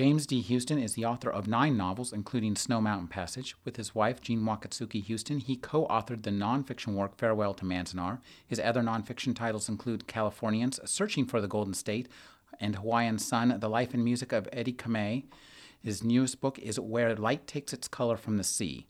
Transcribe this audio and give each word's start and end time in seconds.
James 0.00 0.26
D. 0.26 0.40
Houston 0.40 0.78
is 0.78 0.94
the 0.94 1.04
author 1.04 1.28
of 1.28 1.46
nine 1.46 1.76
novels, 1.76 2.10
including 2.10 2.56
Snow 2.56 2.80
Mountain 2.80 3.08
Passage. 3.08 3.54
With 3.66 3.76
his 3.76 3.94
wife, 3.94 4.22
Jeanne 4.22 4.44
Wakatsuki 4.44 5.04
Houston, 5.04 5.40
he 5.40 5.56
co 5.56 5.86
authored 5.88 6.22
the 6.22 6.30
nonfiction 6.30 6.94
work 6.94 7.18
Farewell 7.18 7.52
to 7.52 7.66
Manzanar. 7.66 8.20
His 8.46 8.58
other 8.58 8.80
nonfiction 8.80 9.36
titles 9.36 9.68
include 9.68 10.06
Californians, 10.06 10.80
Searching 10.86 11.26
for 11.26 11.42
the 11.42 11.48
Golden 11.48 11.74
State, 11.74 12.08
and 12.58 12.76
Hawaiian 12.76 13.18
Son, 13.18 13.54
The 13.60 13.68
Life 13.68 13.92
and 13.92 14.02
Music 14.02 14.32
of 14.32 14.48
Eddie 14.54 14.72
Kamae. 14.72 15.24
His 15.82 16.02
newest 16.02 16.40
book 16.40 16.58
is 16.58 16.80
Where 16.80 17.14
Light 17.14 17.46
Takes 17.46 17.74
Its 17.74 17.86
Color 17.86 18.16
from 18.16 18.38
the 18.38 18.42
Sea. 18.42 18.86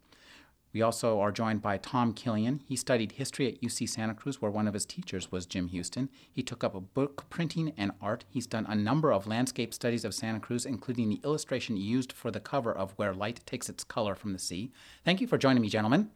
We 0.73 0.83
also 0.83 1.19
are 1.21 1.33
joined 1.33 1.63
by 1.63 1.79
Tom 1.79 2.15
Killion. 2.15 2.61
He 2.65 2.77
studied 2.77 3.13
history 3.13 3.49
at 3.49 3.61
UC 3.61 3.89
Santa 3.89 4.15
Cruz, 4.15 4.41
where 4.41 4.51
one 4.51 4.69
of 4.69 4.75
his 4.75 4.87
teachers 4.87 5.33
was 5.33 5.45
Jim 5.47 5.69
Houston. 5.69 6.09
He 6.31 6.43
took 6.43 6.63
up 6.63 6.77
a 6.77 6.81
book 6.81 7.29
printing 7.29 7.73
and 7.77 7.91
art. 8.01 8.25
He's 8.29 8.47
done 8.47 8.67
a 8.69 8.75
number 8.77 9.13
of 9.13 9.27
landscape 9.27 9.75
studies 9.75 10.05
of 10.05 10.15
Santa 10.15 10.39
Cruz, 10.39 10.65
including 10.65 11.09
the 11.09 11.21
illustration 11.25 11.77
used 11.77 12.13
for 12.13 12.31
the 12.31 12.39
cover 12.39 12.73
of 12.73 12.93
Where 12.93 13.13
Light 13.13 13.41
Takes 13.47 13.69
Its 13.69 13.83
Color 13.83 14.15
from 14.15 14.33
the 14.33 14.39
Sea. 14.39 14.71
Thank 15.05 15.21
you 15.21 15.27
for 15.27 15.39
joining 15.39 15.61
me, 15.61 15.69
gentlemen. 15.69 16.11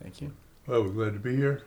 Thank 0.00 0.20
you. 0.20 0.32
Well, 0.66 0.84
we're 0.84 0.90
glad 0.90 1.14
to 1.14 1.20
be 1.20 1.34
here. 1.34 1.62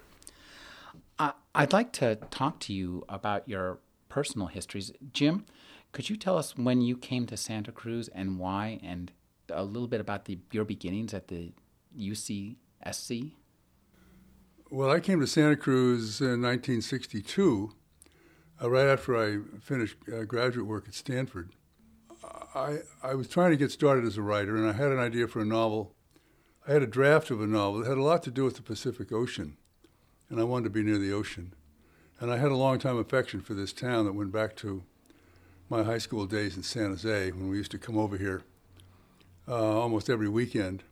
Uh, 1.17 1.31
I'd 1.53 1.73
like 1.73 1.92
to 1.94 2.16
talk 2.31 2.59
to 2.61 2.73
you 2.73 3.03
about 3.09 3.47
your 3.49 3.80
personal 4.08 4.47
histories. 4.47 4.94
Jim, 5.11 5.45
could 5.92 6.09
you 6.09 6.16
tell 6.16 6.38
us 6.38 6.58
when 6.58 6.81
you 6.81 6.95
came 6.95 7.25
to 7.25 7.36
Santa 7.36 7.73
Cruz 7.73 8.08
and 8.09 8.39
why, 8.39 8.80
and 8.81 9.11
a 9.49 9.64
little 9.66 9.88
bit 9.88 9.99
about 9.99 10.25
the, 10.25 10.39
your 10.52 10.64
beginnings 10.64 11.14
at 11.14 11.27
the 11.27 11.52
UCSC? 12.00 13.31
Well, 14.72 14.89
I 14.89 15.00
came 15.00 15.19
to 15.19 15.28
Santa 15.28 15.55
Cruz 15.55 16.22
in 16.22 16.42
1962, 16.42 17.73
uh, 18.61 18.69
right 18.69 18.88
after 18.88 19.17
I 19.17 19.39
finished 19.59 19.97
uh, 20.11 20.23
graduate 20.23 20.67
work 20.67 20.88
at 20.88 20.94
Stanford. 20.94 21.52
I, 22.55 22.80
I 23.03 23.16
was 23.16 23.27
trying 23.27 23.52
to 23.52 23.58
get 23.58 23.72
started 23.72 24.05
as 24.05 24.17
a 24.17 24.22
writer, 24.22 24.55
and 24.55 24.67
I 24.67 24.73
had 24.73 24.92
an 24.92 25.00
idea 25.00 25.27
for 25.27 25.42
a 25.42 25.45
novel. 25.45 25.94
I 26.67 26.73
had 26.73 26.83
a 26.83 26.88
draft 26.88 27.31
of 27.31 27.42
a 27.42 27.47
novel 27.47 27.80
that 27.80 27.89
had 27.89 27.97
a 27.97 28.03
lot 28.03 28.23
to 28.23 28.31
do 28.31 28.44
with 28.44 28.55
the 28.55 28.61
Pacific 28.61 29.11
Ocean, 29.11 29.58
and 30.30 30.39
I 30.39 30.44
wanted 30.44 30.66
to 30.66 30.70
be 30.70 30.83
near 30.83 30.97
the 30.97 31.14
ocean. 31.14 31.53
And 32.20 32.31
I 32.31 32.38
had 32.38 32.52
a 32.52 32.55
long-time 32.55 32.97
affection 32.97 33.42
for 33.42 33.53
this 33.53 33.72
town 33.72 34.05
that 34.05 34.14
went 34.14 34.31
back 34.31 34.55
to 34.58 34.83
my 35.70 35.83
high 35.83 36.00
school 36.00 36.25
days 36.25 36.58
in 36.58 36.64
San 36.64 36.89
Jose 36.89 37.31
when 37.31 37.50
we 37.50 37.58
used 37.58 37.72
to 37.72 37.77
come 37.77 37.97
over 37.97 38.17
here 38.17 38.42
uh, 39.47 39.80
almost 39.80 40.09
every 40.09 40.27
weekend. 40.27 40.83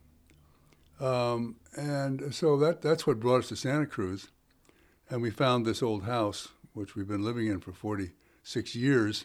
Um, 1.00 1.56
and 1.76 2.34
so 2.34 2.56
that, 2.58 2.82
that's 2.82 3.06
what 3.06 3.20
brought 3.20 3.38
us 3.38 3.48
to 3.48 3.56
Santa 3.56 3.86
Cruz. 3.86 4.28
And 5.10 5.22
we 5.22 5.30
found 5.30 5.64
this 5.64 5.82
old 5.82 6.04
house, 6.04 6.48
which 6.74 6.94
we've 6.94 7.08
been 7.08 7.24
living 7.24 7.46
in 7.46 7.60
for 7.60 7.72
46 7.72 8.74
years, 8.74 9.24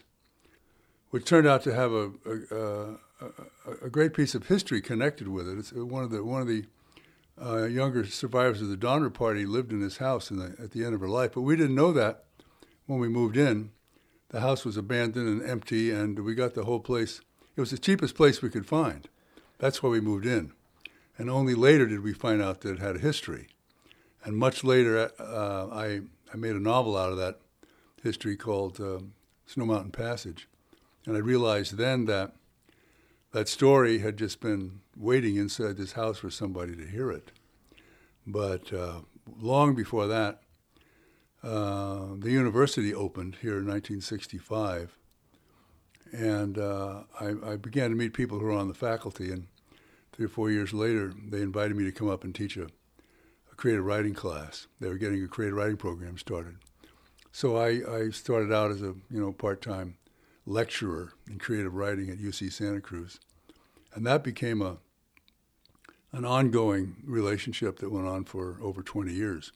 which 1.10 1.24
turned 1.24 1.46
out 1.46 1.62
to 1.64 1.74
have 1.74 1.92
a, 1.92 2.10
a, 2.26 2.94
a, 3.24 3.86
a 3.86 3.90
great 3.90 4.14
piece 4.14 4.34
of 4.34 4.46
history 4.46 4.80
connected 4.80 5.28
with 5.28 5.48
it. 5.48 5.58
It's 5.58 5.72
one 5.72 6.04
of 6.04 6.10
the, 6.10 6.24
one 6.24 6.42
of 6.42 6.48
the 6.48 6.64
uh, 7.40 7.64
younger 7.64 8.06
survivors 8.06 8.62
of 8.62 8.68
the 8.68 8.76
Donner 8.76 9.10
Party 9.10 9.44
lived 9.44 9.72
in 9.72 9.80
this 9.80 9.98
house 9.98 10.30
in 10.30 10.38
the, 10.38 10.54
at 10.62 10.70
the 10.70 10.84
end 10.84 10.94
of 10.94 11.00
her 11.00 11.08
life. 11.08 11.32
But 11.34 11.42
we 11.42 11.56
didn't 11.56 11.74
know 11.74 11.92
that 11.92 12.24
when 12.86 12.98
we 12.98 13.08
moved 13.08 13.36
in. 13.36 13.70
The 14.28 14.40
house 14.40 14.64
was 14.64 14.76
abandoned 14.76 15.28
and 15.28 15.48
empty, 15.48 15.90
and 15.90 16.18
we 16.20 16.34
got 16.34 16.54
the 16.54 16.64
whole 16.64 16.80
place. 16.80 17.20
It 17.56 17.60
was 17.60 17.70
the 17.70 17.78
cheapest 17.78 18.16
place 18.16 18.42
we 18.42 18.50
could 18.50 18.66
find. 18.66 19.08
That's 19.58 19.82
why 19.82 19.90
we 19.90 20.00
moved 20.00 20.26
in. 20.26 20.52
And 21.16 21.30
only 21.30 21.54
later 21.54 21.86
did 21.86 22.02
we 22.02 22.12
find 22.12 22.42
out 22.42 22.60
that 22.62 22.72
it 22.72 22.78
had 22.78 22.96
a 22.96 23.00
history. 23.00 23.48
And 24.24 24.36
much 24.36 24.64
later, 24.64 25.10
uh, 25.18 25.68
I, 25.70 26.00
I 26.32 26.36
made 26.36 26.56
a 26.56 26.60
novel 26.60 26.96
out 26.96 27.12
of 27.12 27.18
that 27.18 27.40
history 28.02 28.36
called 28.36 28.80
uh, 28.80 29.00
Snow 29.46 29.66
Mountain 29.66 29.92
Passage. 29.92 30.48
And 31.06 31.16
I 31.16 31.20
realized 31.20 31.76
then 31.76 32.06
that 32.06 32.34
that 33.32 33.48
story 33.48 33.98
had 33.98 34.16
just 34.16 34.40
been 34.40 34.80
waiting 34.96 35.36
inside 35.36 35.76
this 35.76 35.92
house 35.92 36.18
for 36.18 36.30
somebody 36.30 36.74
to 36.76 36.86
hear 36.86 37.10
it. 37.10 37.32
But 38.26 38.72
uh, 38.72 39.00
long 39.38 39.74
before 39.74 40.06
that, 40.06 40.40
uh, 41.42 42.06
the 42.16 42.30
university 42.30 42.94
opened 42.94 43.38
here 43.42 43.58
in 43.58 43.66
1965. 43.66 44.96
And 46.12 46.58
uh, 46.58 47.02
I, 47.20 47.34
I 47.44 47.56
began 47.56 47.90
to 47.90 47.96
meet 47.96 48.14
people 48.14 48.38
who 48.38 48.46
were 48.46 48.52
on 48.52 48.68
the 48.68 48.74
faculty. 48.74 49.30
And 49.30 49.48
three 50.14 50.26
or 50.26 50.28
four 50.28 50.50
years 50.50 50.72
later, 50.72 51.12
they 51.28 51.42
invited 51.42 51.76
me 51.76 51.84
to 51.84 51.92
come 51.92 52.08
up 52.08 52.22
and 52.22 52.34
teach 52.34 52.56
a, 52.56 52.64
a 52.64 53.54
creative 53.56 53.84
writing 53.84 54.14
class. 54.14 54.68
They 54.80 54.88
were 54.88 54.98
getting 54.98 55.22
a 55.22 55.28
creative 55.28 55.56
writing 55.56 55.76
program 55.76 56.18
started. 56.18 56.56
So 57.32 57.56
I, 57.56 57.80
I 57.92 58.10
started 58.10 58.52
out 58.52 58.70
as 58.70 58.80
a 58.80 58.94
you 59.10 59.20
know 59.20 59.32
part-time 59.32 59.96
lecturer 60.46 61.14
in 61.28 61.38
creative 61.38 61.74
writing 61.74 62.08
at 62.08 62.18
UC 62.18 62.52
Santa 62.52 62.80
Cruz, 62.80 63.18
and 63.92 64.06
that 64.06 64.22
became 64.22 64.62
a 64.62 64.78
an 66.12 66.24
ongoing 66.24 66.94
relationship 67.04 67.80
that 67.80 67.90
went 67.90 68.06
on 68.06 68.22
for 68.22 68.58
over 68.62 68.84
20 68.84 69.12
years, 69.12 69.50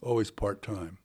always 0.00 0.30
part-time. 0.30 0.98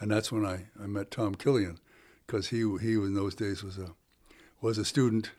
And 0.00 0.10
that's 0.10 0.32
when 0.32 0.44
I, 0.44 0.64
I 0.82 0.88
met 0.88 1.12
Tom 1.12 1.36
Killion, 1.36 1.78
because 2.26 2.48
he 2.48 2.58
he 2.82 2.94
in 2.94 3.14
those 3.14 3.36
days 3.36 3.62
was 3.62 3.78
a 3.78 3.90
was 4.60 4.76
a 4.76 4.84
student 4.84 5.30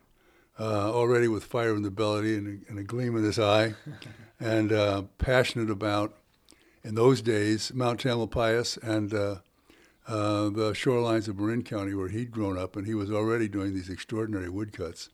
uh, 0.60 0.92
already 0.92 1.28
with 1.28 1.44
fire 1.44 1.76
in 1.76 1.82
the 1.82 1.92
belly 1.92 2.36
and 2.36 2.48
a, 2.48 2.70
and 2.70 2.80
a 2.80 2.84
gleam 2.84 3.18
in 3.18 3.24
his 3.24 3.40
eye, 3.40 3.74
and 4.40 4.72
uh, 4.72 5.04
passionate 5.18 5.70
about, 5.70 6.18
in 6.84 6.96
those 6.96 7.22
days, 7.22 7.74
Mount 7.74 8.02
Tamalpais 8.02 8.78
and 8.84 9.14
uh, 9.14 9.36
uh, 10.08 10.50
the 10.50 10.72
shorelines 10.74 11.28
of 11.28 11.38
Marin 11.38 11.64
County 11.64 11.94
where 11.94 12.10
he'd 12.10 12.32
grown 12.32 12.58
up, 12.58 12.76
and 12.76 12.86
he 12.86 12.94
was 12.94 13.12
already 13.12 13.48
doing 13.48 13.74
these 13.74 13.90
extraordinary 13.90 14.50
woodcuts 14.50 15.10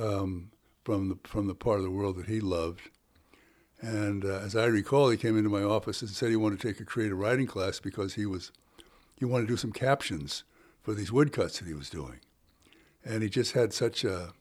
um, 0.00 0.50
from 0.84 1.08
the 1.08 1.18
from 1.24 1.46
the 1.48 1.54
part 1.54 1.78
of 1.78 1.84
the 1.84 1.90
world 1.90 2.16
that 2.16 2.26
he 2.26 2.40
loved. 2.40 2.90
And 3.80 4.24
uh, 4.24 4.38
as 4.38 4.56
I 4.56 4.66
recall, 4.66 5.10
he 5.10 5.16
came 5.16 5.36
into 5.36 5.50
my 5.50 5.62
office 5.62 6.00
and 6.00 6.10
said 6.10 6.30
he 6.30 6.36
wanted 6.36 6.60
to 6.60 6.68
take 6.68 6.80
a 6.80 6.84
creative 6.84 7.18
writing 7.18 7.46
class 7.46 7.78
because 7.80 8.14
he 8.14 8.26
was 8.26 8.52
he 9.16 9.24
wanted 9.24 9.48
to 9.48 9.52
do 9.52 9.56
some 9.56 9.72
captions 9.72 10.44
for 10.82 10.94
these 10.94 11.12
woodcuts 11.12 11.58
that 11.58 11.66
he 11.66 11.74
was 11.74 11.90
doing, 11.90 12.20
and 13.04 13.22
he 13.22 13.28
just 13.28 13.52
had 13.52 13.72
such 13.72 14.04
a 14.04 14.32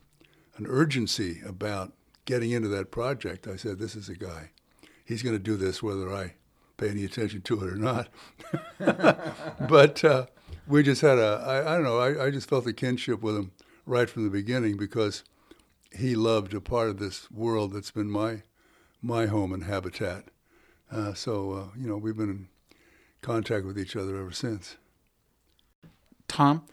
an 0.57 0.65
urgency 0.67 1.41
about 1.45 1.93
getting 2.25 2.51
into 2.51 2.67
that 2.69 2.91
project. 2.91 3.47
I 3.47 3.55
said, 3.55 3.79
"This 3.79 3.95
is 3.95 4.09
a 4.09 4.15
guy. 4.15 4.51
He's 5.03 5.23
going 5.23 5.35
to 5.35 5.43
do 5.43 5.55
this 5.55 5.83
whether 5.83 6.13
I 6.13 6.33
pay 6.77 6.89
any 6.89 7.05
attention 7.05 7.41
to 7.43 7.63
it 7.63 7.73
or 7.73 7.75
not." 7.75 8.09
but 9.69 10.03
uh, 10.03 10.25
we 10.67 10.83
just 10.83 11.01
had 11.01 11.17
a 11.17 11.43
I, 11.45 11.73
I 11.73 11.75
don't 11.75 11.83
know. 11.83 11.99
I, 11.99 12.25
I 12.25 12.29
just 12.31 12.49
felt 12.49 12.67
a 12.67 12.73
kinship 12.73 13.21
with 13.21 13.35
him 13.35 13.51
right 13.85 14.09
from 14.09 14.23
the 14.23 14.29
beginning 14.29 14.77
because 14.77 15.23
he 15.91 16.15
loved 16.15 16.53
a 16.53 16.61
part 16.61 16.89
of 16.89 16.99
this 16.99 17.29
world 17.31 17.73
that's 17.73 17.91
been 17.91 18.09
my 18.09 18.43
my 19.01 19.27
home 19.27 19.53
and 19.53 19.63
habitat. 19.65 20.25
Uh, 20.91 21.13
so 21.13 21.51
uh, 21.51 21.77
you 21.77 21.87
know, 21.87 21.97
we've 21.97 22.17
been 22.17 22.29
in 22.29 22.47
contact 23.21 23.65
with 23.65 23.77
each 23.77 23.95
other 23.95 24.17
ever 24.17 24.31
since. 24.31 24.77
Tom, 26.27 26.63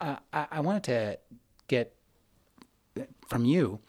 uh, 0.00 0.16
I, 0.32 0.46
I 0.52 0.60
wanted 0.60 0.84
to 0.84 1.18
get 1.68 1.94
from 3.28 3.44
you. 3.44 3.80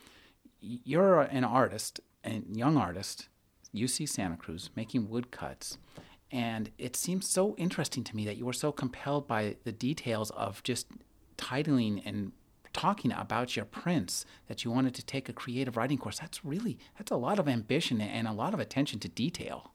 You're 0.62 1.22
an 1.22 1.44
artist, 1.44 2.00
a 2.24 2.42
young 2.52 2.78
artist, 2.78 3.28
UC 3.74 4.10
Santa 4.10 4.38
Cruz, 4.38 4.70
making 4.76 5.10
woodcuts. 5.10 5.78
And 6.32 6.72
it 6.78 6.96
seems 6.96 7.30
so 7.30 7.56
interesting 7.56 8.04
to 8.04 8.16
me 8.16 8.26
that 8.26 8.38
you 8.38 8.46
were 8.46 8.54
so 8.54 8.72
compelled 8.72 9.28
by 9.28 9.58
the 9.64 9.72
details 9.72 10.32
of 10.32 10.64
just 10.64 10.88
titling 11.38 12.02
and 12.06 12.32
talking 12.74 13.14
about 13.14 13.56
your 13.56 13.66
prints 13.66 14.26
that 14.48 14.66
you 14.66 14.72
wanted 14.72 14.94
to 14.96 15.06
take 15.06 15.30
a 15.30 15.34
creative 15.34 15.78
writing 15.78 15.98
course. 15.98 16.20
That's 16.20 16.44
really 16.44 16.78
that's 16.98 17.12
a 17.12 17.16
lot 17.16 17.40
of 17.40 17.48
ambition 17.48 18.02
and 18.02 18.28
a 18.28 18.34
lot 18.34 18.54
of 18.54 18.60
attention 18.60 19.00
to 19.00 19.08
detail. 19.08 19.72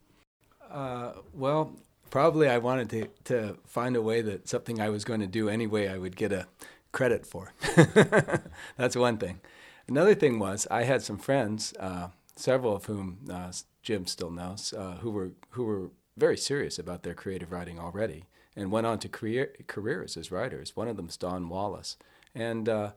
Uh, 0.70 1.12
well, 1.32 1.76
probably 2.10 2.48
I 2.48 2.58
wanted 2.58 2.90
to 2.90 3.08
to 3.24 3.56
find 3.66 3.96
a 3.96 4.02
way 4.02 4.20
that 4.20 4.48
something 4.48 4.80
I 4.80 4.90
was 4.90 5.04
going 5.04 5.20
to 5.20 5.26
do 5.26 5.48
anyway 5.48 5.88
I 5.88 5.96
would 5.96 6.16
get 6.16 6.32
a 6.32 6.46
credit 6.92 7.26
for. 7.26 7.52
That's 8.76 8.96
one 8.96 9.18
thing. 9.18 9.40
Another 9.88 10.14
thing 10.14 10.38
was 10.38 10.66
I 10.70 10.84
had 10.84 11.02
some 11.02 11.18
friends, 11.18 11.74
uh, 11.78 12.08
several 12.36 12.76
of 12.76 12.86
whom 12.86 13.18
uh, 13.30 13.52
Jim 13.82 14.06
still 14.06 14.30
knows, 14.30 14.72
uh, 14.76 14.98
who 15.00 15.10
were 15.10 15.32
who 15.50 15.64
were 15.64 15.90
very 16.16 16.36
serious 16.36 16.78
about 16.78 17.02
their 17.02 17.14
creative 17.14 17.50
writing 17.50 17.78
already 17.78 18.24
and 18.56 18.70
went 18.70 18.86
on 18.86 18.98
to 18.98 19.08
career, 19.08 19.52
careers 19.66 20.16
as 20.16 20.30
writers. 20.30 20.76
One 20.76 20.88
of 20.88 20.96
them 20.96 21.08
is 21.08 21.16
Don 21.16 21.48
Wallace, 21.48 21.96
and 22.34 22.68
uh, 22.68 22.92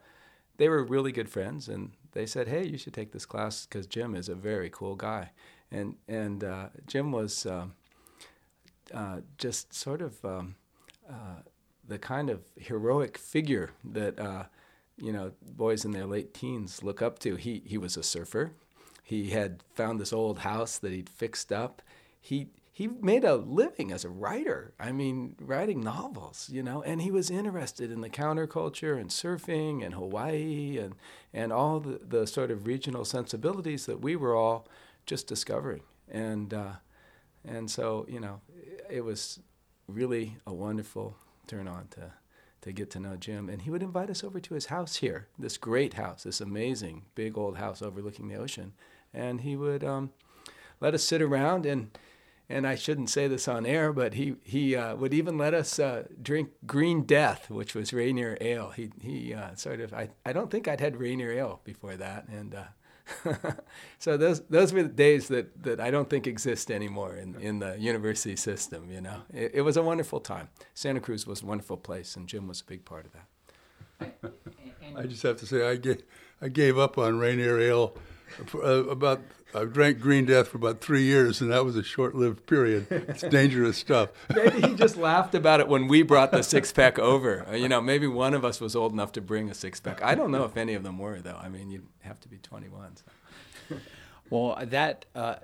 they 0.58 0.68
were 0.68 0.84
really 0.84 1.12
good 1.12 1.30
friends. 1.30 1.68
And 1.68 1.92
they 2.12 2.26
said, 2.26 2.48
"Hey, 2.48 2.66
you 2.66 2.78
should 2.78 2.94
take 2.94 3.12
this 3.12 3.26
class 3.26 3.66
because 3.66 3.88
Jim 3.88 4.16
is 4.16 4.30
a 4.30 4.36
very 4.36 4.70
cool 4.70 4.96
guy." 4.96 5.32
and 5.74 5.96
and 6.08 6.44
uh, 6.44 6.68
Jim 6.88 7.12
was 7.12 7.46
uh, 7.46 7.66
uh, 8.94 9.22
just 9.38 9.74
sort 9.74 10.02
of 10.02 10.24
um, 10.24 10.56
the 11.88 11.98
kind 11.98 12.30
of 12.30 12.42
heroic 12.58 13.18
figure 13.18 13.72
that 13.84 14.20
uh, 14.20 14.46
you 14.98 15.12
know 15.12 15.32
boys 15.42 15.86
in 15.86 15.92
their 15.92 16.06
late 16.06 16.34
teens 16.34 16.84
look 16.84 17.02
up 17.02 17.20
to. 17.20 17.36
He 17.36 17.62
he 17.66 17.78
was 17.78 17.98
a 17.98 18.04
surfer. 18.04 18.52
He 19.04 19.32
had 19.32 19.64
found 19.74 20.00
this 20.00 20.14
old 20.14 20.40
house 20.40 20.78
that 20.80 20.92
he'd 20.92 21.10
fixed 21.10 21.52
up. 21.52 21.82
He 22.20 22.48
he 22.76 22.88
made 22.88 23.24
a 23.24 23.36
living 23.36 23.92
as 23.92 24.04
a 24.04 24.10
writer. 24.10 24.74
I 24.80 24.92
mean, 24.92 25.36
writing 25.40 25.82
novels, 25.82 26.50
you 26.52 26.64
know, 26.64 26.82
and 26.82 27.04
he 27.04 27.12
was 27.12 27.30
interested 27.30 27.92
in 27.92 28.02
the 28.02 28.10
counterculture 28.10 29.00
and 29.00 29.12
surfing 29.12 29.86
and 29.86 29.94
Hawaii 29.94 30.80
and, 30.80 30.96
and 31.32 31.54
all 31.54 31.80
the, 31.80 32.00
the 32.04 32.26
sort 32.26 32.50
of 32.50 32.66
regional 32.66 33.06
sensibilities 33.06 33.86
that 33.86 34.02
we 34.02 34.16
were 34.16 34.36
all 34.36 34.68
just 35.06 35.28
discovering. 35.28 35.84
And, 36.10 36.52
uh, 36.52 36.74
and 37.46 37.70
so, 37.70 38.08
you 38.10 38.20
know, 38.20 38.42
it 38.90 39.06
was 39.06 39.40
really 39.88 40.38
a 40.48 40.54
wonderful 40.54 41.16
turn 41.48 41.68
on 41.68 41.88
to, 41.92 42.14
to 42.62 42.72
get 42.72 42.90
to 42.92 43.00
know 43.00 43.16
Jim. 43.16 43.50
And 43.50 43.62
he 43.62 43.70
would 43.70 43.84
invite 43.84 44.10
us 44.10 44.24
over 44.24 44.40
to 44.40 44.54
his 44.54 44.68
house 44.68 44.98
here, 44.98 45.28
this 45.38 45.58
great 45.58 45.96
house, 45.96 46.24
this 46.24 46.42
amazing 46.42 47.04
big 47.16 47.38
old 47.38 47.58
house 47.58 47.82
overlooking 47.82 48.28
the 48.28 48.36
ocean. 48.36 48.74
And 49.14 49.42
he 49.42 49.56
would 49.56 49.84
um, 49.84 50.12
let 50.80 50.94
us 50.94 51.04
sit 51.04 51.22
around 51.22 51.66
and 51.66 51.92
and 52.50 52.68
I 52.68 52.76
shouldn't 52.76 53.10
say 53.10 53.28
this 53.28 53.48
on 53.48 53.66
air, 53.66 53.94
but 53.94 54.16
he 54.16 54.36
he 54.44 54.76
uh, 54.76 54.96
would 54.96 55.14
even 55.14 55.38
let 55.38 55.54
us 55.54 55.80
uh, 55.80 56.04
drink 56.22 56.50
Green 56.66 57.04
Death, 57.04 57.50
which 57.50 57.74
was 57.74 57.94
Rainier 57.94 58.38
Ale. 58.42 58.72
He 58.72 58.92
he 59.00 59.34
uh, 59.34 59.56
sort 59.56 59.80
of 59.80 59.94
I, 59.94 60.10
I 60.26 60.34
don't 60.34 60.52
think 60.52 60.68
I'd 60.68 60.82
had 60.82 60.98
Rainier 60.98 61.32
Ale 61.32 61.62
before 61.64 61.96
that, 61.96 62.28
and 62.28 62.54
uh, 62.54 62.66
so 64.00 64.18
those 64.18 64.42
those 64.42 64.74
were 64.74 64.84
the 64.84 64.90
days 64.90 65.28
that, 65.28 65.64
that 65.64 65.80
I 65.80 65.92
don't 65.92 66.10
think 66.10 66.28
exist 66.28 66.72
anymore 66.72 67.16
in, 67.16 67.36
in 67.36 67.60
the 67.60 67.78
university 67.78 68.36
system. 68.36 68.90
You 68.90 69.02
know, 69.02 69.22
it, 69.34 69.52
it 69.56 69.62
was 69.62 69.78
a 69.78 69.84
wonderful 69.84 70.20
time. 70.20 70.50
Santa 70.74 71.00
Cruz 71.00 71.28
was 71.28 71.42
a 71.42 71.46
wonderful 71.46 71.78
place, 71.78 72.16
and 72.16 72.28
Jim 72.28 72.48
was 72.48 72.62
a 72.62 72.66
big 72.66 72.86
part 72.86 73.06
of 73.06 73.12
that. 73.14 74.34
I 74.98 75.04
just 75.04 75.24
have 75.24 75.38
to 75.38 75.46
say 75.46 75.68
I 75.68 75.76
gave 75.76 76.04
I 76.42 76.48
gave 76.48 76.78
up 76.78 76.98
on 76.98 77.20
Rainier 77.20 77.60
Ale 77.60 77.96
uh, 78.56 78.86
about 78.88 79.22
I 79.56 79.66
drank 79.66 80.00
Green 80.00 80.26
Death 80.26 80.48
for 80.50 80.58
about 80.58 80.82
three 80.82 81.04
years, 81.04 81.42
and 81.42 81.52
that 81.52 81.64
was 81.64 81.76
a 81.76 81.84
short-lived 81.84 82.46
period. 82.46 82.88
It's 82.90 83.22
dangerous 83.22 83.78
stuff. 83.78 84.10
maybe 84.36 84.62
he 84.62 84.74
just 84.74 84.98
laughed 84.98 85.36
about 85.36 85.60
it 85.60 85.68
when 85.68 85.88
we 85.88 86.02
brought 86.02 86.32
the 86.32 86.44
six-pack 86.44 86.98
over. 86.98 87.48
Uh, 87.48 87.56
you 87.56 87.70
know, 87.70 87.82
maybe 87.82 88.08
one 88.08 88.34
of 88.34 88.44
us 88.44 88.60
was 88.60 88.76
old 88.76 88.94
enough 88.94 89.12
to 89.14 89.22
bring 89.22 89.50
a 89.50 89.54
six-pack. 89.54 90.02
I 90.02 90.16
don't 90.16 90.32
know 90.32 90.44
if 90.44 90.58
any 90.58 90.74
of 90.74 90.84
them 90.84 90.98
were, 90.98 91.22
though. 91.22 91.40
I 91.42 91.50
mean, 91.50 91.70
you'd 91.70 91.88
have 92.02 92.20
to 92.22 92.28
be 92.28 92.38
21. 92.38 92.98
So. 92.98 93.76
well, 94.30 94.58
that 94.66 95.06
uh, 95.16 95.36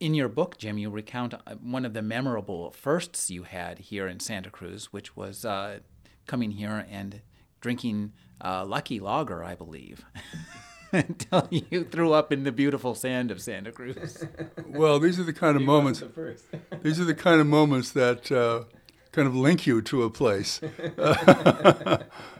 in 0.00 0.14
your 0.14 0.28
book, 0.28 0.58
Jim, 0.58 0.78
you 0.78 0.90
recount 0.90 1.34
uh, 1.34 1.54
one 1.62 1.84
of 1.84 1.94
the 1.94 2.02
memorable 2.02 2.70
firsts 2.70 3.30
you 3.30 3.44
had 3.44 3.78
here 3.78 4.06
in 4.06 4.20
Santa 4.20 4.50
Cruz, 4.50 4.92
which 4.92 5.16
was 5.16 5.44
uh, 5.44 5.80
coming 6.26 6.52
here 6.52 6.86
and 6.90 7.20
drinking 7.60 8.12
uh, 8.40 8.64
Lucky 8.64 9.00
Lager, 9.00 9.42
I 9.42 9.54
believe. 9.54 10.04
until 10.92 11.46
you 11.50 11.84
threw 11.84 12.12
up 12.12 12.32
in 12.32 12.44
the 12.44 12.52
beautiful 12.52 12.94
sand 12.94 13.30
of 13.30 13.40
Santa 13.40 13.72
Cruz. 13.72 14.24
Well, 14.68 15.00
these 15.00 15.18
are 15.18 15.24
the 15.24 15.32
kind 15.32 15.56
of 15.56 15.62
moments. 15.62 16.00
The 16.00 16.36
these 16.82 17.00
are 17.00 17.04
the 17.04 17.14
kind 17.14 17.40
of 17.40 17.46
moments 17.46 17.90
that 17.92 18.30
uh, 18.30 18.64
kind 19.12 19.26
of 19.26 19.34
link 19.34 19.66
you 19.66 19.80
to 19.82 20.02
a 20.02 20.10
place. 20.10 20.60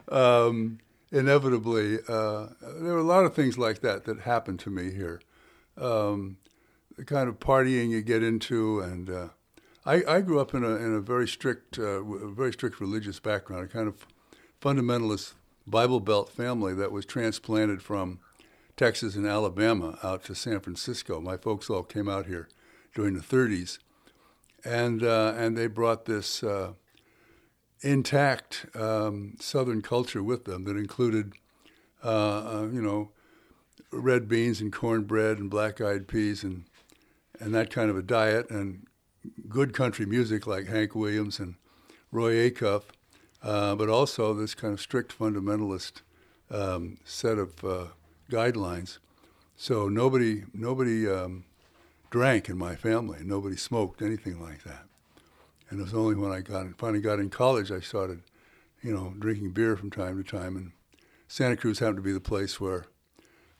um, 0.08 0.78
inevitably, 1.10 1.98
uh, 2.06 2.48
there 2.60 2.92
were 2.92 2.98
a 2.98 3.02
lot 3.02 3.24
of 3.24 3.34
things 3.34 3.56
like 3.56 3.80
that 3.80 4.04
that 4.04 4.20
happened 4.20 4.60
to 4.60 4.70
me 4.70 4.92
here. 4.92 5.20
Um, 5.76 6.36
the 6.96 7.04
kind 7.04 7.28
of 7.28 7.40
partying 7.40 7.90
you 7.90 8.02
get 8.02 8.22
into, 8.22 8.80
and 8.80 9.08
uh, 9.08 9.28
I, 9.86 10.04
I, 10.06 10.20
grew 10.20 10.38
up 10.38 10.54
in 10.54 10.62
a 10.62 10.76
in 10.76 10.94
a 10.94 11.00
very 11.00 11.26
strict, 11.26 11.78
uh, 11.78 12.02
very 12.02 12.52
strict 12.52 12.78
religious 12.78 13.20
background, 13.20 13.64
a 13.64 13.68
kind 13.68 13.88
of 13.88 14.06
fundamentalist 14.60 15.32
Bible 15.66 16.00
Belt 16.00 16.30
family 16.30 16.74
that 16.74 16.92
was 16.92 17.06
transplanted 17.06 17.82
from 17.82 18.20
Texas 18.78 19.16
and 19.16 19.26
Alabama 19.26 19.98
out 20.04 20.22
to 20.24 20.36
San 20.36 20.60
Francisco. 20.60 21.20
My 21.20 21.36
folks 21.36 21.68
all 21.68 21.82
came 21.82 22.08
out 22.08 22.26
here 22.26 22.48
during 22.94 23.14
the 23.14 23.20
30s, 23.20 23.78
and 24.64 25.02
uh, 25.02 25.34
and 25.36 25.58
they 25.58 25.66
brought 25.66 26.04
this 26.04 26.44
uh, 26.44 26.74
intact 27.80 28.66
um, 28.76 29.34
Southern 29.40 29.82
culture 29.82 30.22
with 30.22 30.44
them 30.44 30.62
that 30.64 30.76
included, 30.76 31.32
uh, 32.04 32.08
uh 32.08 32.68
you 32.72 32.80
know, 32.80 33.10
red 33.90 34.28
beans 34.28 34.60
and 34.60 34.72
cornbread 34.72 35.38
and 35.38 35.50
black-eyed 35.50 36.06
peas 36.06 36.44
and 36.44 36.64
and 37.40 37.52
that 37.52 37.70
kind 37.70 37.90
of 37.90 37.96
a 37.96 38.02
diet 38.02 38.48
and 38.48 38.86
good 39.48 39.74
country 39.74 40.06
music 40.06 40.46
like 40.46 40.68
Hank 40.68 40.94
Williams 40.94 41.40
and 41.40 41.56
Roy 42.12 42.48
Acuff, 42.48 42.84
uh, 43.42 43.74
but 43.74 43.88
also 43.88 44.34
this 44.34 44.54
kind 44.54 44.72
of 44.72 44.80
strict 44.80 45.18
fundamentalist 45.18 46.02
um, 46.50 46.98
set 47.04 47.38
of 47.38 47.64
uh, 47.64 47.84
guidelines. 48.30 48.98
So 49.56 49.88
nobody 49.88 50.44
nobody 50.54 51.08
um, 51.08 51.44
drank 52.10 52.48
in 52.48 52.56
my 52.56 52.76
family. 52.76 53.18
Nobody 53.22 53.56
smoked 53.56 54.02
anything 54.02 54.40
like 54.40 54.62
that. 54.64 54.84
And 55.70 55.80
it 55.80 55.82
was 55.82 55.94
only 55.94 56.14
when 56.14 56.32
I 56.32 56.40
got 56.40 56.66
finally 56.78 57.00
got 57.00 57.18
in 57.18 57.30
college 57.30 57.70
I 57.70 57.80
started, 57.80 58.22
you 58.82 58.94
know, 58.94 59.14
drinking 59.18 59.52
beer 59.52 59.76
from 59.76 59.90
time 59.90 60.22
to 60.22 60.28
time. 60.28 60.56
And 60.56 60.72
Santa 61.26 61.56
Cruz 61.56 61.78
happened 61.78 61.96
to 61.96 62.02
be 62.02 62.12
the 62.12 62.20
place 62.20 62.60
where 62.60 62.86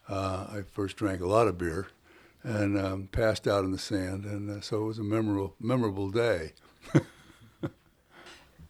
uh, 0.09 0.47
I 0.51 0.63
first 0.73 0.97
drank 0.97 1.21
a 1.21 1.27
lot 1.27 1.49
of 1.49 1.59
beer 1.59 1.89
and 2.43 2.79
um, 2.79 3.09
passed 3.09 3.47
out 3.47 3.65
in 3.65 3.73
the 3.73 3.79
sand. 3.79 4.25
And 4.25 4.51
uh, 4.51 4.61
so 4.61 4.85
it 4.85 4.87
was 4.87 4.99
a 4.99 5.05
memorable 5.05 5.55
memorable 5.61 6.11
day. 6.11 6.53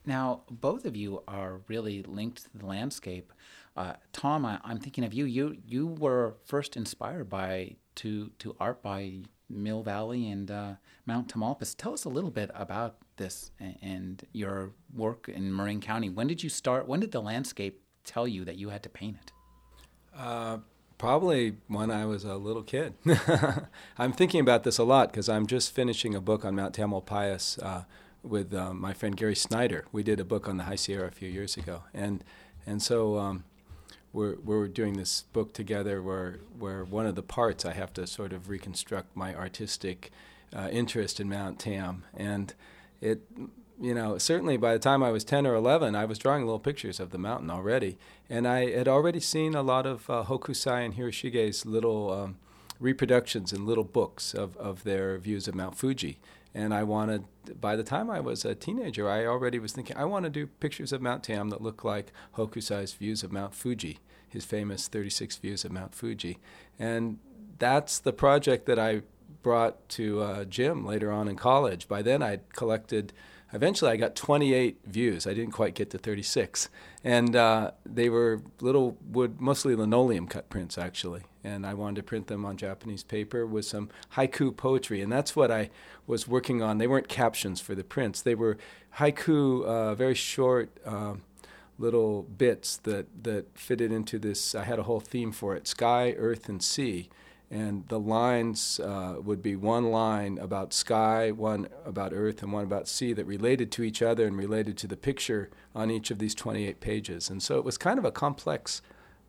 now, 0.07 0.43
both 0.51 0.85
of 0.85 0.97
you 0.97 1.23
are 1.29 1.61
really 1.69 2.03
linked 2.03 2.45
to 2.45 2.59
the 2.59 2.67
landscape. 2.67 3.33
Uh, 3.79 3.93
Tom, 4.13 4.45
I, 4.45 4.59
am 4.65 4.81
thinking 4.81 5.05
of 5.05 5.15
you. 5.15 5.25
You 5.25 5.57
you 5.65 5.87
were 5.87 6.35
first 6.45 6.77
inspired 6.77 7.31
by 7.31 7.77
to 7.95 8.33
to 8.41 8.57
art 8.59 8.83
by 8.83 9.21
Mill 9.49 9.85
Valley 9.85 10.29
and 10.29 10.51
uh, 10.51 10.73
Mount 11.07 11.33
Tamalpais. 11.33 11.77
Tell 11.77 11.93
us 11.93 12.05
a 12.05 12.09
little 12.09 12.33
bit 12.33 12.51
about 12.57 12.97
this 13.19 13.53
and, 13.61 13.79
and, 13.81 14.25
your 14.33 14.73
work 14.93 15.29
in 15.29 15.55
Marin 15.55 15.81
County. 15.81 16.11
When 16.11 16.27
did 16.27 16.43
you 16.43 16.49
start? 16.49 16.89
When 16.89 16.99
did 16.99 17.13
the 17.13 17.23
landscape 17.23 17.81
tell 18.05 18.27
you 18.27 18.45
that 18.47 18.57
you 18.57 18.71
had 18.71 18.83
to 18.83 18.89
paint 18.89 19.17
it? 19.23 19.33
Uh, 20.13 20.59
probably 20.99 21.59
when 21.69 21.93
I 21.93 22.05
was 22.05 22.25
a 22.25 22.35
little 22.35 22.65
kid. 22.65 22.95
I'm 23.99 24.13
thinking 24.13 24.41
about 24.41 24.65
this 24.65 24.79
a 24.79 24.85
lot 24.85 25.13
because 25.13 25.29
I'm 25.29 25.47
just 25.47 25.73
finishing 25.73 26.17
a 26.17 26.21
book 26.21 26.45
on 26.45 26.57
Mount 26.57 26.75
Tamalpais 26.75 27.63
uh, 27.63 27.85
with 28.25 28.53
um, 28.55 28.81
my 28.81 28.93
friend 28.93 29.17
Gary 29.17 29.37
Snyder. 29.37 29.85
We 29.93 30.03
did 30.03 30.19
a 30.19 30.25
book 30.25 30.49
on 30.49 30.57
the 30.57 30.65
High 30.65 30.75
Sierra 30.75 31.07
a 31.07 31.13
few 31.13 31.29
years 31.29 31.57
ago, 31.57 31.85
and 31.95 32.25
and 32.67 32.83
so. 32.83 33.19
Um, 33.19 33.45
we're, 34.13 34.37
we're 34.37 34.69
doing 34.69 34.97
this 34.97 35.23
book 35.33 35.53
together 35.53 36.03
where, 36.03 36.41
where 36.59 36.85
one 36.85 37.07
of 37.07 37.15
the 37.15 37.23
parts 37.23 37.65
I 37.65 37.73
have 37.73 37.93
to 37.95 38.07
sort 38.07 38.33
of 38.33 38.49
reconstruct 38.49 39.17
my 39.17 39.35
artistic 39.35 40.11
uh, 40.55 40.69
interest 40.71 41.21
in 41.21 41.29
Mount 41.29 41.59
Tam. 41.59 42.05
And 42.17 42.55
it, 43.01 43.21
you 43.81 43.95
know, 43.95 44.19
certainly 44.19 44.57
by 44.57 44.73
the 44.73 44.79
time 44.79 45.03
I 45.03 45.11
was 45.11 45.25
10 45.25 45.47
or 45.47 45.55
11, 45.55 45.95
I 45.95 46.05
was 46.05 46.19
drawing 46.19 46.45
little 46.45 46.59
pictures 46.59 47.01
of 47.01 47.11
the 47.11 47.19
mountain 47.19 47.51
already. 47.51 47.99
And 48.29 48.49
I 48.49 48.71
had 48.71 48.89
already 48.89 49.21
seen 49.21 49.55
a 49.55 49.63
lot 49.63 49.87
of 49.87 50.09
uh, 50.11 50.25
Hokusai 50.25 50.85
and 50.85 50.95
Hiroshige's 50.95 51.65
little 51.67 52.13
um, 52.13 52.37
reproductions 52.81 53.53
in 53.53 53.67
little 53.67 53.85
books 53.85 54.35
of, 54.35 54.57
of 54.57 54.85
their 54.85 55.19
views 55.19 55.49
of 55.49 55.55
Mount 55.55 55.77
Fuji. 55.77 56.19
And 56.55 56.73
I 56.73 56.83
wanted, 56.83 57.25
by 57.61 57.77
the 57.77 57.85
time 57.85 58.11
I 58.11 58.21
was 58.21 58.45
a 58.45 58.55
teenager, 58.55 59.09
I 59.09 59.27
already 59.27 59.59
was 59.59 59.73
thinking, 59.73 59.97
I 59.97 60.05
want 60.05 60.25
to 60.25 60.31
do 60.31 60.47
pictures 60.47 60.93
of 60.93 61.03
Mount 61.03 61.23
Tam 61.23 61.51
that 61.51 61.63
look 61.63 61.85
like 61.85 62.13
Hokusai's 62.37 62.95
views 62.95 63.23
of 63.23 63.33
Mount 63.33 63.55
Fuji, 63.55 63.99
his 64.29 64.45
famous 64.45 64.89
36 64.89 65.37
views 65.37 65.65
of 65.65 65.73
Mount 65.73 65.95
Fuji. 65.95 66.39
And 66.79 67.19
that's 67.59 67.99
the 67.99 68.13
project 68.13 68.67
that 68.67 68.79
I 68.79 69.03
brought 69.43 69.89
to 69.91 70.21
uh, 70.23 70.45
Jim 70.45 70.85
later 70.85 71.13
on 71.13 71.29
in 71.29 71.37
college. 71.37 71.87
By 71.87 72.03
then, 72.03 72.23
I'd 72.23 72.53
collected 72.55 73.13
eventually 73.53 73.91
I 73.91 73.97
got 73.97 74.15
28 74.15 74.81
views. 74.87 75.27
I 75.27 75.35
didn't 75.35 75.53
quite 75.53 75.75
get 75.75 75.91
to 75.91 75.99
36. 75.99 76.69
And 77.05 77.35
uh, 77.37 77.73
they 77.87 78.09
were 78.09 78.43
little 78.61 78.97
wood, 79.07 79.41
mostly 79.41 79.75
linoleum 79.75 80.27
cut 80.27 80.51
prints, 80.51 80.77
actually. 80.77 81.23
And 81.45 81.65
I 81.65 81.75
wanted 81.75 81.97
to 81.97 82.03
print 82.03 82.27
them 82.27 82.45
on 82.45 82.57
Japanese 82.57 83.03
paper 83.03 83.47
with 83.47 83.65
some 83.65 83.89
haiku 84.15 84.57
poetry. 84.57 85.01
And 85.01 85.11
that's 85.11 85.35
what 85.35 85.51
I 85.51 85.71
was 86.09 86.27
working 86.27 86.61
on. 86.61 86.79
They 86.79 86.89
weren't 86.89 87.09
captions 87.09 87.61
for 87.61 87.77
the 87.77 87.85
prints, 87.85 88.21
they 88.21 88.35
were 88.35 88.59
haiku, 88.97 89.65
uh, 89.65 89.95
very 89.95 90.15
short. 90.15 90.71
Uh, 90.85 91.15
little 91.81 92.25
bits 92.25 92.77
that, 92.79 93.07
that 93.23 93.47
fitted 93.57 93.93
into 93.93 94.19
this. 94.19 94.53
I 94.53 94.65
had 94.65 94.81
a 94.81 94.83
whole 94.83 94.99
theme 94.99 95.31
for 95.31 95.55
it 95.55 95.69
sky, 95.69 96.13
earth, 96.19 96.49
and 96.49 96.61
sea 96.61 97.09
and 97.51 97.87
the 97.89 97.99
lines 97.99 98.79
uh, 98.81 99.17
would 99.23 99.43
be 99.43 99.57
one 99.57 99.91
line 99.91 100.39
about 100.39 100.75
sky, 100.75 101.31
one 101.31 101.69
about 101.85 102.13
earth, 102.13 102.43
and 102.43 102.53
one 102.53 102.65
about 102.65 102.87
sea 102.89 103.13
that 103.15 103.25
related 103.25 103.73
to 103.73 103.83
each 103.83 104.03
other 104.03 104.27
and 104.27 104.37
related 104.37 104.77
to 104.79 104.87
the 104.87 104.97
picture 104.97 105.49
on 105.75 105.91
each 105.91 106.11
of 106.11 106.19
these 106.19 106.35
28 106.35 106.81
pages. 106.81 107.31
And 107.31 107.43
so 107.43 107.59
it 107.59 107.65
was 107.65 107.79
kind 107.79 107.99
of 107.99 108.05
a 108.05 108.11
complex 108.11 108.83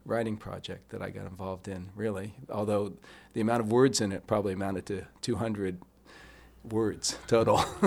writing 0.04 0.36
project 0.36 0.90
that 0.90 1.00
I 1.00 1.10
got 1.10 1.26
involved 1.26 1.66
in, 1.66 1.90
really. 1.94 2.34
Although 2.50 2.94
the 3.32 3.40
amount 3.40 3.60
of 3.60 3.72
words 3.72 4.00
in 4.00 4.12
it 4.12 4.26
probably 4.26 4.52
amounted 4.52 4.86
to 4.86 5.06
200 5.22 5.80
words 6.64 7.18
total. 7.26 7.56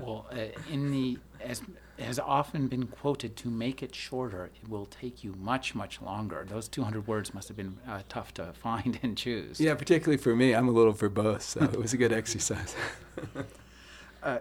well, 0.00 0.26
uh, 0.32 0.36
in 0.70 0.90
the 0.90 1.18
as 1.40 1.62
has 1.98 2.18
often 2.18 2.66
been 2.66 2.86
quoted, 2.86 3.36
to 3.36 3.48
make 3.48 3.82
it 3.82 3.94
shorter, 3.94 4.50
it 4.62 4.68
will 4.68 4.86
take 4.86 5.22
you 5.22 5.34
much, 5.38 5.74
much 5.74 6.00
longer. 6.00 6.46
Those 6.48 6.68
200 6.68 7.06
words 7.06 7.34
must 7.34 7.48
have 7.48 7.56
been 7.56 7.76
uh, 7.86 8.00
tough 8.08 8.32
to 8.34 8.52
find 8.52 8.98
and 9.02 9.16
choose. 9.16 9.60
Yeah, 9.60 9.74
particularly 9.74 10.16
for 10.16 10.34
me. 10.34 10.54
I'm 10.54 10.68
a 10.68 10.72
little 10.72 10.94
verbose, 10.94 11.42
so 11.42 11.62
it 11.64 11.78
was 11.78 11.92
a 11.92 11.96
good 11.96 12.12
exercise. 12.12 12.74
uh, 14.22 14.38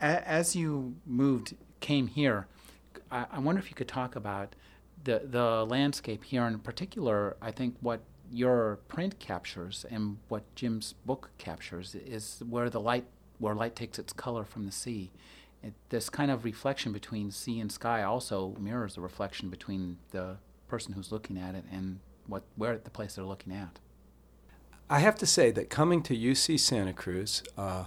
as 0.00 0.56
you 0.56 0.94
moved, 1.06 1.54
came 1.80 2.06
here, 2.06 2.46
I, 3.10 3.26
I 3.32 3.38
wonder 3.38 3.60
if 3.60 3.68
you 3.68 3.74
could 3.74 3.88
talk 3.88 4.16
about 4.16 4.54
the 5.04 5.22
the 5.24 5.66
landscape 5.66 6.24
here, 6.24 6.44
in 6.46 6.58
particular. 6.58 7.36
I 7.42 7.50
think 7.50 7.76
what 7.80 8.00
your 8.34 8.80
print 8.88 9.18
captures 9.20 9.86
and 9.90 10.18
what 10.28 10.42
Jim's 10.56 10.94
book 11.06 11.30
captures 11.38 11.94
is 11.94 12.42
where 12.48 12.68
the 12.68 12.80
light 12.80 13.06
where 13.38 13.54
light 13.54 13.76
takes 13.76 13.98
its 13.98 14.12
color 14.12 14.44
from 14.44 14.66
the 14.66 14.72
sea. 14.72 15.12
It, 15.62 15.74
this 15.88 16.10
kind 16.10 16.30
of 16.30 16.44
reflection 16.44 16.92
between 16.92 17.30
sea 17.30 17.60
and 17.60 17.70
sky 17.70 18.02
also 18.02 18.54
mirrors 18.58 18.96
the 18.96 19.00
reflection 19.00 19.48
between 19.50 19.98
the 20.10 20.36
person 20.68 20.94
who's 20.94 21.12
looking 21.12 21.38
at 21.38 21.54
it 21.54 21.64
and 21.70 22.00
what 22.26 22.42
where 22.56 22.76
the 22.76 22.90
place 22.90 23.14
they're 23.14 23.24
looking 23.24 23.52
at. 23.52 23.78
I 24.90 24.98
have 24.98 25.16
to 25.16 25.26
say 25.26 25.50
that 25.52 25.70
coming 25.70 26.02
to 26.02 26.16
UC 26.16 26.58
Santa 26.58 26.92
Cruz. 26.92 27.42
Uh, 27.56 27.86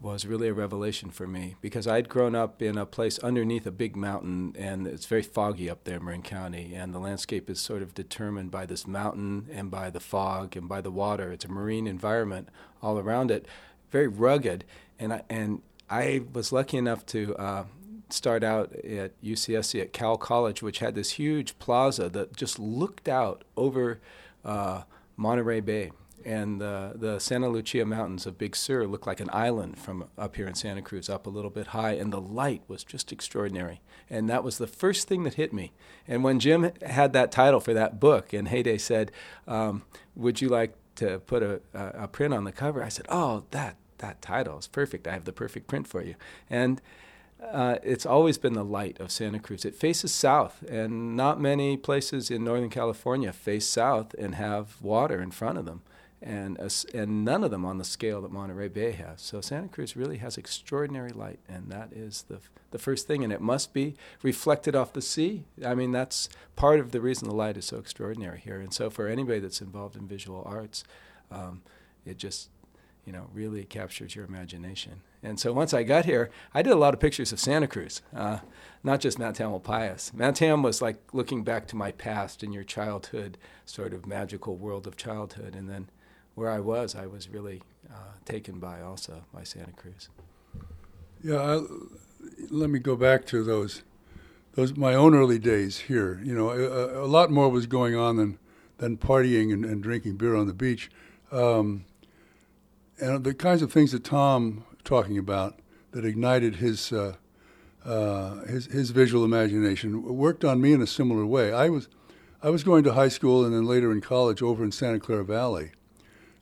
was 0.00 0.26
really 0.26 0.48
a 0.48 0.54
revelation 0.54 1.10
for 1.10 1.26
me 1.26 1.56
because 1.60 1.86
I'd 1.86 2.08
grown 2.08 2.34
up 2.34 2.62
in 2.62 2.78
a 2.78 2.86
place 2.86 3.18
underneath 3.18 3.66
a 3.66 3.72
big 3.72 3.96
mountain 3.96 4.54
and 4.56 4.86
it's 4.86 5.06
very 5.06 5.22
foggy 5.22 5.68
up 5.68 5.84
there, 5.84 5.98
Marin 5.98 6.22
County, 6.22 6.74
and 6.74 6.94
the 6.94 7.00
landscape 7.00 7.50
is 7.50 7.58
sort 7.60 7.82
of 7.82 7.94
determined 7.94 8.50
by 8.50 8.64
this 8.64 8.86
mountain 8.86 9.48
and 9.52 9.70
by 9.70 9.90
the 9.90 10.00
fog 10.00 10.56
and 10.56 10.68
by 10.68 10.80
the 10.80 10.90
water. 10.90 11.32
It's 11.32 11.44
a 11.44 11.48
marine 11.48 11.86
environment 11.86 12.48
all 12.80 12.98
around 12.98 13.30
it, 13.30 13.46
very 13.90 14.06
rugged, 14.06 14.64
and 15.00 15.12
I, 15.12 15.22
and 15.28 15.62
I 15.90 16.22
was 16.32 16.52
lucky 16.52 16.76
enough 16.76 17.04
to. 17.06 17.34
Uh, 17.36 17.64
start 18.10 18.42
out 18.42 18.74
at 18.76 19.20
UCSC 19.22 19.82
at 19.82 19.92
Cowell 19.92 20.16
College, 20.16 20.62
which 20.62 20.78
had 20.78 20.94
this 20.94 21.10
huge 21.10 21.58
plaza 21.58 22.08
that 22.08 22.34
just 22.34 22.58
looked 22.58 23.06
out 23.06 23.44
over 23.54 24.00
uh, 24.46 24.84
Monterey 25.18 25.60
Bay 25.60 25.90
and 26.24 26.60
the, 26.60 26.92
the 26.94 27.18
Santa 27.18 27.48
Lucia 27.48 27.84
Mountains 27.84 28.26
of 28.26 28.38
Big 28.38 28.56
Sur 28.56 28.86
looked 28.86 29.06
like 29.06 29.20
an 29.20 29.30
island 29.32 29.78
from 29.78 30.04
up 30.16 30.36
here 30.36 30.46
in 30.46 30.54
Santa 30.54 30.82
Cruz, 30.82 31.08
up 31.08 31.26
a 31.26 31.30
little 31.30 31.50
bit 31.50 31.68
high, 31.68 31.92
and 31.92 32.12
the 32.12 32.20
light 32.20 32.62
was 32.68 32.84
just 32.84 33.12
extraordinary. 33.12 33.80
And 34.10 34.28
that 34.28 34.44
was 34.44 34.58
the 34.58 34.66
first 34.66 35.08
thing 35.08 35.24
that 35.24 35.34
hit 35.34 35.52
me. 35.52 35.72
And 36.06 36.24
when 36.24 36.40
Jim 36.40 36.70
had 36.82 37.12
that 37.12 37.30
title 37.30 37.60
for 37.60 37.74
that 37.74 38.00
book, 38.00 38.32
and 38.32 38.48
Heyday 38.48 38.78
said, 38.78 39.12
um, 39.46 39.82
"Would 40.16 40.40
you 40.40 40.48
like 40.48 40.74
to 40.96 41.20
put 41.20 41.42
a, 41.42 41.60
a, 41.72 41.86
a 42.04 42.08
print 42.08 42.34
on 42.34 42.44
the 42.44 42.52
cover?" 42.52 42.82
I 42.82 42.88
said, 42.88 43.06
"Oh, 43.08 43.44
that 43.50 43.76
that 43.98 44.22
title 44.22 44.58
is 44.58 44.66
perfect. 44.66 45.06
I 45.06 45.12
have 45.12 45.24
the 45.24 45.32
perfect 45.32 45.66
print 45.66 45.86
for 45.86 46.02
you." 46.02 46.14
And 46.48 46.80
uh, 47.42 47.76
it's 47.84 48.04
always 48.04 48.36
been 48.36 48.54
the 48.54 48.64
light 48.64 48.98
of 48.98 49.12
Santa 49.12 49.38
Cruz. 49.38 49.64
It 49.64 49.74
faces 49.76 50.12
south, 50.12 50.64
and 50.68 51.16
not 51.16 51.40
many 51.40 51.76
places 51.76 52.30
in 52.30 52.44
Northern 52.44 52.70
California 52.70 53.32
face 53.32 53.66
south 53.66 54.14
and 54.14 54.34
have 54.34 54.76
water 54.80 55.22
in 55.22 55.30
front 55.30 55.58
of 55.58 55.64
them 55.64 55.82
and 56.20 56.58
uh, 56.60 56.68
and 56.94 57.24
none 57.24 57.44
of 57.44 57.50
them 57.50 57.64
on 57.64 57.78
the 57.78 57.84
scale 57.84 58.20
that 58.22 58.32
Monterey 58.32 58.68
Bay 58.68 58.92
has. 58.92 59.20
So 59.20 59.40
Santa 59.40 59.68
Cruz 59.68 59.96
really 59.96 60.18
has 60.18 60.36
extraordinary 60.36 61.10
light, 61.10 61.38
and 61.48 61.70
that 61.70 61.92
is 61.92 62.24
the 62.28 62.40
the 62.70 62.78
first 62.78 63.06
thing, 63.06 63.22
and 63.22 63.32
it 63.32 63.40
must 63.40 63.72
be 63.72 63.94
reflected 64.22 64.74
off 64.74 64.92
the 64.92 65.02
sea. 65.02 65.44
I 65.64 65.74
mean, 65.74 65.92
that's 65.92 66.28
part 66.56 66.80
of 66.80 66.90
the 66.90 67.00
reason 67.00 67.28
the 67.28 67.34
light 67.34 67.56
is 67.56 67.64
so 67.64 67.78
extraordinary 67.78 68.40
here. 68.40 68.60
And 68.60 68.74
so 68.74 68.90
for 68.90 69.06
anybody 69.06 69.38
that's 69.38 69.60
involved 69.60 69.96
in 69.96 70.06
visual 70.06 70.42
arts, 70.44 70.84
um, 71.30 71.62
it 72.04 72.18
just 72.18 72.50
you 73.04 73.12
know 73.12 73.28
really 73.32 73.64
captures 73.64 74.16
your 74.16 74.24
imagination. 74.24 75.02
And 75.22 75.38
so 75.38 75.52
once 75.52 75.74
I 75.74 75.82
got 75.82 76.04
here, 76.04 76.30
I 76.52 76.62
did 76.62 76.72
a 76.72 76.76
lot 76.76 76.94
of 76.94 77.00
pictures 77.00 77.32
of 77.32 77.40
Santa 77.40 77.66
Cruz, 77.66 78.02
uh, 78.14 78.38
not 78.84 79.00
just 79.00 79.18
Mount 79.18 79.36
Tamalpais. 79.36 80.14
Mount 80.14 80.36
Tam 80.36 80.62
was 80.62 80.82
like 80.82 80.98
looking 81.12 81.42
back 81.42 81.66
to 81.68 81.76
my 81.76 81.90
past 81.92 82.42
and 82.42 82.52
your 82.52 82.64
childhood, 82.64 83.38
sort 83.64 83.92
of 83.92 84.06
magical 84.06 84.56
world 84.56 84.86
of 84.86 84.96
childhood, 84.96 85.54
and 85.54 85.68
then 85.68 85.88
where 86.38 86.50
I 86.50 86.60
was, 86.60 86.94
I 86.94 87.06
was 87.06 87.28
really 87.28 87.62
uh, 87.92 88.12
taken 88.24 88.58
by 88.58 88.80
also 88.80 89.24
by 89.34 89.42
Santa 89.42 89.72
Cruz. 89.72 90.08
Yeah, 91.22 91.40
I, 91.40 91.60
let 92.50 92.70
me 92.70 92.78
go 92.78 92.94
back 92.94 93.26
to 93.26 93.42
those, 93.42 93.82
those 94.54 94.76
my 94.76 94.94
own 94.94 95.14
early 95.14 95.38
days 95.38 95.80
here. 95.80 96.20
You 96.22 96.34
know, 96.34 96.50
a, 96.50 97.04
a 97.04 97.08
lot 97.08 97.30
more 97.30 97.48
was 97.48 97.66
going 97.66 97.96
on 97.96 98.16
than 98.16 98.38
than 98.78 98.96
partying 98.96 99.52
and, 99.52 99.64
and 99.64 99.82
drinking 99.82 100.16
beer 100.16 100.36
on 100.36 100.46
the 100.46 100.54
beach, 100.54 100.88
um, 101.32 101.84
and 103.00 103.24
the 103.24 103.34
kinds 103.34 103.60
of 103.60 103.72
things 103.72 103.90
that 103.90 104.04
Tom 104.04 104.64
talking 104.84 105.18
about 105.18 105.58
that 105.90 106.04
ignited 106.04 106.56
his. 106.56 106.92
Uh, 106.92 107.16
uh, 107.84 108.44
his 108.44 108.66
his 108.66 108.90
visual 108.90 109.24
imagination 109.24 110.02
worked 110.02 110.44
on 110.44 110.60
me 110.60 110.72
in 110.72 110.82
a 110.82 110.86
similar 110.86 111.24
way. 111.24 111.52
I 111.52 111.70
was 111.70 111.88
I 112.42 112.50
was 112.50 112.62
going 112.62 112.84
to 112.84 112.92
high 112.92 113.08
school 113.08 113.44
and 113.44 113.54
then 113.54 113.64
later 113.64 113.90
in 113.90 114.00
college 114.00 114.42
over 114.42 114.62
in 114.62 114.72
Santa 114.72 115.00
Clara 115.00 115.24
Valley, 115.24 115.72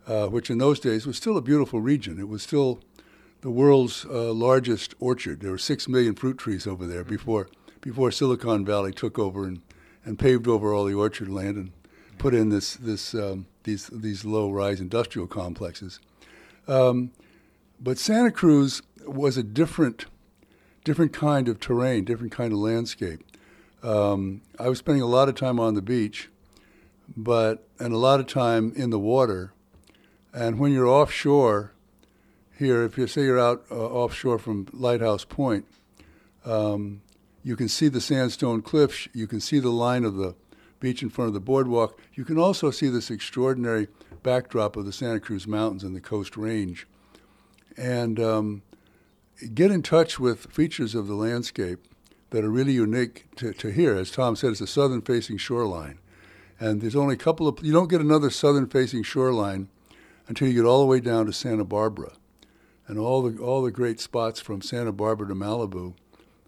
uh, 0.07 0.27
which 0.29 0.51
in 0.51 0.59
those 0.59 0.81
days 0.81 1.07
was 1.07 1.17
still 1.17 1.37
a 1.37 1.43
beautiful 1.43 1.81
region. 1.81 2.19
It 2.19 2.29
was 2.29 2.43
still 2.43 2.81
the 3.41 3.51
world's 3.51 4.05
uh, 4.07 4.33
largest 4.33 4.95
orchard. 5.01 5.41
There 5.41 5.51
were 5.51 5.59
six 5.59 5.89
million 5.89 6.15
fruit 6.15 6.39
trees 6.39 6.67
over 6.67 6.87
there 6.87 7.05
before 7.05 7.49
before 7.81 8.11
Silicon 8.11 8.65
Valley 8.65 8.93
took 8.93 9.19
over 9.19 9.45
and, 9.45 9.63
and 10.05 10.19
paved 10.19 10.49
over 10.49 10.75
all 10.75 10.85
the 10.85 10.95
orchard 10.95 11.29
land 11.29 11.57
and 11.57 11.73
put 12.19 12.35
in 12.35 12.49
this 12.49 12.75
this 12.75 13.15
um, 13.15 13.47
these 13.65 13.89
these 13.93 14.25
low 14.25 14.51
rise 14.51 14.81
industrial 14.81 15.27
complexes. 15.27 16.01
Um, 16.67 17.13
but 17.81 17.99
Santa 17.99 18.31
Cruz 18.31 18.83
was 19.07 19.37
a 19.37 19.43
different 19.43 20.07
different 20.85 21.13
kind 21.13 21.49
of 21.49 21.61
terrain, 21.61 22.05
different 22.05 22.33
kind 22.33 22.53
of 22.53 22.59
landscape. 22.59 23.21
Um, 23.83 24.43
I 24.59 24.69
was 24.69 24.79
spending 24.79 25.03
a 25.03 25.07
lot 25.07 25.29
of 25.29 25.35
time 25.35 25.61
on 25.61 25.75
the 25.75 25.83
beach, 25.83 26.29
but 27.17 27.67
and 27.79 27.93
a 27.93 27.99
lot 27.99 28.21
of 28.21 28.27
time 28.27 28.73
in 28.75 28.91
the 28.91 28.99
water 28.99 29.53
and 30.33 30.59
when 30.59 30.73
you're 30.73 30.87
offshore 30.87 31.73
here, 32.59 32.85
if 32.85 32.97
you 32.97 33.07
say 33.07 33.23
you're 33.23 33.39
out 33.39 33.65
uh, 33.71 33.75
offshore 33.75 34.39
from 34.39 34.67
Lighthouse 34.73 35.25
Point, 35.25 35.67
um, 36.45 37.03
you 37.43 37.57
can 37.57 37.69
see 37.69 37.89
the 37.89 38.01
sandstone 38.01 38.63
cliffs, 38.63 39.09
you 39.13 39.27
can 39.27 39.41
see 39.41 39.59
the 39.59 39.71
line 39.71 40.05
of 40.05 40.17
the 40.17 40.35
beach 40.81 41.03
in 41.03 41.11
front 41.11 41.29
of 41.29 41.35
the 41.35 41.41
boardwalk. 41.41 42.01
You 42.15 42.25
can 42.25 42.39
also 42.39 42.71
see 42.71 42.89
this 42.89 43.11
extraordinary 43.11 43.89
backdrop 44.23 44.77
of 44.77 44.85
the 44.85 44.93
Santa 44.93 45.21
Cruz 45.21 45.47
Mountains 45.47 45.85
and 45.85 45.95
the 45.95 46.01
Coast 46.01 46.37
Range. 46.37 46.87
And 47.77 48.19
um, 48.19 48.63
get 49.55 49.71
in 49.71 49.83
touch 49.83 50.19
with 50.19 50.51
features 50.51 50.95
of 50.95 51.07
the 51.07 51.15
landscape 51.15 51.81
that 52.31 52.45
are 52.45 52.51
really 52.51 52.73
unique 52.73 53.27
to, 53.37 53.53
to 53.53 53.69
here. 53.69 53.95
As 53.95 54.11
Tom 54.11 54.35
said, 54.37 54.51
it's 54.51 54.61
a 54.61 54.67
southern 54.67 55.03
facing 55.03 55.37
shoreline. 55.37 55.99
And 56.59 56.81
there's 56.81 56.97
only 56.97 57.15
a 57.15 57.19
couple 57.19 57.47
of, 57.47 57.59
you 57.63 57.73
don't 57.73 57.91
get 57.91 58.01
another 58.01 58.31
southern 58.31 58.67
facing 58.67 59.03
shoreline 59.03 59.69
until 60.29 60.49
you 60.49 60.55
get 60.55 60.69
all 60.69 60.81
the 60.81 60.87
way 60.87 61.01
down 61.01 61.27
to 61.27 61.33
Santa 61.33 61.65
Barbara. 61.65 62.13
And 62.89 62.99
all 62.99 63.23
the, 63.23 63.43
all 63.43 63.63
the 63.63 63.71
great 63.71 64.01
spots 64.01 64.41
from 64.41 64.63
Santa 64.63 64.93
Barbara 64.93 65.29
to 65.29 65.35
Malibu 65.35 65.95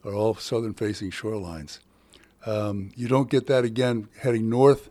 are 0.05 0.15
all 0.15 0.35
southern 0.35 0.75
facing 0.75 1.11
shorelines. 1.11 1.81
Um, 2.47 2.91
you 2.97 3.09
don't 3.09 3.31
get 3.31 3.47
that 3.49 3.65
again 3.65 4.09
heading 4.21 4.49
north, 4.49 4.89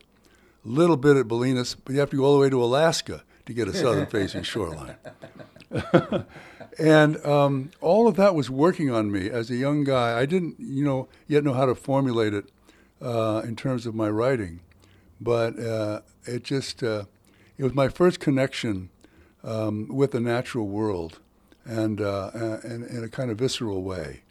a 0.65 0.67
little 0.67 0.97
bit 0.97 1.15
at 1.15 1.27
Bolinas, 1.27 1.75
but 1.83 1.93
you 1.93 1.99
have 1.99 2.09
to 2.09 2.17
go 2.17 2.25
all 2.25 2.35
the 2.35 2.41
way 2.41 2.49
to 2.49 2.61
Alaska 2.61 3.23
to 3.45 3.53
get 3.53 3.67
a 3.67 3.73
southern 3.73 4.05
facing 4.05 4.43
shoreline. 4.43 4.95
and 6.77 7.25
um, 7.25 7.71
all 7.81 8.07
of 8.07 8.15
that 8.17 8.35
was 8.35 8.49
working 8.49 8.91
on 8.91 9.11
me 9.11 9.29
as 9.29 9.49
a 9.49 9.55
young 9.55 9.83
guy. 9.83 10.19
I 10.19 10.25
didn't, 10.25 10.55
you 10.59 10.83
know, 10.83 11.07
yet 11.27 11.43
know 11.43 11.53
how 11.53 11.65
to 11.65 11.75
formulate 11.75 12.33
it 12.33 12.51
uh, 13.01 13.41
in 13.45 13.55
terms 13.55 13.85
of 13.85 13.95
my 13.95 14.09
writing, 14.09 14.59
but 15.21 15.57
uh, 15.57 16.01
it 16.25 16.43
just 16.43 16.83
uh, 16.83 17.05
it 17.57 17.63
was 17.63 17.73
my 17.73 17.89
first 17.89 18.19
connection 18.19 18.89
um, 19.43 19.87
with 19.87 20.11
the 20.11 20.19
natural 20.19 20.67
world, 20.67 21.19
and, 21.65 21.99
uh, 22.01 22.31
and 22.63 22.85
in 22.85 23.03
a 23.03 23.09
kind 23.09 23.31
of 23.31 23.37
visceral 23.37 23.83
way, 23.83 24.21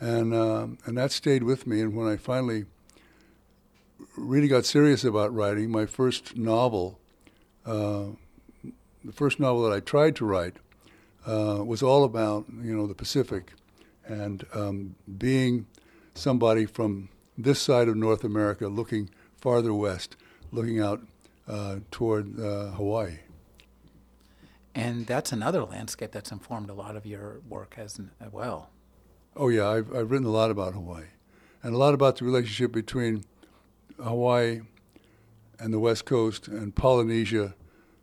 and 0.00 0.34
um, 0.34 0.78
and 0.86 0.96
that 0.96 1.12
stayed 1.12 1.42
with 1.42 1.66
me. 1.66 1.80
And 1.80 1.94
when 1.94 2.08
I 2.08 2.16
finally 2.16 2.64
really 4.16 4.48
got 4.48 4.64
serious 4.64 5.04
about 5.04 5.34
writing, 5.34 5.70
my 5.70 5.86
first 5.86 6.36
novel, 6.36 6.98
uh, 7.66 8.04
the 9.04 9.12
first 9.12 9.40
novel 9.40 9.62
that 9.68 9.74
I 9.74 9.80
tried 9.80 10.16
to 10.16 10.24
write, 10.24 10.56
uh, 11.26 11.62
was 11.64 11.82
all 11.82 12.04
about 12.04 12.46
you 12.62 12.74
know 12.74 12.86
the 12.86 12.94
Pacific, 12.94 13.52
and 14.06 14.46
um, 14.54 14.94
being 15.18 15.66
somebody 16.14 16.66
from 16.66 17.08
this 17.36 17.60
side 17.60 17.88
of 17.88 17.96
North 17.96 18.24
America 18.24 18.68
looking 18.68 19.10
farther 19.36 19.72
west, 19.74 20.16
looking 20.52 20.80
out 20.80 21.02
toward 21.90 22.38
uh, 22.38 22.70
Hawaii. 22.72 23.18
And 24.74 25.06
that's 25.06 25.32
another 25.32 25.64
landscape 25.64 26.12
that's 26.12 26.30
informed 26.30 26.70
a 26.70 26.74
lot 26.74 26.94
of 26.96 27.04
your 27.04 27.40
work 27.48 27.74
as 27.76 28.00
well. 28.30 28.70
Oh 29.36 29.48
yeah, 29.48 29.68
I've 29.68 29.94
I've 29.94 30.10
written 30.10 30.26
a 30.26 30.30
lot 30.30 30.50
about 30.50 30.74
Hawaii, 30.74 31.06
and 31.62 31.74
a 31.74 31.78
lot 31.78 31.94
about 31.94 32.16
the 32.16 32.24
relationship 32.24 32.72
between 32.72 33.24
Hawaii 33.98 34.60
and 35.58 35.72
the 35.72 35.78
West 35.78 36.04
Coast 36.04 36.48
and 36.48 36.74
Polynesia 36.74 37.54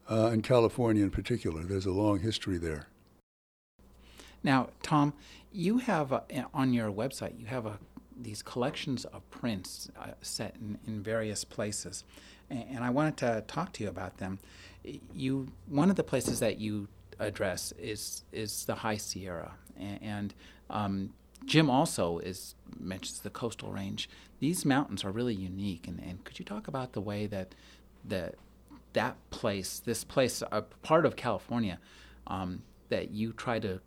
uh, 0.09 0.29
and 0.31 0.43
California 0.43 1.03
in 1.03 1.11
particular. 1.11 1.63
There's 1.63 1.85
a 1.85 1.91
long 1.91 2.19
history 2.19 2.57
there. 2.57 2.87
Now, 4.43 4.69
Tom, 4.83 5.13
you 5.51 5.79
have 5.79 6.13
uh, 6.13 6.21
on 6.53 6.73
your 6.73 6.91
website 6.91 7.39
you 7.39 7.47
have 7.47 7.65
a, 7.65 7.79
these 8.19 8.41
collections 8.41 9.05
of 9.05 9.29
prints 9.29 9.89
uh, 9.99 10.11
set 10.21 10.55
in, 10.55 10.77
in 10.87 11.03
various 11.03 11.43
places, 11.43 12.03
and, 12.49 12.83
I 12.83 12.89
wanted 12.89 13.17
to 13.17 13.43
talk 13.47 13.73
to 13.73 13.83
you 13.83 13.89
about 13.89 14.17
them. 14.17 14.39
You 15.13 15.47
one 15.67 15.89
of 15.89 15.95
the 15.95 16.03
places 16.03 16.39
that 16.39 16.59
you 16.59 16.87
address 17.19 17.73
is 17.77 18.23
is 18.31 18.65
the 18.65 18.75
High 18.75 18.97
Sierra, 18.97 19.53
and, 19.77 19.99
and 20.01 20.33
um, 20.69 21.13
Jim 21.45 21.69
also 21.69 22.19
is 22.19 22.55
mentions 22.79 23.19
the 23.19 23.29
coastal 23.29 23.71
range. 23.71 24.09
These 24.39 24.65
mountains 24.65 25.03
are 25.03 25.11
really 25.11 25.35
unique, 25.35 25.87
and, 25.87 25.99
and 25.99 26.23
could 26.23 26.39
you 26.39 26.45
talk 26.45 26.67
about 26.67 26.93
the 26.93 27.01
way 27.01 27.25
that 27.27 27.53
that 28.05 28.35
that 28.93 29.17
place, 29.29 29.79
this 29.79 30.03
place, 30.03 30.41
a 30.51 30.61
part 30.61 31.05
of 31.05 31.15
California, 31.15 31.79
um, 32.25 32.63
that 32.89 33.11
you 33.11 33.31
try 33.33 33.59
to 33.59 33.79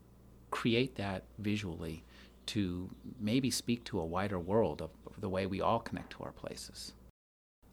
create 0.51 0.97
that 0.97 1.25
visually 1.39 2.05
to 2.47 2.91
maybe 3.19 3.51
speak 3.51 3.85
to 3.85 3.99
a 3.99 4.05
wider 4.05 4.39
world 4.39 4.83
of 4.83 4.91
the 5.19 5.29
way 5.29 5.47
we 5.47 5.61
all 5.61 5.79
connect 5.79 6.11
to 6.11 6.23
our 6.23 6.33
places? 6.33 6.93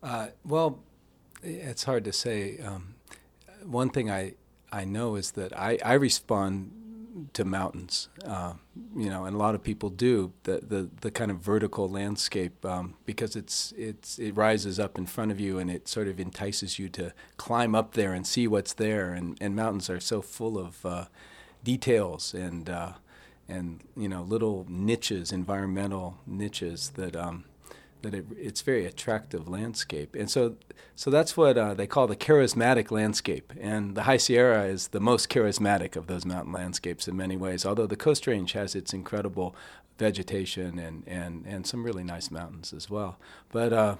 Uh, 0.01 0.27
well, 0.45 0.79
it's 1.43 1.83
hard 1.83 2.03
to 2.05 2.13
say. 2.13 2.59
Um, 2.59 2.95
one 3.63 3.89
thing 3.89 4.09
I, 4.09 4.33
I 4.71 4.85
know 4.85 5.15
is 5.15 5.31
that 5.31 5.57
I, 5.57 5.77
I 5.83 5.93
respond 5.93 6.71
to 7.33 7.43
mountains, 7.43 8.09
uh, 8.25 8.53
you 8.95 9.09
know, 9.09 9.25
and 9.25 9.35
a 9.35 9.39
lot 9.39 9.55
of 9.55 9.63
people 9.63 9.89
do 9.89 10.33
the 10.43 10.59
the, 10.59 10.89
the 11.01 11.09
kind 11.09 11.31
of 11.31 11.37
vertical 11.37 11.89
landscape 11.89 12.63
um, 12.63 12.93
because 13.05 13.35
it's 13.35 13.73
it's 13.75 14.19
it 14.19 14.35
rises 14.35 14.79
up 14.79 14.97
in 14.97 15.05
front 15.07 15.31
of 15.31 15.39
you 15.39 15.57
and 15.57 15.69
it 15.71 15.87
sort 15.87 16.07
of 16.07 16.19
entices 16.19 16.77
you 16.77 16.89
to 16.89 17.13
climb 17.37 17.73
up 17.73 17.93
there 17.93 18.13
and 18.13 18.27
see 18.27 18.47
what's 18.47 18.73
there. 18.73 19.13
And, 19.13 19.37
and 19.41 19.55
mountains 19.55 19.89
are 19.89 19.99
so 19.99 20.21
full 20.21 20.59
of 20.59 20.85
uh, 20.85 21.05
details 21.63 22.35
and 22.35 22.69
uh, 22.69 22.93
and 23.49 23.81
you 23.95 24.07
know 24.07 24.21
little 24.21 24.65
niches, 24.69 25.31
environmental 25.31 26.17
niches 26.27 26.91
that 26.95 27.15
um, 27.15 27.45
that 28.01 28.13
it, 28.13 28.25
it's 28.35 28.61
very 28.61 28.85
attractive 28.85 29.47
landscape. 29.47 30.15
And 30.15 30.29
so, 30.29 30.55
so 30.95 31.09
that's 31.09 31.35
what 31.35 31.57
uh, 31.57 31.73
they 31.73 31.87
call 31.87 32.07
the 32.07 32.15
charismatic 32.15 32.91
landscape. 32.91 33.53
And 33.59 33.95
the 33.95 34.03
High 34.03 34.17
Sierra 34.17 34.65
is 34.65 34.89
the 34.89 34.99
most 34.99 35.29
charismatic 35.29 35.95
of 35.95 36.07
those 36.07 36.25
mountain 36.25 36.53
landscapes 36.53 37.07
in 37.07 37.15
many 37.17 37.37
ways, 37.37 37.65
although 37.65 37.87
the 37.87 37.95
Coast 37.95 38.27
Range 38.27 38.51
has 38.53 38.75
its 38.75 38.93
incredible 38.93 39.55
vegetation 39.97 40.77
and, 40.79 41.03
and, 41.07 41.45
and 41.45 41.65
some 41.65 41.83
really 41.83 42.03
nice 42.03 42.29
mountains 42.29 42.73
as 42.73 42.89
well. 42.89 43.17
But 43.51 43.73
uh, 43.73 43.95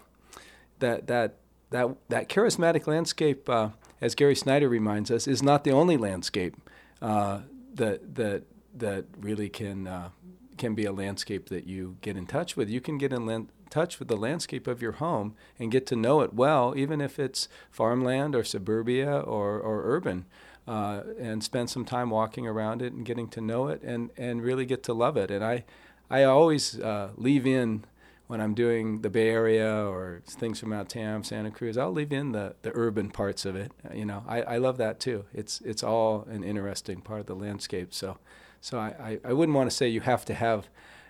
that, 0.79 1.07
that, 1.07 1.35
that, 1.71 1.89
that 2.09 2.29
charismatic 2.29 2.87
landscape, 2.87 3.49
uh, 3.49 3.69
as 3.99 4.15
Gary 4.15 4.35
Snyder 4.35 4.69
reminds 4.69 5.11
us, 5.11 5.27
is 5.27 5.41
not 5.41 5.63
the 5.63 5.71
only 5.71 5.97
landscape 5.97 6.55
uh, 7.01 7.39
that, 7.73 8.15
that, 8.15 8.43
that 8.75 9.05
really 9.19 9.49
can 9.49 9.87
uh, 9.87 10.09
can 10.57 10.75
be 10.75 10.85
a 10.85 10.91
landscape 10.91 11.49
that 11.49 11.65
you 11.65 11.97
get 12.01 12.17
in 12.17 12.25
touch 12.25 12.57
with. 12.57 12.69
You 12.69 12.81
can 12.81 12.97
get 12.97 13.13
in 13.13 13.25
touch 13.67 13.99
with 13.99 14.07
the 14.07 14.17
landscape 14.17 14.67
of 14.67 14.81
your 14.81 14.93
home 14.93 15.35
and 15.59 15.71
get 15.71 15.85
to 15.87 15.95
know 15.95 16.21
it 16.21 16.33
well, 16.33 16.73
even 16.75 17.01
if 17.01 17.19
it's 17.19 17.47
farmland 17.69 18.35
or 18.35 18.43
suburbia 18.43 19.19
or, 19.19 19.59
or 19.59 19.83
urban, 19.85 20.25
uh, 20.67 21.01
and 21.19 21.43
spend 21.43 21.69
some 21.69 21.85
time 21.85 22.09
walking 22.09 22.45
around 22.45 22.81
it 22.81 22.93
and 22.93 23.05
getting 23.05 23.27
to 23.29 23.41
know 23.41 23.67
it 23.67 23.81
and, 23.83 24.09
and 24.17 24.41
really 24.41 24.65
get 24.65 24.83
to 24.83 24.93
love 24.93 25.17
it. 25.17 25.31
And 25.31 25.43
I, 25.43 25.63
I 26.09 26.23
always 26.23 26.79
uh, 26.79 27.11
leave 27.15 27.45
in 27.45 27.85
when 28.27 28.41
I'm 28.41 28.53
doing 28.53 29.01
the 29.01 29.09
Bay 29.09 29.29
Area 29.29 29.73
or 29.73 30.21
things 30.25 30.59
from 30.59 30.69
Mount 30.69 30.89
Tam, 30.89 31.23
Santa 31.23 31.49
Cruz, 31.49 31.77
I'll 31.77 31.93
leave 31.93 32.11
in 32.11 32.33
the, 32.33 32.55
the 32.61 32.71
urban 32.75 33.09
parts 33.09 33.45
of 33.45 33.55
it. 33.55 33.71
You 33.93 34.05
know, 34.05 34.23
I, 34.27 34.41
I 34.41 34.57
love 34.57 34.77
that 34.77 34.99
too. 34.99 35.25
It's 35.33 35.61
it's 35.61 35.81
all 35.81 36.27
an 36.29 36.43
interesting 36.43 37.01
part 37.01 37.21
of 37.21 37.25
the 37.25 37.35
landscape. 37.35 37.93
So, 37.93 38.17
so 38.59 38.77
I, 38.77 38.87
I, 38.99 39.19
I 39.29 39.33
wouldn't 39.33 39.55
want 39.55 39.69
to 39.69 39.75
say 39.75 39.87
you 39.87 40.01
have 40.01 40.25
to 40.25 40.33
have, 40.33 40.67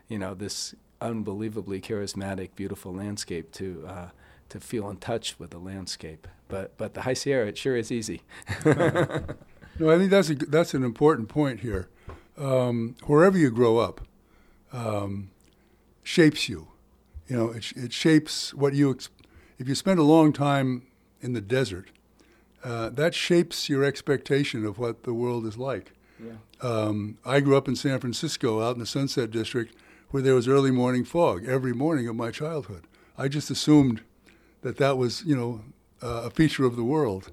you 0.07 0.19
know, 0.19 0.35
this 0.35 0.75
unbelievably 1.01 1.81
charismatic, 1.81 2.49
beautiful 2.55 2.93
landscape 2.93 3.51
to 3.53 3.85
uh, 3.87 4.09
to 4.49 4.59
feel 4.59 4.89
in 4.89 4.97
touch 4.97 5.37
with 5.39 5.51
the 5.51 5.59
landscape. 5.59 6.27
But 6.47 6.77
but 6.77 6.93
the 6.93 7.01
High 7.01 7.13
Sierra, 7.13 7.47
it 7.47 7.57
sure 7.57 7.75
is 7.75 7.91
easy. 7.91 8.21
no, 8.65 9.89
I 9.89 9.97
think 9.97 10.09
that's 10.09 10.29
a, 10.29 10.35
that's 10.35 10.73
an 10.73 10.83
important 10.83 11.29
point 11.29 11.61
here. 11.61 11.89
Um, 12.37 12.95
wherever 13.05 13.37
you 13.37 13.49
grow 13.49 13.77
up, 13.77 14.01
um, 14.71 15.31
shapes 16.03 16.47
you. 16.47 16.69
You 17.27 17.37
know, 17.37 17.49
it, 17.49 17.73
it 17.75 17.93
shapes 17.93 18.53
what 18.53 18.73
you. 18.73 18.91
Ex- 18.91 19.09
if 19.57 19.67
you 19.67 19.75
spend 19.75 19.99
a 19.99 20.03
long 20.03 20.33
time 20.33 20.83
in 21.19 21.33
the 21.33 21.41
desert, 21.41 21.87
uh, 22.63 22.89
that 22.89 23.15
shapes 23.15 23.69
your 23.69 23.83
expectation 23.83 24.65
of 24.65 24.77
what 24.77 25.03
the 25.03 25.13
world 25.13 25.45
is 25.45 25.57
like. 25.57 25.93
Yeah. 26.23 26.33
Um, 26.61 27.17
I 27.25 27.39
grew 27.39 27.57
up 27.57 27.67
in 27.67 27.75
San 27.75 27.99
Francisco, 27.99 28.61
out 28.61 28.75
in 28.75 28.79
the 28.79 28.85
Sunset 28.85 29.31
District 29.31 29.75
where 30.09 30.23
there 30.23 30.35
was 30.35 30.47
early 30.47 30.71
morning 30.71 31.03
fog 31.03 31.47
every 31.47 31.73
morning 31.73 32.07
of 32.07 32.15
my 32.15 32.31
childhood. 32.31 32.83
I 33.17 33.27
just 33.27 33.49
assumed 33.49 34.01
that 34.61 34.77
that 34.77 34.97
was, 34.97 35.23
you 35.25 35.35
know, 35.35 35.61
uh, 36.01 36.23
a 36.25 36.29
feature 36.29 36.65
of 36.65 36.75
the 36.75 36.83
world. 36.83 37.31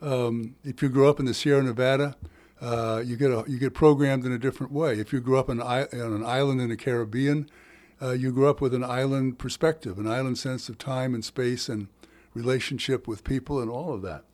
Um, 0.00 0.56
if 0.64 0.82
you 0.82 0.88
grew 0.88 1.08
up 1.08 1.18
in 1.18 1.26
the 1.26 1.34
Sierra 1.34 1.62
Nevada, 1.62 2.16
uh, 2.60 3.02
you 3.04 3.16
get 3.16 3.30
a, 3.30 3.44
you 3.46 3.58
get 3.58 3.74
programmed 3.74 4.24
in 4.24 4.32
a 4.32 4.38
different 4.38 4.72
way. 4.72 4.94
If 4.98 5.12
you 5.12 5.20
grew 5.20 5.38
up 5.38 5.50
on, 5.50 5.60
on 5.60 5.88
an 5.92 6.24
island 6.24 6.60
in 6.60 6.70
the 6.70 6.76
Caribbean, 6.76 7.48
uh, 8.00 8.12
you 8.12 8.32
grew 8.32 8.48
up 8.48 8.60
with 8.60 8.74
an 8.74 8.84
island 8.84 9.38
perspective, 9.38 9.98
an 9.98 10.06
island 10.06 10.38
sense 10.38 10.68
of 10.68 10.78
time 10.78 11.14
and 11.14 11.24
space 11.24 11.68
and 11.68 11.88
relationship 12.32 13.06
with 13.06 13.24
people 13.24 13.60
and 13.60 13.70
all 13.70 13.92
of 13.92 14.02
that. 14.02 14.24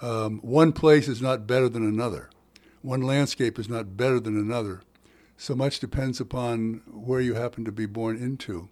Um, 0.00 0.38
one 0.38 0.72
place 0.72 1.08
is 1.08 1.20
not 1.20 1.46
better 1.46 1.68
than 1.68 1.86
another. 1.86 2.30
One 2.82 3.02
landscape 3.02 3.58
is 3.58 3.68
not 3.68 3.96
better 3.96 4.20
than 4.20 4.36
another 4.36 4.82
so 5.38 5.54
much 5.54 5.78
depends 5.78 6.20
upon 6.20 6.82
where 6.90 7.20
you 7.20 7.34
happen 7.34 7.64
to 7.64 7.72
be 7.72 7.86
born 7.86 8.16
into. 8.16 8.68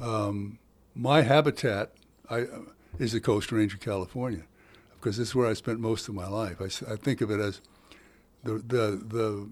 Um, 0.00 0.60
my 0.94 1.22
habitat 1.22 1.92
I, 2.30 2.46
is 2.98 3.12
the 3.12 3.20
Coast 3.20 3.50
Range 3.50 3.74
of 3.74 3.80
California, 3.80 4.44
because 4.94 5.16
this 5.16 5.28
is 5.28 5.34
where 5.34 5.48
I 5.48 5.54
spent 5.54 5.80
most 5.80 6.08
of 6.08 6.14
my 6.14 6.28
life. 6.28 6.60
I, 6.60 6.92
I 6.92 6.96
think 6.96 7.20
of 7.20 7.32
it 7.32 7.40
as 7.40 7.60
the, 8.44 8.54
the, 8.54 9.02
the, 9.04 9.50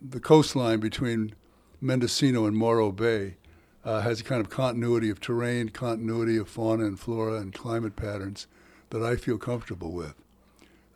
the 0.00 0.20
coastline 0.20 0.80
between 0.80 1.34
Mendocino 1.80 2.46
and 2.46 2.56
Morro 2.56 2.90
Bay 2.90 3.36
uh, 3.84 4.00
has 4.00 4.20
a 4.20 4.24
kind 4.24 4.40
of 4.40 4.48
continuity 4.48 5.10
of 5.10 5.20
terrain, 5.20 5.68
continuity 5.68 6.38
of 6.38 6.48
fauna 6.48 6.84
and 6.84 6.98
flora 6.98 7.34
and 7.34 7.52
climate 7.52 7.96
patterns 7.96 8.46
that 8.88 9.02
I 9.02 9.16
feel 9.16 9.36
comfortable 9.36 9.92
with. 9.92 10.14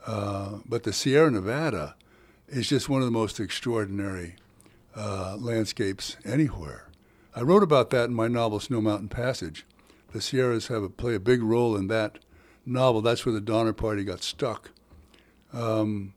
Uh, 0.06 0.60
but 0.64 0.84
the 0.84 0.92
Sierra 0.92 1.30
Nevada, 1.30 1.96
is 2.48 2.68
just 2.68 2.88
one 2.88 3.00
of 3.00 3.06
the 3.06 3.12
most 3.12 3.40
extraordinary 3.40 4.36
uh, 4.94 5.36
landscapes 5.38 6.16
anywhere. 6.24 6.88
I 7.34 7.42
wrote 7.42 7.62
about 7.62 7.90
that 7.90 8.06
in 8.06 8.14
my 8.14 8.28
novel 8.28 8.60
Snow 8.60 8.80
Mountain 8.80 9.08
Passage. 9.08 9.66
The 10.12 10.20
Sierras 10.20 10.68
have 10.68 10.82
a, 10.82 10.88
play 10.88 11.14
a 11.14 11.20
big 11.20 11.42
role 11.42 11.76
in 11.76 11.88
that 11.88 12.18
novel. 12.64 13.02
That's 13.02 13.26
where 13.26 13.34
the 13.34 13.40
Donner 13.40 13.72
Party 13.72 14.04
got 14.04 14.22
stuck. 14.22 14.70
Um, 15.52 16.14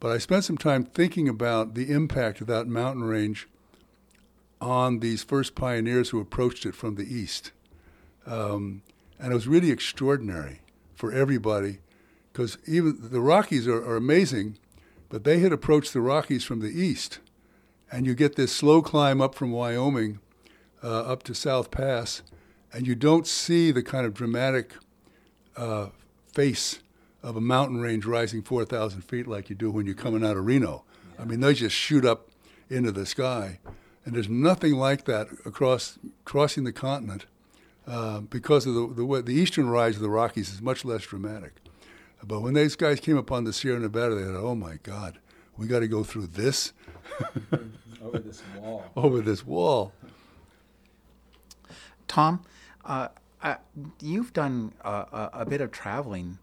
but 0.00 0.10
I 0.10 0.18
spent 0.18 0.44
some 0.44 0.58
time 0.58 0.84
thinking 0.84 1.28
about 1.28 1.74
the 1.74 1.90
impact 1.90 2.40
of 2.40 2.46
that 2.46 2.66
mountain 2.66 3.04
range 3.04 3.48
on 4.60 5.00
these 5.00 5.22
first 5.22 5.54
pioneers 5.54 6.10
who 6.10 6.20
approached 6.20 6.64
it 6.64 6.74
from 6.74 6.94
the 6.94 7.04
east. 7.04 7.52
Um, 8.26 8.82
and 9.18 9.32
it 9.32 9.34
was 9.34 9.46
really 9.48 9.70
extraordinary 9.70 10.60
for 10.94 11.12
everybody 11.12 11.78
because 12.32 12.58
even 12.66 12.98
the 13.00 13.20
Rockies 13.20 13.68
are, 13.68 13.84
are 13.84 13.96
amazing 13.96 14.58
but 15.08 15.24
they 15.24 15.38
had 15.38 15.52
approached 15.52 15.92
the 15.92 16.00
Rockies 16.00 16.44
from 16.44 16.60
the 16.60 16.68
east, 16.68 17.18
and 17.90 18.06
you 18.06 18.14
get 18.14 18.36
this 18.36 18.52
slow 18.52 18.82
climb 18.82 19.20
up 19.20 19.34
from 19.34 19.52
Wyoming 19.52 20.18
uh, 20.82 21.02
up 21.02 21.22
to 21.24 21.34
South 21.34 21.70
Pass, 21.70 22.22
and 22.72 22.86
you 22.86 22.94
don't 22.94 23.26
see 23.26 23.70
the 23.70 23.82
kind 23.82 24.06
of 24.06 24.14
dramatic 24.14 24.74
uh, 25.56 25.88
face 26.32 26.80
of 27.22 27.36
a 27.36 27.40
mountain 27.40 27.80
range 27.80 28.04
rising 28.04 28.42
4,000 28.42 29.02
feet 29.02 29.26
like 29.26 29.48
you 29.48 29.56
do 29.56 29.70
when 29.70 29.86
you're 29.86 29.94
coming 29.94 30.24
out 30.24 30.36
of 30.36 30.44
Reno. 30.44 30.84
Yeah. 31.16 31.22
I 31.22 31.24
mean, 31.24 31.40
they 31.40 31.54
just 31.54 31.74
shoot 31.74 32.04
up 32.04 32.28
into 32.68 32.92
the 32.92 33.06
sky, 33.06 33.60
and 34.04 34.14
there's 34.14 34.28
nothing 34.28 34.74
like 34.74 35.04
that 35.04 35.28
across 35.46 35.98
crossing 36.24 36.64
the 36.64 36.72
continent 36.72 37.26
uh, 37.86 38.20
because 38.20 38.66
of 38.66 38.74
the, 38.74 38.86
the 38.94 39.22
the 39.22 39.34
eastern 39.34 39.68
rise 39.68 39.96
of 39.96 40.02
the 40.02 40.10
Rockies 40.10 40.50
is 40.50 40.60
much 40.60 40.84
less 40.84 41.02
dramatic. 41.02 41.63
But 42.26 42.40
when 42.40 42.54
these 42.54 42.76
guys 42.76 43.00
came 43.00 43.16
upon 43.16 43.44
the 43.44 43.52
Sierra 43.52 43.78
Nevada, 43.78 44.14
they 44.14 44.22
said, 44.22 44.34
"Oh 44.34 44.54
my 44.54 44.76
God, 44.82 45.18
we 45.56 45.66
got 45.66 45.80
to 45.80 45.88
go 45.88 46.04
through 46.04 46.28
this." 46.28 46.72
Over 48.02 48.18
this 48.18 48.42
wall. 48.58 48.84
Over 48.96 49.20
this 49.20 49.46
wall. 49.46 49.92
Tom, 52.06 52.44
uh, 52.84 53.08
uh, 53.42 53.56
you've 54.00 54.32
done 54.32 54.72
a, 54.82 55.30
a, 55.32 55.46
bit 55.46 55.60
of 55.60 55.70
traveling 55.70 56.38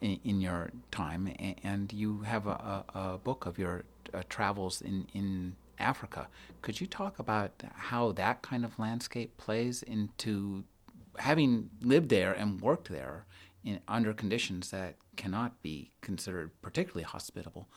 in, 0.00 0.18
in, 0.24 0.40
your 0.40 0.70
time, 0.90 1.32
and 1.62 1.92
you 1.92 2.22
have 2.22 2.46
a, 2.46 2.84
a 2.94 3.18
book 3.18 3.46
of 3.46 3.58
your 3.58 3.84
uh, 4.12 4.22
travels 4.28 4.82
in, 4.82 5.06
in 5.14 5.56
Africa. 5.78 6.28
Could 6.62 6.80
you 6.80 6.86
talk 6.86 7.18
about 7.18 7.62
how 7.74 8.12
that 8.12 8.42
kind 8.42 8.64
of 8.64 8.78
landscape 8.78 9.36
plays 9.36 9.82
into 9.82 10.64
having 11.18 11.70
lived 11.80 12.08
there 12.08 12.32
and 12.32 12.60
worked 12.60 12.88
there 12.88 13.24
in, 13.64 13.80
under 13.88 14.12
conditions 14.12 14.70
that 14.70 14.96
cannot 15.16 15.62
be 15.62 15.90
considered 16.00 16.50
particularly 16.62 17.04
hospitable, 17.04 17.68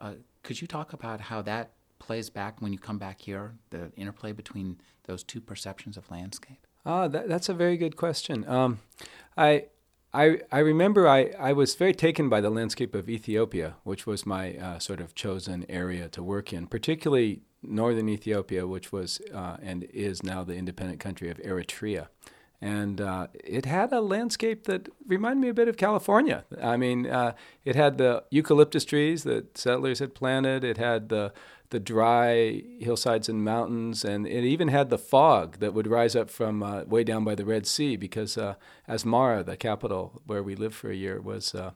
uh, 0.00 0.14
could 0.42 0.60
you 0.60 0.66
talk 0.66 0.92
about 0.92 1.20
how 1.20 1.42
that 1.42 1.72
plays 1.98 2.30
back 2.30 2.60
when 2.60 2.72
you 2.72 2.78
come 2.78 2.98
back 2.98 3.20
here, 3.20 3.54
the 3.70 3.90
interplay 3.96 4.32
between 4.32 4.78
those 5.04 5.22
two 5.22 5.40
perceptions 5.40 5.96
of 5.96 6.10
landscape? 6.10 6.66
Ah, 6.84 7.08
that, 7.08 7.28
that's 7.28 7.48
a 7.48 7.54
very 7.54 7.76
good 7.76 7.96
question. 7.96 8.48
Um, 8.48 8.80
I, 9.36 9.66
I, 10.12 10.40
I 10.52 10.58
remember 10.60 11.08
I, 11.08 11.32
I 11.38 11.52
was 11.52 11.74
very 11.74 11.94
taken 11.94 12.28
by 12.28 12.40
the 12.40 12.50
landscape 12.50 12.94
of 12.94 13.08
Ethiopia, 13.08 13.76
which 13.84 14.06
was 14.06 14.24
my 14.24 14.56
uh, 14.56 14.78
sort 14.78 15.00
of 15.00 15.14
chosen 15.14 15.66
area 15.68 16.08
to 16.10 16.22
work 16.22 16.52
in, 16.52 16.66
particularly 16.66 17.42
northern 17.62 18.08
Ethiopia, 18.08 18.66
which 18.66 18.92
was 18.92 19.20
uh, 19.34 19.56
and 19.62 19.84
is 19.84 20.22
now 20.22 20.44
the 20.44 20.54
independent 20.54 21.00
country 21.00 21.28
of 21.28 21.38
Eritrea. 21.38 22.08
And 22.60 23.00
uh, 23.00 23.26
it 23.34 23.66
had 23.66 23.92
a 23.92 24.00
landscape 24.00 24.64
that 24.64 24.88
reminded 25.06 25.42
me 25.42 25.48
a 25.48 25.54
bit 25.54 25.68
of 25.68 25.76
California. 25.76 26.44
I 26.62 26.76
mean, 26.76 27.06
uh, 27.06 27.34
it 27.64 27.76
had 27.76 27.98
the 27.98 28.24
eucalyptus 28.30 28.84
trees 28.84 29.24
that 29.24 29.58
settlers 29.58 29.98
had 29.98 30.14
planted. 30.14 30.64
It 30.64 30.78
had 30.78 31.10
the 31.10 31.32
the 31.70 31.80
dry 31.80 32.62
hillsides 32.78 33.28
and 33.28 33.44
mountains, 33.44 34.04
and 34.04 34.26
it 34.26 34.44
even 34.44 34.68
had 34.68 34.88
the 34.88 34.98
fog 34.98 35.58
that 35.58 35.74
would 35.74 35.86
rise 35.86 36.14
up 36.14 36.30
from 36.30 36.62
uh, 36.62 36.84
way 36.84 37.02
down 37.02 37.24
by 37.24 37.34
the 37.34 37.44
Red 37.44 37.66
Sea 37.66 37.96
because 37.96 38.38
uh, 38.38 38.54
Asmara, 38.88 39.44
the 39.44 39.56
capital 39.56 40.22
where 40.26 40.42
we 40.42 40.54
lived 40.54 40.74
for 40.74 40.90
a 40.90 40.94
year, 40.94 41.20
was 41.20 41.54
uh, 41.54 41.72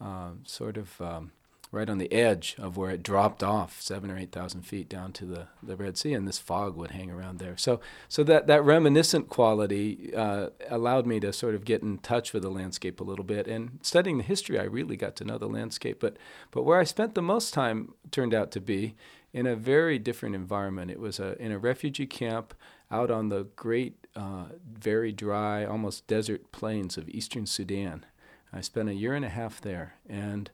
uh 0.00 0.30
sort 0.44 0.76
of 0.76 1.00
um, 1.00 1.32
right 1.74 1.90
on 1.90 1.98
the 1.98 2.12
edge 2.12 2.56
of 2.58 2.76
where 2.76 2.90
it 2.90 3.02
dropped 3.02 3.42
off 3.42 3.82
seven 3.82 4.10
or 4.10 4.16
eight 4.16 4.32
thousand 4.32 4.62
feet 4.62 4.88
down 4.88 5.12
to 5.12 5.26
the, 5.26 5.48
the 5.62 5.76
Red 5.76 5.98
Sea, 5.98 6.14
and 6.14 6.26
this 6.26 6.38
fog 6.38 6.76
would 6.76 6.92
hang 6.92 7.10
around 7.10 7.38
there. 7.38 7.56
So, 7.56 7.80
so 8.08 8.22
that, 8.24 8.46
that 8.46 8.64
reminiscent 8.64 9.28
quality 9.28 10.14
uh, 10.14 10.50
allowed 10.70 11.06
me 11.06 11.20
to 11.20 11.32
sort 11.32 11.54
of 11.54 11.64
get 11.64 11.82
in 11.82 11.98
touch 11.98 12.32
with 12.32 12.42
the 12.42 12.50
landscape 12.50 13.00
a 13.00 13.04
little 13.04 13.24
bit. 13.24 13.46
And 13.46 13.78
studying 13.82 14.18
the 14.18 14.24
history, 14.24 14.58
I 14.58 14.64
really 14.64 14.96
got 14.96 15.16
to 15.16 15.24
know 15.24 15.38
the 15.38 15.48
landscape. 15.48 15.98
But, 16.00 16.16
but 16.50 16.62
where 16.62 16.78
I 16.78 16.84
spent 16.84 17.14
the 17.14 17.22
most 17.22 17.52
time 17.52 17.94
turned 18.10 18.34
out 18.34 18.50
to 18.52 18.60
be 18.60 18.94
in 19.32 19.46
a 19.46 19.56
very 19.56 19.98
different 19.98 20.36
environment. 20.36 20.90
It 20.90 21.00
was 21.00 21.18
a, 21.18 21.36
in 21.42 21.50
a 21.50 21.58
refugee 21.58 22.06
camp 22.06 22.54
out 22.90 23.10
on 23.10 23.28
the 23.28 23.48
great, 23.56 24.06
uh, 24.14 24.44
very 24.72 25.10
dry, 25.10 25.64
almost 25.64 26.06
desert 26.06 26.52
plains 26.52 26.96
of 26.96 27.08
eastern 27.08 27.46
Sudan. 27.46 28.06
I 28.52 28.60
spent 28.60 28.88
a 28.88 28.94
year 28.94 29.14
and 29.14 29.24
a 29.24 29.30
half 29.30 29.60
there, 29.60 29.94
and 30.08 30.48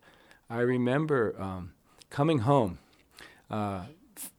I 0.50 0.60
remember 0.62 1.40
um, 1.40 1.72
coming 2.10 2.40
home 2.40 2.78
uh, 3.48 3.84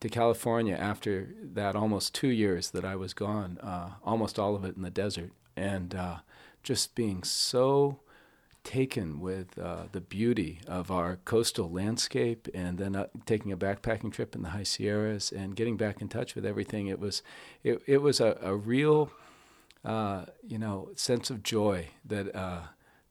to 0.01 0.09
California 0.09 0.75
after 0.75 1.29
that 1.53 1.73
almost 1.73 2.13
two 2.13 2.27
years 2.27 2.71
that 2.71 2.83
I 2.83 2.97
was 2.97 3.13
gone, 3.13 3.57
uh, 3.63 3.91
almost 4.03 4.37
all 4.37 4.53
of 4.53 4.65
it 4.65 4.75
in 4.75 4.81
the 4.81 4.89
desert, 4.89 5.31
and 5.55 5.95
uh, 5.95 6.17
just 6.63 6.95
being 6.95 7.23
so 7.23 8.01
taken 8.65 9.21
with 9.21 9.57
uh, 9.57 9.85
the 9.93 10.01
beauty 10.01 10.59
of 10.67 10.91
our 10.91 11.15
coastal 11.23 11.71
landscape 11.71 12.47
and 12.53 12.77
then 12.77 12.95
uh, 12.95 13.07
taking 13.25 13.51
a 13.51 13.57
backpacking 13.57 14.11
trip 14.11 14.35
in 14.35 14.43
the 14.43 14.49
high 14.49 14.63
sierras 14.63 15.31
and 15.31 15.55
getting 15.55 15.77
back 15.77 15.99
in 15.99 16.07
touch 16.07 16.35
with 16.35 16.45
everything 16.45 16.85
it 16.85 16.99
was 16.99 17.23
it, 17.63 17.81
it 17.87 18.03
was 18.03 18.19
a, 18.19 18.37
a 18.39 18.55
real 18.55 19.09
uh, 19.83 20.25
you 20.47 20.59
know 20.59 20.89
sense 20.93 21.31
of 21.31 21.41
joy 21.41 21.87
that 22.05 22.35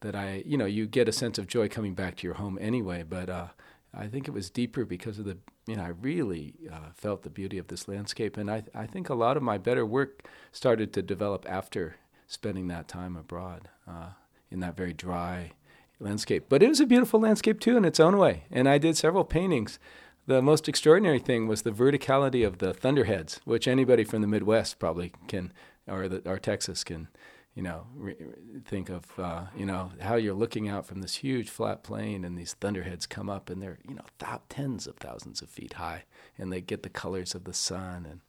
that 0.01 0.15
I, 0.15 0.43
you 0.47 0.57
know, 0.57 0.67
you 0.67 0.87
get 0.87 1.09
a 1.09 1.13
sense 1.13 1.39
of 1.39 1.47
joy 1.47 1.69
coming 1.69 1.95
back 1.95 2.17
to 2.17 2.27
your 2.27 2.35
home 2.35 2.59
anyway. 2.61 3.03
But 3.03 3.29
uh, 3.29 3.49
I 3.95 4.07
think 4.07 4.29
it 4.29 4.35
was 4.35 4.51
deeper 4.51 4.85
because 4.85 5.19
of 5.19 5.25
the, 5.25 5.39
you 5.67 5.77
know, 5.77 5.83
I 5.83 5.89
really 5.89 6.55
uh, 6.73 6.91
felt 6.95 7.23
the 7.23 7.31
beauty 7.31 7.59
of 7.59 7.69
this 7.69 7.89
landscape, 7.89 8.37
and 8.37 8.51
I, 8.51 8.65
I 8.75 8.87
think 8.87 9.09
a 9.09 9.15
lot 9.15 9.37
of 9.37 9.43
my 9.43 9.59
better 9.59 9.85
work 9.85 10.27
started 10.53 10.93
to 10.95 11.03
develop 11.03 11.45
after 11.49 11.97
spending 12.27 12.69
that 12.69 12.89
time 12.89 13.17
abroad 13.17 13.69
uh, 13.89 14.11
in 14.51 14.61
that 14.61 14.77
very 14.77 14.93
dry 14.93 15.53
landscape. 15.99 16.47
But 16.49 16.63
it 16.63 16.69
was 16.69 16.81
a 16.81 16.87
beautiful 16.87 17.21
landscape 17.21 17.61
too 17.61 17.77
in 17.77 17.85
its 17.85 18.01
own 18.01 18.17
way, 18.17 18.45
and 18.51 18.69
I 18.69 18.79
did 18.79 18.97
several 18.97 19.25
paintings. 19.25 19.79
The 20.27 20.41
most 20.41 20.69
extraordinary 20.69 21.19
thing 21.19 21.49
was 21.49 21.63
the 21.63 21.73
verticality 21.73 22.47
of 22.47 22.59
the 22.59 22.73
thunderheads, 22.73 23.41
which 23.45 23.67
anybody 23.67 24.05
from 24.05 24.21
the 24.21 24.29
Midwest 24.29 24.79
probably 24.79 25.13
can, 25.27 25.53
or 25.89 26.09
the, 26.09 26.31
or 26.31 26.39
Texas 26.39 26.85
can 26.85 27.09
you 27.55 27.63
know, 27.63 27.87
re- 27.95 28.17
think 28.65 28.89
of, 28.89 29.05
uh, 29.19 29.47
you 29.57 29.67
know, 29.67 29.91
how 30.01 30.15
you're 30.15 30.35
looking 30.35 30.69
out 30.69 30.87
from 30.87 31.01
this 31.01 31.17
huge 31.17 31.51
flat 31.51 31.83
plain 31.83 32.25
and 32.25 32.39
these 32.39 32.55
thunderheads 32.55 33.07
come 33.07 33.29
up 33.29 33.51
and 33.51 33.61
they're, 33.61 33.79
you 33.89 33.95
know, 33.95 34.05
th- 34.19 34.41
tens 34.49 34.87
of 34.87 34.97
thousands 34.97 35.43
of 35.43 35.49
feet 35.49 35.75
high 35.75 36.05
and 36.39 36.53
they 36.53 36.61
get 36.61 36.83
the 36.83 36.89
colors 36.89 37.35
of 37.35 37.45
the 37.45 37.53
sun. 37.53 38.07
And 38.09 38.21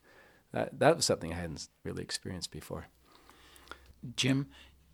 that, 0.51 0.79
that 0.79 0.95
was 0.95 1.05
something 1.05 1.31
I 1.31 1.38
hadn't 1.38 1.67
really 1.84 2.01
experienced 2.01 2.51
before. 2.51 2.88
Jim, 4.15 4.47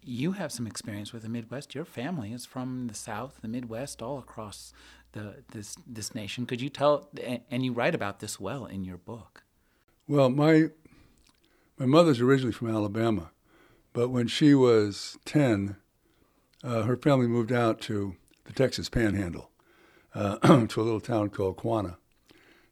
you 0.04 0.34
have 0.34 0.52
some 0.52 0.68
experience 0.68 1.14
with 1.14 1.24
the 1.24 1.30
Midwest. 1.30 1.74
Your 1.74 1.86
family 1.86 2.34
is 2.34 2.46
from 2.46 2.88
the 2.88 2.94
South, 2.94 3.40
the 3.42 3.48
Midwest, 3.48 4.02
all 4.02 4.20
across 4.20 4.74
the, 5.14 5.44
this, 5.52 5.78
this 5.88 6.14
nation. 6.14 6.46
Could 6.46 6.62
you 6.62 6.70
tell, 6.70 7.10
and 7.50 7.64
you 7.64 7.72
write 7.72 7.96
about 7.96 8.20
this 8.20 8.40
well 8.40 8.66
in 8.66 8.84
your 8.84 8.98
book. 8.98 9.44
Well, 10.06 10.30
my, 10.30 10.70
my 11.78 11.86
mother's 11.86 12.20
originally 12.20 12.52
from 12.54 12.70
Alabama 12.70 13.32
but 13.98 14.10
when 14.10 14.28
she 14.28 14.54
was 14.54 15.18
10, 15.26 15.76
uh, 16.64 16.84
her 16.84 16.96
family 16.96 17.26
moved 17.26 17.52
out 17.52 17.82
to 17.82 18.16
the 18.46 18.54
Texas 18.54 18.90
Panhandle, 18.90 19.50
uh, 20.14 20.38
to 20.68 20.82
a 20.82 20.84
little 20.84 21.00
town 21.00 21.32
called 21.32 21.58
Quanah. 21.58 21.96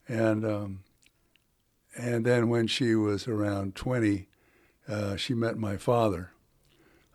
And, 0.07 0.45
um, 0.45 0.83
and 1.97 2.27
then 2.27 2.47
when 2.47 2.67
she 2.67 2.93
was 2.93 3.27
around 3.27 3.73
20, 3.73 4.27
uh, 4.88 5.15
she 5.15 5.33
met 5.33 5.57
my 5.57 5.77
father, 5.77 6.29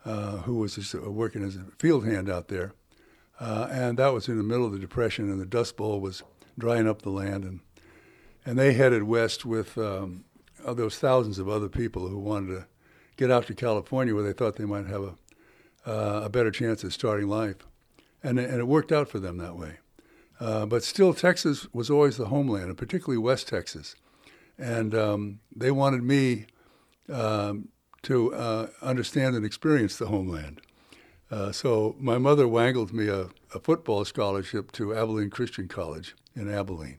uh, 0.03 0.39
who 0.39 0.55
was 0.55 0.75
just, 0.75 0.93
uh, 0.93 1.09
working 1.09 1.41
as 1.41 1.55
a 1.55 1.67
field 1.79 2.05
hand 2.05 2.29
out 2.29 2.49
there. 2.49 2.73
Uh, 3.39 3.69
and 3.71 3.97
that 3.97 4.11
was 4.11 4.27
in 4.27 4.35
the 4.35 4.43
middle 4.43 4.65
of 4.65 4.73
the 4.73 4.79
Depression, 4.79 5.31
and 5.31 5.39
the 5.39 5.45
Dust 5.45 5.77
Bowl 5.77 6.01
was 6.01 6.21
drying 6.59 6.85
up 6.85 7.03
the 7.03 7.11
land. 7.11 7.45
And, 7.45 7.61
and 8.45 8.59
they 8.59 8.73
headed 8.73 9.03
west 9.03 9.45
with 9.45 9.77
um, 9.77 10.25
those 10.65 10.97
thousands 10.97 11.39
of 11.39 11.47
other 11.47 11.69
people 11.69 12.09
who 12.09 12.19
wanted 12.19 12.47
to 12.55 12.67
get 13.21 13.29
out 13.29 13.45
to 13.45 13.53
California 13.53 14.15
where 14.15 14.23
they 14.23 14.33
thought 14.33 14.55
they 14.55 14.65
might 14.65 14.87
have 14.87 15.03
a, 15.03 15.15
uh, 15.85 16.21
a 16.25 16.29
better 16.29 16.49
chance 16.49 16.83
at 16.83 16.91
starting 16.91 17.27
life. 17.27 17.57
And, 18.23 18.39
and 18.39 18.59
it 18.59 18.67
worked 18.67 18.91
out 18.91 19.09
for 19.09 19.19
them 19.19 19.37
that 19.37 19.55
way. 19.55 19.77
Uh, 20.39 20.65
but 20.65 20.83
still, 20.83 21.13
Texas 21.13 21.71
was 21.71 21.91
always 21.91 22.17
the 22.17 22.25
homeland, 22.25 22.65
and 22.65 22.77
particularly 22.77 23.19
West 23.19 23.47
Texas. 23.47 23.95
And 24.57 24.95
um, 24.95 25.39
they 25.55 25.69
wanted 25.69 26.01
me 26.01 26.47
um, 27.13 27.67
to 28.01 28.33
uh, 28.33 28.67
understand 28.81 29.35
and 29.35 29.45
experience 29.45 29.97
the 29.97 30.07
homeland. 30.07 30.59
Uh, 31.29 31.51
so 31.51 31.95
my 31.99 32.17
mother 32.17 32.47
wangled 32.47 32.91
me 32.91 33.07
a, 33.07 33.29
a, 33.53 33.59
football 33.59 34.03
scholarship 34.03 34.71
to 34.71 34.95
Abilene 34.95 35.29
Christian 35.29 35.67
College 35.67 36.15
in 36.35 36.51
Abilene. 36.51 36.97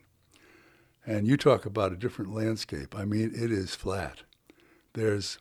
And 1.05 1.27
you 1.27 1.37
talk 1.37 1.67
about 1.67 1.93
a 1.93 1.97
different 1.97 2.33
landscape. 2.33 2.95
I 2.97 3.05
mean, 3.05 3.33
it 3.35 3.51
is 3.51 3.75
flat. 3.75 4.23
There's 4.95 5.39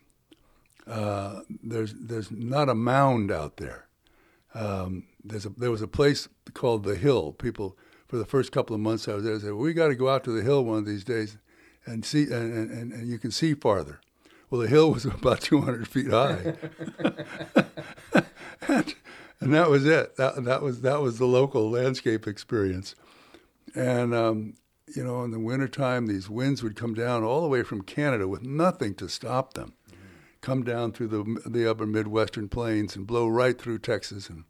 uh, 0.88 1.41
there's 1.63 1.94
there's 1.94 2.32
not 2.32 2.70
a 2.70 2.76
mound 2.76 3.32
out 3.32 3.58
there. 3.58 3.88
Um, 4.54 5.06
there's 5.24 5.46
a, 5.46 5.50
there 5.50 5.72
was 5.72 5.82
a 5.82 5.88
place 5.88 6.28
called 6.54 6.84
the 6.84 6.96
Hill. 6.96 7.34
People 7.34 7.78
for 8.08 8.17
the 8.17 8.26
first 8.26 8.52
couple 8.52 8.76
of 8.76 8.82
months 8.82 9.08
I 9.08 9.13
was 9.13 9.24
there 9.24 9.39
said, 9.39 9.54
"We 9.54 9.74
got 9.74 9.88
to 9.88 9.96
go 9.96 10.10
out 10.10 10.24
to 10.26 10.32
the 10.32 10.44
Hill 10.44 10.65
one 10.65 10.80
of 10.80 10.86
these 10.86 11.04
days 11.04 11.38
and 11.86 12.06
see 12.06 12.24
and, 12.24 12.70
and, 12.72 12.91
and 12.91 13.08
you 13.08 13.17
can 13.17 13.32
see 13.32 13.54
farther." 13.54 14.00
Well, 14.50 14.62
the 14.62 14.67
hill 14.67 14.91
was 14.91 15.06
about 15.06 15.39
200 15.39 15.88
feet 15.88 16.10
high, 16.10 16.56
and, 18.67 18.96
and, 19.39 19.54
that 19.54 19.70
was 19.70 19.86
it. 19.86 20.17
That 20.17 20.44
that 20.44 20.62
was 20.62 20.82
that 20.82 21.02
was 21.02 21.20
the 21.20 21.26
local 21.26 21.70
landscape 21.70 22.28
experience, 22.28 22.96
and 23.74 24.13
um, 24.13 24.56
you 24.96 25.04
know, 25.06 25.24
in 25.24 25.32
the 25.32 25.39
wintertime, 25.39 26.08
these 26.08 26.30
winds 26.30 26.62
would 26.63 26.76
come 26.76 26.94
down 26.94 27.24
all 27.24 27.41
the 27.41 27.48
way 27.48 27.63
from 27.63 27.82
Canada 27.82 28.28
with 28.28 28.44
nothing 28.44 28.94
to 28.96 29.08
stop 29.08 29.54
them 29.54 29.74
come 30.41 30.63
down 30.63 30.91
through 30.91 31.08
the 31.08 31.49
the 31.49 31.69
upper 31.69 31.86
Midwestern 31.86 32.49
plains 32.49 32.95
and 32.95 33.08
blow 33.08 33.27
right 33.27 33.60
through 33.60 33.80
Texas, 33.80 34.30
and 34.30 34.43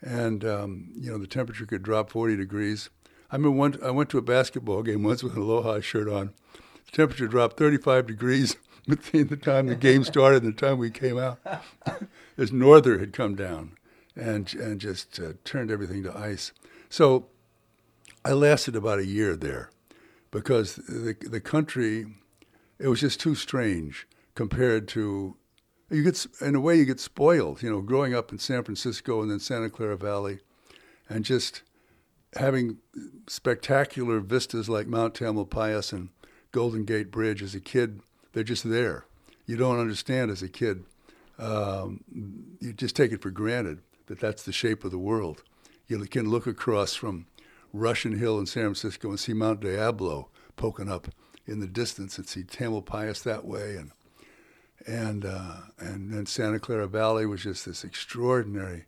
and 0.00 0.44
um, 0.44 0.92
you 0.94 1.10
know 1.10 1.18
the 1.18 1.26
temperature 1.26 1.66
could 1.66 1.82
drop 1.82 2.10
40 2.10 2.36
degrees. 2.36 2.90
I 3.30 3.38
mean, 3.38 3.56
one, 3.56 3.78
I 3.82 3.90
went 3.90 4.10
to 4.10 4.18
a 4.18 4.22
basketball 4.22 4.82
game 4.82 5.02
once 5.02 5.22
with 5.22 5.34
an 5.34 5.42
Aloha 5.42 5.80
shirt 5.80 6.08
on. 6.08 6.32
The 6.86 6.92
temperature 6.92 7.26
dropped 7.26 7.56
35 7.56 8.06
degrees 8.06 8.56
between 8.86 9.28
the 9.28 9.36
time 9.36 9.66
the 9.66 9.74
game 9.74 10.04
started 10.04 10.44
and 10.44 10.54
the 10.54 10.60
time 10.60 10.78
we 10.78 10.90
came 10.90 11.18
out. 11.18 11.38
this 12.36 12.52
norther 12.52 12.98
had 12.98 13.12
come 13.12 13.34
down 13.34 13.76
and 14.14 14.52
and 14.54 14.80
just 14.80 15.18
uh, 15.18 15.32
turned 15.44 15.70
everything 15.70 16.02
to 16.04 16.16
ice. 16.16 16.52
So 16.88 17.26
I 18.24 18.32
lasted 18.32 18.76
about 18.76 18.98
a 18.98 19.06
year 19.06 19.36
there 19.36 19.70
because 20.30 20.76
the 20.76 21.16
the 21.20 21.40
country 21.40 22.06
it 22.78 22.88
was 22.88 23.00
just 23.00 23.20
too 23.20 23.34
strange 23.34 24.06
compared 24.34 24.88
to 24.88 25.36
you 25.90 26.02
get 26.02 26.26
in 26.40 26.54
a 26.54 26.60
way 26.60 26.76
you 26.76 26.84
get 26.84 27.00
spoiled 27.00 27.62
you 27.62 27.70
know 27.70 27.80
growing 27.80 28.14
up 28.14 28.32
in 28.32 28.38
san 28.38 28.64
francisco 28.64 29.22
and 29.22 29.30
then 29.30 29.38
santa 29.38 29.70
clara 29.70 29.96
valley 29.96 30.38
and 31.08 31.24
just 31.24 31.62
having 32.36 32.78
spectacular 33.28 34.18
vistas 34.20 34.68
like 34.68 34.86
mount 34.86 35.14
tamalpais 35.14 35.92
and 35.92 36.08
golden 36.52 36.84
gate 36.84 37.10
bridge 37.10 37.42
as 37.42 37.54
a 37.54 37.60
kid 37.60 38.00
they're 38.32 38.42
just 38.42 38.68
there 38.68 39.04
you 39.46 39.56
don't 39.56 39.78
understand 39.78 40.30
as 40.30 40.42
a 40.42 40.48
kid 40.48 40.84
um, 41.38 42.04
you 42.60 42.72
just 42.72 42.96
take 42.96 43.12
it 43.12 43.22
for 43.22 43.30
granted 43.30 43.80
that 44.06 44.20
that's 44.20 44.42
the 44.42 44.52
shape 44.52 44.84
of 44.84 44.90
the 44.90 44.98
world. 44.98 45.42
You 45.86 45.98
can 46.06 46.30
look 46.30 46.46
across 46.46 46.94
from 46.94 47.26
Russian 47.72 48.18
Hill 48.18 48.38
in 48.38 48.46
San 48.46 48.64
Francisco 48.64 49.10
and 49.10 49.20
see 49.20 49.32
Mount 49.32 49.60
Diablo 49.60 50.28
poking 50.56 50.88
up 50.88 51.08
in 51.46 51.60
the 51.60 51.66
distance 51.66 52.16
and 52.16 52.26
see 52.26 52.42
Tamalpais 52.42 53.22
that 53.24 53.44
way 53.44 53.76
and 53.76 53.90
and 54.86 55.24
uh, 55.24 55.56
and 55.78 56.12
then 56.12 56.26
Santa 56.26 56.58
Clara 56.58 56.86
Valley 56.86 57.26
was 57.26 57.42
just 57.42 57.64
this 57.64 57.84
extraordinary 57.84 58.84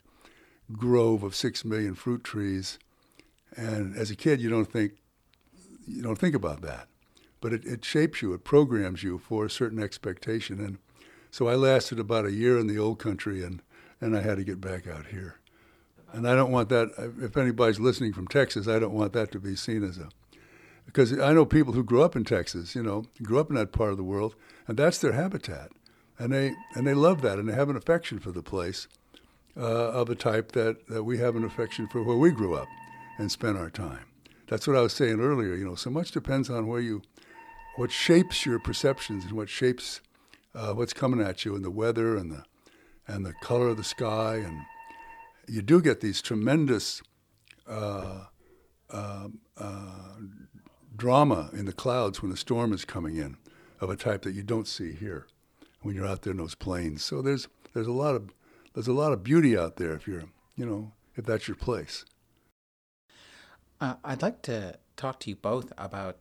grove 0.72 1.22
of 1.22 1.34
six 1.34 1.64
million 1.64 1.94
fruit 1.94 2.24
trees. 2.24 2.78
And 3.56 3.96
as 3.96 4.10
a 4.10 4.16
kid, 4.16 4.40
you 4.40 4.50
don't 4.50 4.70
think 4.70 4.92
you 5.86 6.02
don't 6.02 6.18
think 6.18 6.34
about 6.34 6.62
that, 6.62 6.88
but 7.40 7.52
it, 7.52 7.64
it 7.64 7.84
shapes 7.84 8.20
you, 8.20 8.34
it 8.34 8.44
programs 8.44 9.02
you 9.02 9.18
for 9.18 9.44
a 9.44 9.50
certain 9.50 9.82
expectation. 9.82 10.60
And 10.60 10.78
so 11.30 11.48
I 11.48 11.54
lasted 11.54 11.98
about 11.98 12.26
a 12.26 12.32
year 12.32 12.58
in 12.58 12.66
the 12.66 12.78
old 12.78 12.98
country, 12.98 13.42
and 13.42 13.62
and 14.00 14.16
I 14.16 14.20
had 14.20 14.36
to 14.36 14.44
get 14.44 14.60
back 14.60 14.86
out 14.86 15.06
here. 15.06 15.36
And 16.12 16.28
I 16.28 16.34
don't 16.34 16.52
want 16.52 16.68
that. 16.68 16.90
If 17.20 17.36
anybody's 17.36 17.80
listening 17.80 18.12
from 18.12 18.28
Texas, 18.28 18.68
I 18.68 18.78
don't 18.78 18.94
want 18.94 19.12
that 19.14 19.32
to 19.32 19.40
be 19.40 19.56
seen 19.56 19.82
as 19.82 19.98
a 19.98 20.08
because 20.86 21.18
I 21.18 21.32
know 21.32 21.44
people 21.44 21.72
who 21.72 21.82
grew 21.82 22.02
up 22.02 22.16
in 22.16 22.24
Texas, 22.24 22.74
you 22.74 22.82
know, 22.82 23.04
grew 23.22 23.40
up 23.40 23.50
in 23.50 23.56
that 23.56 23.72
part 23.72 23.90
of 23.90 23.96
the 23.96 24.04
world, 24.04 24.34
and 24.66 24.76
that's 24.76 24.98
their 24.98 25.12
habitat, 25.12 25.72
and 26.18 26.32
they 26.32 26.54
and 26.74 26.86
they 26.86 26.94
love 26.94 27.22
that, 27.22 27.38
and 27.38 27.48
they 27.48 27.54
have 27.54 27.68
an 27.68 27.76
affection 27.76 28.18
for 28.18 28.32
the 28.32 28.42
place, 28.42 28.88
uh, 29.56 29.60
of 29.60 30.10
a 30.10 30.14
type 30.14 30.52
that 30.52 30.86
that 30.88 31.04
we 31.04 31.18
have 31.18 31.36
an 31.36 31.44
affection 31.44 31.86
for 31.88 32.02
where 32.02 32.16
we 32.16 32.30
grew 32.30 32.54
up, 32.54 32.68
and 33.18 33.30
spent 33.30 33.58
our 33.58 33.70
time. 33.70 34.06
That's 34.48 34.66
what 34.66 34.76
I 34.76 34.80
was 34.80 34.92
saying 34.92 35.20
earlier. 35.20 35.54
You 35.54 35.64
know, 35.64 35.74
so 35.74 35.90
much 35.90 36.12
depends 36.12 36.48
on 36.48 36.66
where 36.66 36.80
you, 36.80 37.02
what 37.76 37.90
shapes 37.90 38.46
your 38.46 38.58
perceptions 38.58 39.24
and 39.24 39.32
what 39.32 39.48
shapes 39.48 40.00
uh, 40.54 40.72
what's 40.72 40.92
coming 40.92 41.20
at 41.20 41.44
you, 41.44 41.54
and 41.54 41.64
the 41.64 41.70
weather 41.70 42.16
and 42.16 42.30
the 42.30 42.44
and 43.06 43.24
the 43.24 43.34
color 43.34 43.68
of 43.68 43.76
the 43.76 43.84
sky, 43.84 44.36
and 44.36 44.62
you 45.48 45.62
do 45.62 45.80
get 45.80 46.00
these 46.00 46.22
tremendous. 46.22 47.02
Uh, 47.68 48.26
uh, 48.90 49.26
uh 49.56 50.20
drama 50.96 51.50
in 51.52 51.66
the 51.66 51.72
clouds 51.72 52.22
when 52.22 52.32
a 52.32 52.36
storm 52.36 52.72
is 52.72 52.84
coming 52.84 53.16
in 53.16 53.36
of 53.80 53.90
a 53.90 53.96
type 53.96 54.22
that 54.22 54.34
you 54.34 54.42
don't 54.42 54.66
see 54.66 54.92
here 54.92 55.26
when 55.86 55.94
you're 55.94 56.06
out 56.06 56.22
there 56.22 56.32
in 56.32 56.36
those 56.36 56.54
plains. 56.54 57.04
So 57.04 57.22
there's 57.22 57.48
there's 57.72 57.86
a 57.86 57.92
lot 57.92 58.14
of 58.14 58.30
there's 58.74 58.88
a 58.88 58.92
lot 58.92 59.12
of 59.12 59.22
beauty 59.22 59.56
out 59.56 59.76
there 59.76 59.94
if 59.94 60.06
you're 60.06 60.24
you 60.56 60.66
know 60.66 60.92
if 61.14 61.24
that's 61.24 61.48
your 61.48 61.56
place. 61.56 62.04
Uh, 63.80 63.94
I'd 64.04 64.22
like 64.22 64.42
to 64.42 64.78
talk 64.96 65.20
to 65.20 65.30
you 65.30 65.36
both 65.36 65.72
about 65.78 66.18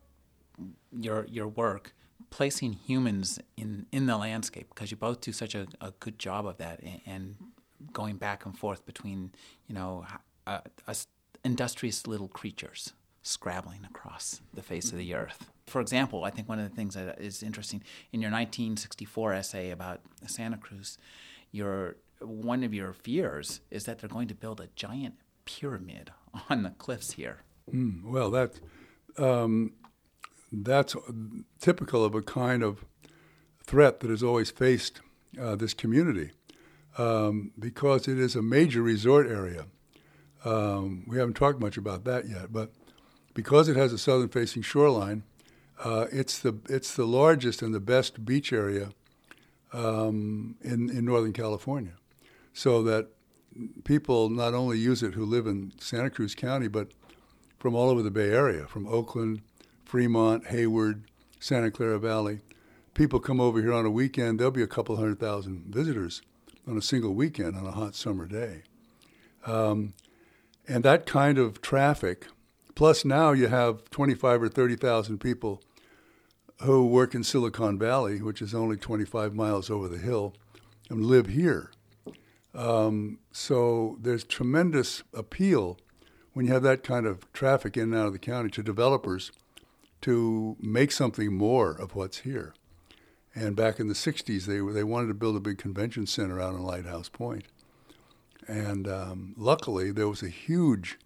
your 0.92 1.26
your 1.26 1.48
work 1.48 1.94
placing 2.30 2.74
humans 2.74 3.40
in 3.58 3.88
in 3.92 4.06
the 4.06 4.18
landscape 4.18 4.68
because 4.70 4.92
you 4.92 4.98
both 4.98 5.22
do 5.22 5.32
such 5.32 5.56
a, 5.56 5.68
a 5.82 5.92
good 6.00 6.20
job 6.20 6.46
of 6.46 6.58
that 6.58 6.82
and, 7.06 7.36
going 7.92 8.16
back 8.16 8.46
and 8.46 8.58
forth 8.58 8.86
between 8.86 9.32
you 9.68 9.76
know 9.76 10.06
uh, 10.48 10.62
us 10.88 11.08
industrious 11.44 12.08
little 12.08 12.28
creatures 12.28 12.94
scrabbling 13.22 13.86
across 13.86 14.42
the 14.54 14.64
face 14.64 14.92
of 14.92 14.98
the 14.98 15.14
earth. 15.14 15.52
For 15.68 15.82
example, 15.82 16.24
I 16.24 16.30
think 16.30 16.48
one 16.48 16.60
of 16.60 16.70
the 16.70 16.76
things 16.76 16.94
that 16.94 17.20
is 17.20 17.42
interesting 17.42 17.82
in 18.12 18.22
your 18.22 18.32
1964 18.32 19.34
essay 19.34 19.72
about 19.72 20.02
Santa 20.28 20.58
Cruz, 20.58 20.98
your 21.52 21.98
one 22.20 22.64
of 22.64 22.74
your 22.74 22.94
fears 22.94 23.62
is 23.72 23.86
that 23.86 24.00
they're 24.00 24.10
going 24.10 24.28
to 24.28 24.36
build 24.36 24.60
a 24.62 24.68
giant 24.76 25.16
pyramid 25.46 26.12
on 26.50 26.64
the 26.64 26.72
cliffs 26.72 27.14
here. 27.14 27.44
Mm, 27.72 28.04
well, 28.04 28.30
that 28.32 28.60
um, 29.18 29.74
that's 30.52 30.96
typical 31.60 32.06
of 32.06 32.14
a 32.14 32.22
kind 32.22 32.64
of 32.64 32.86
threat 33.64 34.00
that 34.02 34.10
has 34.10 34.22
always 34.22 34.52
faced 34.52 35.02
uh, 35.42 35.56
this 35.56 35.74
community 35.74 36.32
um, 36.98 37.52
because 37.58 38.08
it 38.08 38.20
is 38.20 38.36
a 38.36 38.42
major 38.42 38.82
resort 38.82 39.28
area. 39.28 39.66
Um, 40.44 41.06
we 41.08 41.18
haven't 41.18 41.34
talked 41.34 41.60
much 41.60 41.78
about 41.78 42.04
that 42.06 42.30
yet, 42.30 42.54
but 42.54 42.72
because 43.34 43.68
it 43.68 43.76
has 43.76 43.92
a 43.92 43.98
southern 43.98 44.30
facing 44.30 44.62
shoreline, 44.62 45.24
uh, 45.84 46.08
it's 46.12 46.40
the 46.40 46.58
it's 46.70 46.96
the 46.96 47.06
largest 47.06 47.62
and 47.62 47.74
the 47.74 47.80
best 47.80 48.26
beach 48.26 48.54
area 48.54 48.90
um, 49.74 50.56
in 50.62 50.90
in 50.90 51.06
Northern 51.06 51.34
California. 51.34 51.94
So 52.54 52.82
that 52.84 53.10
people 53.84 54.30
not 54.30 54.54
only 54.54 54.78
use 54.78 55.04
it 55.04 55.14
who 55.14 55.26
live 55.26 55.48
in 55.48 55.74
Santa 55.80 56.10
Cruz 56.10 56.36
County, 56.36 56.68
but 56.68 56.92
from 57.60 57.76
all 57.76 57.90
over 57.90 58.02
the 58.02 58.12
Bay 58.12 58.32
Area, 58.32 58.68
from 58.68 58.88
Oakland, 58.88 59.42
Fremont, 59.84 60.48
Hayward, 60.48 61.04
Santa 61.40 61.72
Clara 61.72 62.00
Valley. 62.00 62.42
People 62.94 63.20
come 63.20 63.42
over 63.42 63.62
here 63.62 63.74
on 63.74 63.86
a 63.86 63.92
weekend. 63.92 64.40
There'll 64.40 64.52
be 64.52 64.64
a 64.64 64.68
couple 64.68 64.96
hundred 64.96 65.20
thousand 65.20 65.66
visitors 65.68 66.22
on 66.68 66.78
a 66.78 66.82
single 66.82 67.14
weekend 67.14 67.56
on 67.56 67.66
a 67.66 67.72
hot 67.72 67.96
summer 67.96 68.26
day. 68.26 68.64
Um, 69.46 69.94
and 70.68 70.84
that 70.84 71.06
kind 71.06 71.38
of 71.38 71.62
traffic 71.62 72.28
Plus, 72.76 73.06
now 73.06 73.32
you 73.32 73.48
have 73.48 73.90
25 73.90 74.44
or 74.44 74.50
30,000 74.50 75.20
people 75.20 75.62
who 76.62 76.86
work 76.86 77.16
in 77.16 77.24
Silicon 77.24 77.80
Valley, 77.80 78.22
which 78.22 78.42
is 78.42 78.54
only 78.54 78.76
25 78.76 79.34
miles 79.34 79.70
over 79.70 79.88
the 79.88 79.98
hill, 79.98 80.34
and 80.90 81.06
live 81.06 81.28
here. 81.28 81.72
Um, 82.54 83.20
so 83.32 83.98
there's 84.02 84.24
tremendous 84.24 85.04
appeal 85.14 85.78
when 86.34 86.46
you 86.46 86.54
have 86.54 86.64
that 86.64 86.84
kind 86.84 87.06
of 87.06 87.32
traffic 87.34 87.78
in 87.78 87.84
and 87.84 87.96
out 87.96 88.08
of 88.08 88.14
the 88.14 88.20
county 88.20 88.50
to 88.52 88.64
developers 88.64 89.32
to 90.02 90.56
make 90.60 90.92
something 90.92 91.34
more 91.34 91.72
of 91.72 91.96
what's 91.96 92.20
here. 92.20 92.54
And 93.34 93.56
back 93.56 93.80
in 93.80 93.88
the 93.88 93.94
60s, 93.94 94.46
they, 94.46 94.60
they 94.74 94.84
wanted 94.84 95.08
to 95.08 95.14
build 95.14 95.36
a 95.36 95.42
big 95.42 95.58
convention 95.58 96.08
center 96.08 96.40
out 96.40 96.54
on 96.54 96.64
Lighthouse 96.64 97.10
Point. 97.10 97.46
And 98.48 98.88
um, 98.88 99.34
luckily, 99.38 99.92
there 99.92 100.08
was 100.08 100.22
a 100.22 100.30
huge 100.30 100.98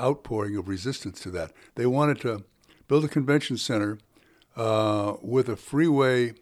outpouring 0.00 0.56
of 0.56 0.68
resistance 0.68 1.20
to 1.20 1.30
that. 1.32 1.52
They 1.74 1.86
wanted 1.86 2.20
to 2.22 2.44
build 2.88 3.04
a 3.04 3.08
convention 3.08 3.56
center 3.56 3.98
uh, 4.56 5.14
with 5.22 5.48
a 5.48 5.56
freeway 5.56 6.34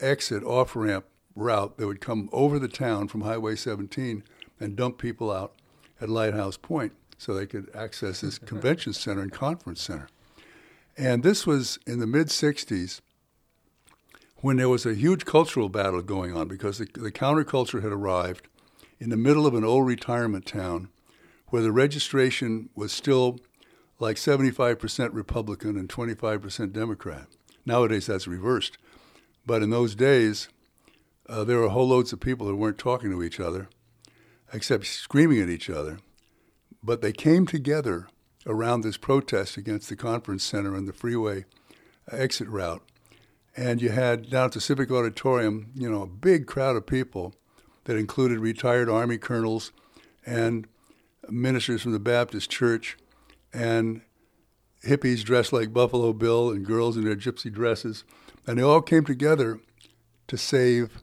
exit 0.00 0.42
off 0.44 0.74
ramp 0.74 1.06
route 1.34 1.76
that 1.76 1.86
would 1.86 2.00
come 2.00 2.28
over 2.32 2.58
the 2.58 2.68
town 2.68 3.08
from 3.08 3.22
Highway 3.22 3.56
17 3.56 4.22
and 4.60 4.76
dump 4.76 4.98
people 4.98 5.30
out 5.30 5.54
at 6.00 6.08
Lighthouse 6.08 6.56
Point 6.56 6.92
so 7.18 7.34
they 7.34 7.46
could 7.46 7.70
access 7.74 8.20
this 8.20 8.38
convention 8.38 8.92
center 8.92 9.20
and 9.20 9.32
conference 9.32 9.80
center. 9.80 10.08
And 10.96 11.22
this 11.22 11.46
was 11.46 11.78
in 11.86 12.00
the 12.00 12.06
mid 12.06 12.28
60s 12.28 13.00
when 14.38 14.56
there 14.56 14.68
was 14.68 14.84
a 14.84 14.94
huge 14.94 15.24
cultural 15.24 15.68
battle 15.68 16.02
going 16.02 16.36
on 16.36 16.48
because 16.48 16.78
the, 16.78 16.88
the 16.94 17.12
counterculture 17.12 17.82
had 17.82 17.92
arrived 17.92 18.48
in 18.98 19.08
the 19.08 19.16
middle 19.16 19.46
of 19.46 19.54
an 19.54 19.64
old 19.64 19.86
retirement 19.86 20.46
town 20.46 20.88
where 21.52 21.60
the 21.60 21.70
registration 21.70 22.70
was 22.74 22.90
still 22.90 23.38
like 23.98 24.16
75% 24.16 25.10
Republican 25.12 25.76
and 25.76 25.86
25% 25.86 26.72
Democrat. 26.72 27.26
Nowadays, 27.66 28.06
that's 28.06 28.26
reversed. 28.26 28.78
But 29.44 29.62
in 29.62 29.68
those 29.68 29.94
days, 29.94 30.48
uh, 31.28 31.44
there 31.44 31.58
were 31.58 31.68
whole 31.68 31.88
loads 31.88 32.10
of 32.10 32.20
people 32.20 32.46
that 32.46 32.56
weren't 32.56 32.78
talking 32.78 33.10
to 33.10 33.22
each 33.22 33.38
other, 33.38 33.68
except 34.50 34.86
screaming 34.86 35.42
at 35.42 35.50
each 35.50 35.68
other. 35.68 35.98
But 36.82 37.02
they 37.02 37.12
came 37.12 37.44
together 37.44 38.08
around 38.46 38.80
this 38.80 38.96
protest 38.96 39.58
against 39.58 39.90
the 39.90 39.96
conference 39.96 40.44
center 40.44 40.74
and 40.74 40.88
the 40.88 40.94
freeway 40.94 41.44
exit 42.10 42.48
route. 42.48 42.82
And 43.54 43.82
you 43.82 43.90
had 43.90 44.30
down 44.30 44.46
at 44.46 44.52
the 44.52 44.60
Civic 44.62 44.90
Auditorium, 44.90 45.70
you 45.74 45.90
know, 45.90 46.00
a 46.00 46.06
big 46.06 46.46
crowd 46.46 46.76
of 46.76 46.86
people 46.86 47.34
that 47.84 47.98
included 47.98 48.38
retired 48.38 48.88
Army 48.88 49.18
colonels 49.18 49.70
and 50.24 50.66
ministers 51.28 51.82
from 51.82 51.92
the 51.92 52.00
Baptist 52.00 52.50
church 52.50 52.96
and 53.52 54.02
hippies 54.84 55.24
dressed 55.24 55.52
like 55.52 55.72
Buffalo 55.72 56.12
Bill 56.12 56.50
and 56.50 56.64
girls 56.64 56.96
in 56.96 57.04
their 57.04 57.16
gypsy 57.16 57.52
dresses. 57.52 58.04
And 58.46 58.58
they 58.58 58.62
all 58.62 58.82
came 58.82 59.04
together 59.04 59.60
to 60.28 60.36
save 60.36 61.02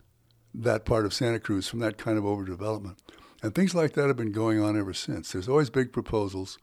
that 0.54 0.86
part 0.86 1.06
of 1.06 1.14
Santa 1.14 1.40
Cruz 1.40 1.68
from 1.68 1.80
that 1.80 1.98
kind 1.98 2.18
of 2.18 2.24
overdevelopment. 2.24 2.98
And 3.42 3.56
things 3.56 3.74
like 3.74 3.94
that 3.94 4.08
have 4.08 4.18
been 4.18 4.32
going 4.32 4.60
on 4.60 4.78
ever 4.78 4.94
since. 4.94 5.32
There's 5.32 5.48
always 5.48 5.70
big 5.70 5.94
proposals 5.94 6.58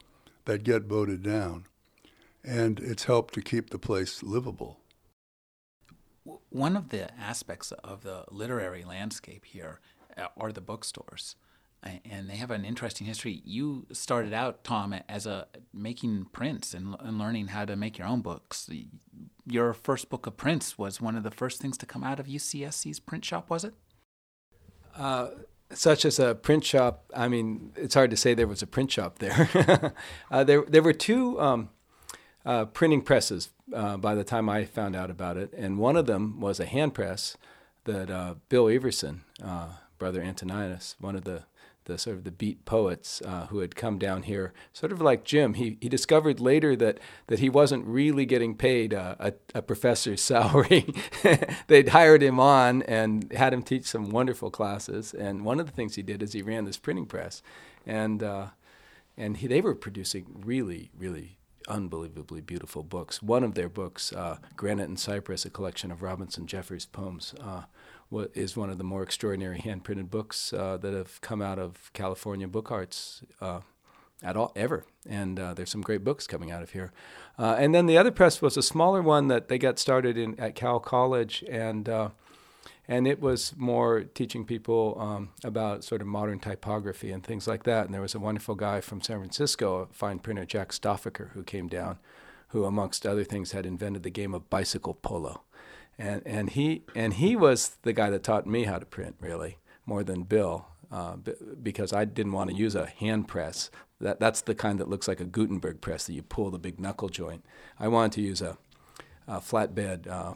that 0.45 0.63
get 0.63 0.83
voted 0.83 1.23
down, 1.23 1.65
and 2.43 2.79
it's 2.79 3.05
helped 3.05 3.33
to 3.33 3.41
keep 3.41 3.69
the 3.69 3.79
place 3.79 4.21
livable. 4.21 4.79
One 6.49 6.75
of 6.75 6.89
the 6.89 7.13
aspects 7.19 7.71
of 7.71 8.03
the 8.03 8.25
literary 8.29 8.83
landscape 8.83 9.45
here 9.45 9.79
uh, 10.15 10.27
are 10.37 10.51
the 10.51 10.61
bookstores 10.61 11.35
and 12.09 12.29
they 12.29 12.35
have 12.35 12.51
an 12.51 12.65
interesting 12.65 13.07
history. 13.07 13.41
You 13.45 13.85
started 13.91 14.33
out, 14.33 14.63
Tom, 14.63 14.95
as 15.07 15.25
a 15.25 15.47
making 15.73 16.27
prints 16.31 16.73
and, 16.73 16.95
and, 16.99 17.17
learning 17.17 17.47
how 17.47 17.65
to 17.65 17.75
make 17.75 17.97
your 17.97 18.07
own 18.07 18.21
books. 18.21 18.69
Your 19.45 19.73
first 19.73 20.09
book 20.09 20.27
of 20.27 20.37
prints 20.37 20.77
was 20.77 21.01
one 21.01 21.15
of 21.15 21.23
the 21.23 21.31
first 21.31 21.61
things 21.61 21.77
to 21.79 21.85
come 21.85 22.03
out 22.03 22.19
of 22.19 22.27
UCSC's 22.27 22.99
print 22.99 23.25
shop, 23.25 23.49
was 23.49 23.63
it? 23.63 23.73
Uh, 24.95 25.29
such 25.71 26.05
as 26.05 26.19
a 26.19 26.35
print 26.35 26.63
shop. 26.63 27.11
I 27.15 27.27
mean, 27.27 27.71
it's 27.75 27.95
hard 27.95 28.11
to 28.11 28.17
say 28.17 28.33
there 28.33 28.47
was 28.47 28.61
a 28.61 28.67
print 28.67 28.91
shop 28.91 29.19
there. 29.19 29.93
uh, 30.31 30.43
there, 30.43 30.63
there 30.63 30.81
were 30.81 30.93
two 30.93 31.39
um, 31.39 31.69
uh, 32.45 32.65
printing 32.65 33.01
presses 33.01 33.49
uh, 33.73 33.97
by 33.97 34.15
the 34.15 34.23
time 34.23 34.49
I 34.49 34.65
found 34.65 34.95
out 34.95 35.09
about 35.09 35.37
it, 35.37 35.53
and 35.53 35.77
one 35.77 35.97
of 35.97 36.05
them 36.05 36.39
was 36.39 36.59
a 36.59 36.65
hand 36.65 36.93
press 36.93 37.37
that 37.83 38.09
uh, 38.09 38.35
Bill 38.49 38.69
Everson, 38.69 39.23
uh, 39.43 39.69
brother 39.97 40.21
Antoninus, 40.21 40.95
one 40.99 41.15
of 41.15 41.23
the 41.23 41.43
the 41.87 41.97
sort 41.97 42.17
of 42.17 42.23
the 42.23 42.31
beat 42.31 42.63
poets 42.65 43.21
uh, 43.25 43.47
who 43.47 43.59
had 43.59 43.75
come 43.75 43.97
down 43.97 44.23
here, 44.23 44.53
sort 44.71 44.91
of 44.91 45.01
like 45.01 45.23
Jim. 45.23 45.55
He, 45.55 45.77
he 45.81 45.89
discovered 45.89 46.39
later 46.39 46.75
that, 46.75 46.99
that 47.27 47.39
he 47.39 47.49
wasn't 47.49 47.85
really 47.85 48.25
getting 48.25 48.55
paid 48.55 48.93
uh, 48.93 49.15
a, 49.19 49.33
a 49.55 49.61
professor's 49.61 50.21
salary. 50.33 50.93
They'd 51.67 51.89
hired 51.89 52.21
him 52.21 52.39
on 52.39 52.83
and 52.83 53.31
had 53.33 53.53
him 53.53 53.63
teach 53.63 53.85
some 53.85 54.09
wonderful 54.09 54.51
classes. 54.51 55.13
And 55.13 55.43
one 55.43 55.59
of 55.59 55.65
the 55.65 55.71
things 55.71 55.95
he 55.95 56.03
did 56.03 56.21
is 56.21 56.33
he 56.33 56.41
ran 56.41 56.65
this 56.65 56.77
printing 56.77 57.07
press, 57.07 57.41
and 57.85 58.21
uh, 58.21 58.47
and 59.17 59.37
he, 59.37 59.47
they 59.47 59.61
were 59.61 59.75
producing 59.75 60.43
really 60.45 60.91
really 60.97 61.37
unbelievably 61.67 62.41
beautiful 62.41 62.83
books. 62.83 63.21
One 63.21 63.43
of 63.43 63.55
their 63.55 63.69
books, 63.69 64.13
uh, 64.13 64.37
Granite 64.55 64.87
and 64.87 64.99
Cypress, 64.99 65.45
a 65.45 65.49
collection 65.49 65.91
of 65.91 66.01
Robinson 66.01 66.47
Jeffers 66.47 66.85
poems 66.85 67.35
uh, 67.41 67.63
what 68.09 68.31
is 68.33 68.55
one 68.55 68.69
of 68.69 68.77
the 68.77 68.83
more 68.83 69.03
extraordinary 69.03 69.59
hand 69.59 69.83
printed 69.83 70.09
books 70.09 70.53
uh, 70.53 70.77
that 70.77 70.93
have 70.93 71.19
come 71.21 71.41
out 71.41 71.59
of 71.59 71.91
California 71.93 72.47
Book 72.47 72.71
Arts 72.71 73.21
uh, 73.41 73.61
at 74.23 74.35
all 74.35 74.51
ever. 74.55 74.85
And 75.07 75.39
uh, 75.39 75.53
there's 75.53 75.69
some 75.69 75.81
great 75.81 76.03
books 76.03 76.25
coming 76.27 76.51
out 76.51 76.63
of 76.63 76.71
here. 76.71 76.91
Uh, 77.37 77.55
and 77.57 77.75
then 77.75 77.85
the 77.85 77.97
other 77.97 78.11
press 78.11 78.41
was 78.41 78.57
a 78.57 78.63
smaller 78.63 79.01
one 79.01 79.27
that 79.27 79.47
they 79.47 79.57
got 79.57 79.77
started 79.77 80.17
in 80.17 80.39
at 80.39 80.55
Cowell 80.55 80.79
College, 80.79 81.43
and 81.49 81.87
uh, 81.87 82.09
and 82.87 83.05
it 83.05 83.21
was 83.21 83.53
more 83.57 84.03
teaching 84.03 84.45
people 84.45 84.97
um, 84.99 85.29
about 85.43 85.83
sort 85.83 86.01
of 86.01 86.07
modern 86.07 86.39
typography 86.39 87.11
and 87.11 87.23
things 87.23 87.45
like 87.45 87.63
that. 87.63 87.85
And 87.85 87.93
there 87.93 88.01
was 88.01 88.15
a 88.15 88.19
wonderful 88.19 88.55
guy 88.55 88.79
from 88.79 89.01
San 89.01 89.19
Francisco, 89.19 89.81
a 89.81 89.93
fine 89.93 90.19
printer, 90.19 90.45
Jack 90.45 90.71
Stauffacher, 90.71 91.31
who 91.33 91.43
came 91.43 91.67
down, 91.67 91.99
who 92.49 92.63
amongst 92.63 93.05
other 93.05 93.25
things 93.25 93.51
had 93.51 93.65
invented 93.65 94.03
the 94.03 94.09
game 94.09 94.33
of 94.33 94.49
bicycle 94.49 94.93
polo 94.93 95.41
and 95.99 96.21
and 96.25 96.49
he 96.51 96.83
and 96.95 97.13
he 97.13 97.35
was 97.35 97.77
the 97.81 97.93
guy 97.93 98.09
that 98.09 98.23
taught 98.23 98.45
me 98.45 98.63
how 98.63 98.77
to 98.77 98.85
print 98.85 99.15
really 99.19 99.57
more 99.85 100.03
than 100.03 100.23
Bill 100.23 100.67
uh, 100.91 101.15
because 101.61 101.93
I 101.93 102.05
didn't 102.05 102.33
want 102.33 102.49
to 102.49 102.55
use 102.55 102.75
a 102.75 102.85
hand 102.85 103.27
press. 103.27 103.69
That 103.99 104.19
that's 104.19 104.41
the 104.41 104.55
kind 104.55 104.79
that 104.79 104.89
looks 104.89 105.07
like 105.07 105.19
a 105.19 105.25
Gutenberg 105.25 105.81
press 105.81 106.05
that 106.05 106.13
you 106.13 106.21
pull 106.21 106.51
the 106.51 106.59
big 106.59 106.79
knuckle 106.79 107.09
joint. 107.09 107.43
I 107.79 107.87
wanted 107.87 108.13
to 108.13 108.21
use 108.21 108.41
a, 108.41 108.57
a 109.27 109.39
flatbed 109.39 110.07
uh, 110.07 110.33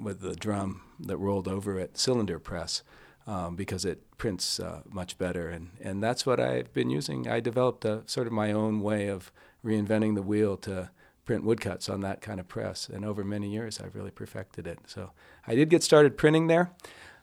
with 0.00 0.20
the 0.20 0.34
drum 0.34 0.82
that 1.00 1.16
rolled 1.16 1.48
over 1.48 1.78
it, 1.78 1.96
cylinder 1.96 2.38
press. 2.38 2.82
Um, 3.26 3.56
because 3.56 3.84
it 3.84 4.16
prints 4.16 4.58
uh, 4.58 4.80
much 4.88 5.18
better, 5.18 5.50
and, 5.50 5.68
and 5.82 6.02
that's 6.02 6.24
what 6.24 6.40
I've 6.40 6.72
been 6.72 6.88
using. 6.88 7.28
I 7.28 7.40
developed 7.40 7.84
a 7.84 8.02
sort 8.06 8.26
of 8.26 8.32
my 8.32 8.52
own 8.52 8.80
way 8.80 9.08
of 9.08 9.30
reinventing 9.62 10.14
the 10.14 10.22
wheel 10.22 10.56
to 10.56 10.88
print 11.28 11.44
woodcuts 11.44 11.90
on 11.90 12.00
that 12.00 12.22
kind 12.22 12.40
of 12.40 12.48
press. 12.48 12.88
And 12.88 13.04
over 13.04 13.22
many 13.22 13.50
years, 13.50 13.78
I've 13.78 13.94
really 13.94 14.10
perfected 14.10 14.66
it. 14.66 14.78
So 14.86 15.10
I 15.46 15.54
did 15.54 15.68
get 15.68 15.82
started 15.82 16.16
printing 16.16 16.46
there. 16.46 16.70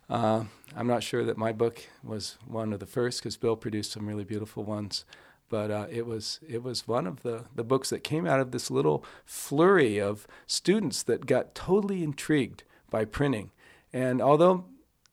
Uh, 0.08 0.44
I'm 0.76 0.86
not 0.86 1.02
sure 1.02 1.26
that 1.26 1.40
my 1.40 1.52
book 1.52 1.88
was 2.04 2.38
one 2.46 2.72
of 2.72 2.80
the 2.80 2.86
first 2.86 3.20
because 3.20 3.36
Bill 3.36 3.56
produced 3.56 3.94
some 3.94 4.06
really 4.06 4.24
beautiful 4.24 4.64
ones. 4.64 5.06
But 5.50 5.72
uh, 5.72 5.88
it 5.90 6.06
was 6.06 6.40
it 6.48 6.62
was 6.62 6.88
one 6.88 7.08
of 7.08 7.24
the, 7.24 7.46
the 7.56 7.64
books 7.64 7.90
that 7.90 8.04
came 8.04 8.28
out 8.28 8.40
of 8.40 8.52
this 8.52 8.70
little 8.70 9.04
flurry 9.26 10.00
of 10.00 10.28
students 10.46 11.02
that 11.02 11.26
got 11.26 11.56
totally 11.56 12.04
intrigued 12.04 12.64
by 12.92 13.06
printing. 13.06 13.50
And 13.92 14.22
although 14.22 14.66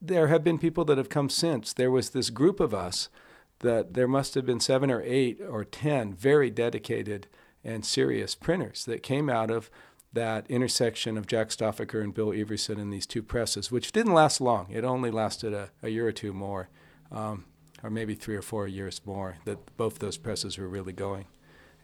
there 0.02 0.28
have 0.28 0.44
been 0.44 0.58
people 0.58 0.84
that 0.84 0.98
have 0.98 1.08
come 1.08 1.30
since, 1.30 1.72
there 1.72 1.90
was 1.90 2.10
this 2.10 2.28
group 2.28 2.60
of 2.60 2.74
us 2.74 3.08
that 3.60 3.94
there 3.94 4.08
must 4.08 4.34
have 4.34 4.44
been 4.44 4.60
seven 4.60 4.90
or 4.90 5.00
eight 5.00 5.40
or 5.40 5.64
ten 5.64 6.12
very 6.12 6.50
dedicated 6.50 7.26
and 7.64 7.84
serious 7.84 8.34
printers 8.34 8.84
that 8.84 9.02
came 9.02 9.28
out 9.28 9.50
of 9.50 9.70
that 10.12 10.46
intersection 10.50 11.16
of 11.16 11.26
Jack 11.26 11.48
Stauffacher 11.48 12.02
and 12.02 12.12
Bill 12.12 12.32
Everson 12.32 12.78
in 12.78 12.90
these 12.90 13.06
two 13.06 13.22
presses, 13.22 13.70
which 13.70 13.92
didn't 13.92 14.14
last 14.14 14.40
long. 14.40 14.66
It 14.70 14.84
only 14.84 15.10
lasted 15.10 15.54
a, 15.54 15.70
a 15.82 15.88
year 15.88 16.06
or 16.06 16.12
two 16.12 16.32
more, 16.32 16.68
um, 17.10 17.46
or 17.82 17.90
maybe 17.90 18.14
three 18.14 18.36
or 18.36 18.42
four 18.42 18.68
years 18.68 19.00
more, 19.06 19.38
that 19.46 19.76
both 19.76 19.98
those 19.98 20.18
presses 20.18 20.58
were 20.58 20.68
really 20.68 20.92
going. 20.92 21.26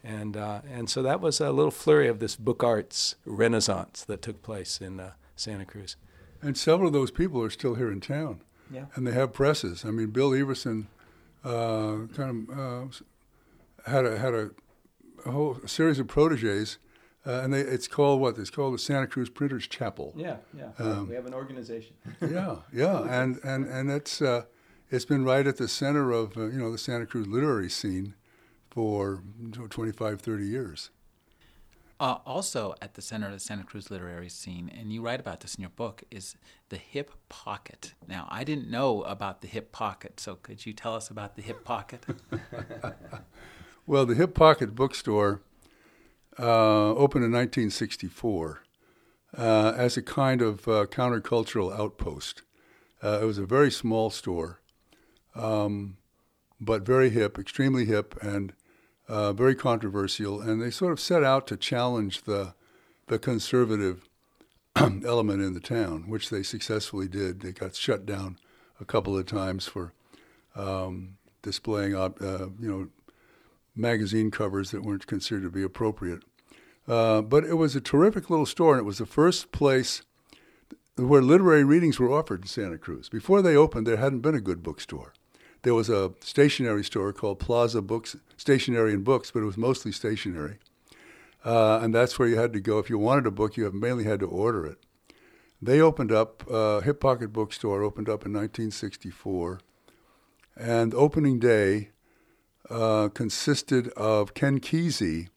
And, 0.03 0.37
uh, 0.37 0.61
and 0.71 0.89
so 0.89 1.01
that 1.01 1.21
was 1.21 1.41
a 1.41 1.51
little 1.51 1.71
flurry 1.71 2.07
of 2.07 2.19
this 2.19 2.35
book 2.35 2.63
arts 2.63 3.15
renaissance 3.25 4.05
that 4.05 4.21
took 4.21 4.41
place 4.41 4.79
in 4.79 4.99
uh, 4.99 5.13
Santa 5.35 5.65
Cruz. 5.65 5.95
And 6.41 6.57
several 6.57 6.87
of 6.87 6.93
those 6.93 7.11
people 7.11 7.41
are 7.43 7.49
still 7.49 7.75
here 7.75 7.91
in 7.91 7.99
town. 7.99 8.41
Yeah. 8.71 8.85
And 8.95 9.05
they 9.05 9.11
have 9.11 9.33
presses. 9.33 9.83
I 9.83 9.91
mean, 9.91 10.11
Bill 10.11 10.33
Everson 10.33 10.87
uh, 11.43 12.05
kind 12.15 12.47
of 12.49 12.59
uh, 12.59 13.89
had 13.89 14.05
a, 14.05 14.19
had 14.19 14.33
a 14.33 14.51
a 15.25 15.31
whole 15.31 15.59
series 15.65 15.99
of 15.99 16.07
proteges, 16.07 16.77
uh, 17.25 17.41
and 17.41 17.53
they, 17.53 17.61
it's 17.61 17.87
called 17.87 18.21
what? 18.21 18.37
It's 18.37 18.49
called 18.49 18.73
the 18.73 18.79
Santa 18.79 19.07
Cruz 19.07 19.29
Printers 19.29 19.67
Chapel. 19.67 20.13
Yeah, 20.15 20.37
yeah. 20.57 20.69
Um, 20.79 21.09
we 21.09 21.15
have 21.15 21.25
an 21.25 21.33
organization. 21.33 21.95
yeah, 22.21 22.57
yeah, 22.73 23.01
and 23.03 23.39
and 23.43 23.65
and 23.65 23.91
it's 23.91 24.21
uh, 24.21 24.43
it's 24.89 25.05
been 25.05 25.25
right 25.25 25.45
at 25.45 25.57
the 25.57 25.67
center 25.67 26.11
of 26.11 26.37
uh, 26.37 26.45
you 26.47 26.59
know 26.59 26.71
the 26.71 26.77
Santa 26.77 27.05
Cruz 27.05 27.27
literary 27.27 27.69
scene 27.69 28.15
for 28.69 29.23
25, 29.69 30.21
30 30.21 30.45
years. 30.45 30.91
Uh, 31.99 32.17
also, 32.25 32.73
at 32.81 32.93
the 32.93 33.01
center 33.01 33.27
of 33.27 33.33
the 33.33 33.39
Santa 33.39 33.63
Cruz 33.63 33.91
literary 33.91 34.29
scene, 34.29 34.71
and 34.73 34.93
you 34.93 35.01
write 35.01 35.19
about 35.19 35.41
this 35.41 35.55
in 35.55 35.61
your 35.61 35.71
book, 35.71 36.01
is 36.09 36.35
the 36.69 36.77
hip 36.77 37.11
pocket. 37.27 37.93
Now, 38.07 38.25
I 38.31 38.45
didn't 38.45 38.69
know 38.71 39.01
about 39.01 39.41
the 39.41 39.47
hip 39.47 39.73
pocket, 39.73 40.17
so 40.19 40.35
could 40.35 40.65
you 40.65 40.71
tell 40.71 40.95
us 40.95 41.09
about 41.09 41.35
the 41.35 41.41
hip 41.41 41.65
pocket? 41.65 42.05
Well, 43.89 44.05
the 44.05 44.13
Hip 44.13 44.35
Pocket 44.35 44.75
Bookstore 44.75 45.41
uh, 46.37 46.91
opened 46.91 47.25
in 47.25 47.31
1964 47.31 48.61
uh, 49.35 49.73
as 49.75 49.97
a 49.97 50.03
kind 50.03 50.43
of 50.43 50.67
uh, 50.67 50.85
countercultural 50.85 51.75
outpost. 51.75 52.43
Uh, 53.03 53.17
it 53.19 53.25
was 53.25 53.39
a 53.39 53.47
very 53.47 53.71
small 53.71 54.11
store, 54.11 54.61
um, 55.33 55.97
but 56.61 56.83
very 56.83 57.09
hip, 57.09 57.39
extremely 57.39 57.85
hip, 57.85 58.15
and 58.21 58.53
uh, 59.07 59.33
very 59.33 59.55
controversial. 59.55 60.39
And 60.39 60.61
they 60.61 60.69
sort 60.69 60.91
of 60.91 60.99
set 60.99 61.23
out 61.23 61.47
to 61.47 61.57
challenge 61.57 62.25
the 62.25 62.53
the 63.07 63.17
conservative 63.17 64.07
element 64.75 65.41
in 65.41 65.55
the 65.55 65.59
town, 65.59 66.07
which 66.07 66.29
they 66.29 66.43
successfully 66.43 67.07
did. 67.07 67.39
They 67.39 67.53
got 67.53 67.73
shut 67.73 68.05
down 68.05 68.37
a 68.79 68.85
couple 68.85 69.17
of 69.17 69.25
times 69.25 69.65
for 69.65 69.93
um, 70.55 71.17
displaying, 71.41 71.95
uh, 71.95 72.11
you 72.21 72.69
know, 72.69 72.87
magazine 73.79 74.29
covers 74.29 74.71
that 74.71 74.83
weren't 74.83 75.07
considered 75.07 75.43
to 75.43 75.49
be 75.49 75.63
appropriate. 75.63 76.23
Uh, 76.87 77.21
but 77.21 77.43
it 77.43 77.55
was 77.55 77.75
a 77.75 77.81
terrific 77.81 78.29
little 78.29 78.45
store, 78.45 78.73
and 78.73 78.81
it 78.81 78.85
was 78.85 78.97
the 78.97 79.05
first 79.05 79.51
place 79.51 80.01
where 80.95 81.21
literary 81.21 81.63
readings 81.63 81.99
were 81.99 82.11
offered 82.11 82.41
in 82.41 82.47
Santa 82.47 82.77
Cruz. 82.77 83.09
Before 83.09 83.41
they 83.41 83.55
opened, 83.55 83.87
there 83.87 83.97
hadn't 83.97 84.21
been 84.21 84.35
a 84.35 84.41
good 84.41 84.63
bookstore. 84.63 85.13
There 85.61 85.73
was 85.73 85.89
a 85.89 86.13
stationery 86.21 86.83
store 86.83 87.13
called 87.13 87.39
Plaza 87.39 87.81
Books, 87.81 88.15
Stationery 88.37 88.93
and 88.93 89.03
Books, 89.03 89.31
but 89.31 89.41
it 89.41 89.45
was 89.45 89.57
mostly 89.57 89.91
stationery. 89.91 90.57
Uh, 91.43 91.79
and 91.81 91.93
that's 91.93 92.17
where 92.17 92.27
you 92.27 92.37
had 92.37 92.53
to 92.53 92.59
go. 92.59 92.79
If 92.79 92.89
you 92.89 92.97
wanted 92.97 93.27
a 93.27 93.31
book, 93.31 93.55
you 93.55 93.69
mainly 93.71 94.03
had 94.03 94.19
to 94.21 94.25
order 94.25 94.65
it. 94.65 94.77
They 95.61 95.81
opened 95.81 96.11
up, 96.11 96.43
uh, 96.49 96.79
Hip 96.81 96.99
Pocket 96.99 97.33
Bookstore 97.33 97.83
opened 97.83 98.07
up 98.07 98.25
in 98.25 98.33
1964. 98.33 99.59
And 100.55 100.93
opening 100.93 101.39
day, 101.39 101.89
uh, 102.69 103.09
consisted 103.09 103.89
of 103.89 104.33
Ken 104.33 104.59
Kesey 104.59 105.29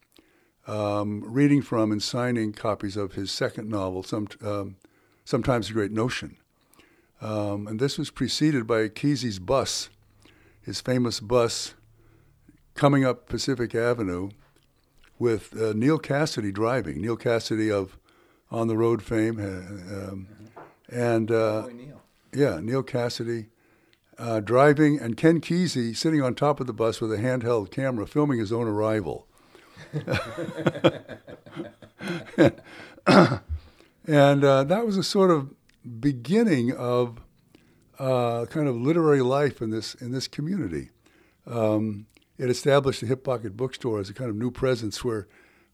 um, 0.66 1.22
reading 1.26 1.62
from 1.62 1.90
and 1.90 2.02
signing 2.02 2.52
copies 2.52 2.96
of 2.96 3.14
his 3.14 3.30
second 3.30 3.68
novel, 3.68 4.02
some, 4.02 4.28
um, 4.44 4.76
Sometimes 5.24 5.70
a 5.70 5.72
Great 5.72 5.92
Notion. 5.92 6.36
Um, 7.20 7.68
and 7.68 7.78
this 7.78 7.98
was 7.98 8.10
preceded 8.10 8.66
by 8.66 8.88
Kesey's 8.88 9.38
bus, 9.38 9.88
his 10.60 10.80
famous 10.80 11.20
bus 11.20 11.74
coming 12.74 13.04
up 13.04 13.28
Pacific 13.28 13.74
Avenue 13.74 14.30
with 15.18 15.56
uh, 15.56 15.72
Neal 15.74 15.98
Cassady 15.98 16.52
driving. 16.52 17.00
Neal 17.00 17.16
Cassady 17.16 17.72
of 17.72 17.96
On 18.50 18.66
the 18.66 18.76
Road 18.76 19.02
fame. 19.02 19.38
Uh, 19.38 20.10
um, 20.10 20.28
and 20.88 21.30
uh, 21.30 21.68
yeah, 22.34 22.58
Neal 22.60 22.82
Cassady 22.82 23.46
uh, 24.18 24.40
driving, 24.40 24.98
and 24.98 25.16
Ken 25.16 25.40
Kesey 25.40 25.96
sitting 25.96 26.22
on 26.22 26.34
top 26.34 26.60
of 26.60 26.66
the 26.66 26.72
bus 26.72 27.00
with 27.00 27.12
a 27.12 27.16
handheld 27.16 27.70
camera 27.70 28.06
filming 28.06 28.38
his 28.38 28.52
own 28.52 28.66
arrival. 28.66 29.26
and 34.06 34.44
uh, 34.44 34.64
that 34.64 34.86
was 34.86 34.96
a 34.96 35.02
sort 35.02 35.30
of 35.30 35.54
beginning 36.00 36.72
of 36.72 37.20
uh, 37.98 38.46
kind 38.46 38.68
of 38.68 38.76
literary 38.76 39.22
life 39.22 39.60
in 39.60 39.70
this 39.70 39.94
in 39.94 40.12
this 40.12 40.28
community. 40.28 40.90
Um, 41.46 42.06
it 42.38 42.48
established 42.48 43.00
the 43.00 43.06
Hip 43.06 43.24
Pocket 43.24 43.56
Bookstore 43.56 44.00
as 44.00 44.08
a 44.08 44.14
kind 44.14 44.30
of 44.30 44.36
new 44.36 44.50
presence 44.50 45.04
where 45.04 45.28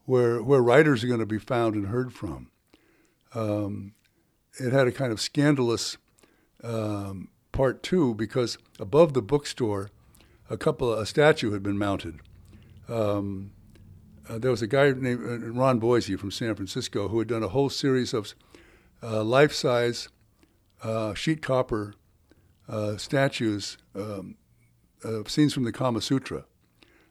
where 0.05 0.43
where 0.43 0.61
writers 0.61 1.05
are 1.05 1.09
going 1.09 1.20
to 1.20 1.26
be 1.26 1.39
found 1.39 1.74
and 1.74 1.86
heard 1.86 2.12
from. 2.12 2.51
Um, 3.34 3.95
it 4.59 4.72
had 4.72 4.89
a 4.89 4.93
kind 4.93 5.12
of 5.12 5.20
scandalous 5.20 5.97
um, 6.64 7.28
part 7.59 7.83
two 7.83 8.15
because 8.15 8.57
above 8.79 9.15
the 9.15 9.21
bookstore, 9.21 9.91
a 10.49 10.57
couple 10.57 10.93
a 10.93 11.05
statue 11.05 11.51
had 11.51 11.61
been 11.61 11.77
mounted. 11.77 12.21
Um, 12.89 13.51
uh, 14.29 14.39
there 14.39 14.53
was 14.53 14.63
a 14.63 14.69
guy 14.69 14.93
named 14.93 15.21
uh, 15.25 15.51
Ron 15.51 15.81
Boise 15.81 16.15
from 16.15 16.31
San 16.31 16.55
Francisco 16.55 17.09
who 17.09 17.19
had 17.19 17.27
done 17.27 17.43
a 17.43 17.49
whole 17.49 17.69
series 17.69 18.15
of 18.15 18.33
uh, 19.03 19.25
life-size 19.25 20.09
uh, 20.85 21.15
sheet 21.15 21.43
copper 21.43 21.95
uh, 22.69 22.97
statues, 22.97 23.77
um, 23.97 24.37
scenes 25.27 25.53
from 25.53 25.65
the 25.65 25.73
Kama 25.73 26.01
Sutra, 26.01 26.45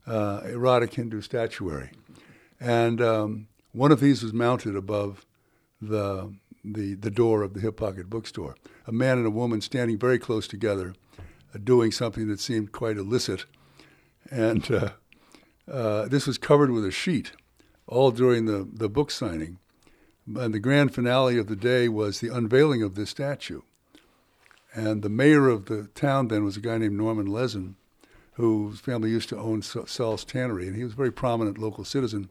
uh, 0.06 0.44
erotic 0.46 0.94
Hindu 0.94 1.20
statuary. 1.20 1.92
And 2.58 3.02
um, 3.02 3.48
one 3.74 3.92
of 3.92 4.00
these 4.00 4.24
was 4.24 4.32
mounted 4.32 4.78
above 4.78 5.26
the, 5.82 6.34
the, 6.74 6.96
the 6.96 7.12
door 7.12 7.44
of 7.44 7.54
the 7.54 7.60
Hip 7.60 7.78
Pocket 7.78 8.10
bookstore. 8.10 8.56
A 8.86 8.92
man 8.92 9.18
and 9.18 9.28
a 9.28 9.32
woman 9.32 9.62
standing 9.62 9.98
very 9.98 10.20
close 10.20 10.48
together, 10.48 10.94
uh, 11.54 11.60
doing 11.64 11.92
something 11.92 12.28
that 12.28 12.40
seemed 12.40 12.72
quite 12.72 12.98
illicit. 12.98 13.46
And 14.30 14.70
uh, 14.72 14.90
uh, 15.72 16.08
this 16.08 16.28
was 16.28 16.38
covered 16.38 16.72
with 16.72 16.86
a 16.86 16.92
sheet, 16.92 17.32
all 17.88 18.12
during 18.12 18.46
the, 18.46 18.68
the 18.72 18.90
book 18.90 19.12
signing. 19.12 19.60
And 20.36 20.54
the 20.54 20.60
grand 20.60 20.94
finale 20.94 21.38
of 21.38 21.48
the 21.48 21.56
day 21.56 21.88
was 21.88 22.20
the 22.20 22.34
unveiling 22.34 22.84
of 22.84 22.96
this 22.96 23.12
statue. 23.12 23.62
And 24.74 25.02
the 25.02 25.10
mayor 25.10 25.48
of 25.48 25.66
the 25.66 25.88
town 25.96 26.28
then 26.28 26.44
was 26.44 26.58
a 26.58 26.62
guy 26.62 26.78
named 26.78 26.98
Norman 26.98 27.28
Lezin, 27.28 27.76
whose 28.34 28.80
family 28.80 29.10
used 29.10 29.30
to 29.30 29.38
own 29.38 29.62
Salz 29.62 30.26
Tannery. 30.26 30.68
And 30.68 30.76
he 30.76 30.84
was 30.84 30.94
a 30.94 30.98
very 30.98 31.12
prominent 31.12 31.58
local 31.58 31.86
citizen 31.86 32.30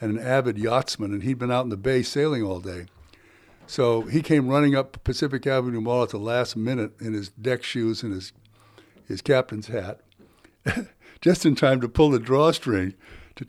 and 0.00 0.16
an 0.16 0.24
avid 0.24 0.56
yachtsman. 0.56 1.12
And 1.12 1.24
he'd 1.24 1.38
been 1.38 1.50
out 1.50 1.64
in 1.64 1.70
the 1.70 1.76
bay 1.76 2.02
sailing 2.02 2.42
all 2.42 2.60
day. 2.60 2.86
So 3.66 4.02
he 4.02 4.22
came 4.22 4.48
running 4.48 4.74
up 4.74 5.02
Pacific 5.04 5.46
Avenue 5.46 5.80
Mall 5.80 6.02
at 6.02 6.10
the 6.10 6.18
last 6.18 6.56
minute 6.56 6.92
in 7.00 7.14
his 7.14 7.30
deck 7.30 7.62
shoes 7.62 8.02
and 8.02 8.12
his, 8.12 8.32
his 9.06 9.22
captain's 9.22 9.68
hat, 9.68 10.00
just 11.20 11.46
in 11.46 11.54
time 11.54 11.80
to 11.80 11.88
pull 11.88 12.10
the 12.10 12.18
drawstring 12.18 12.94
to, 13.36 13.44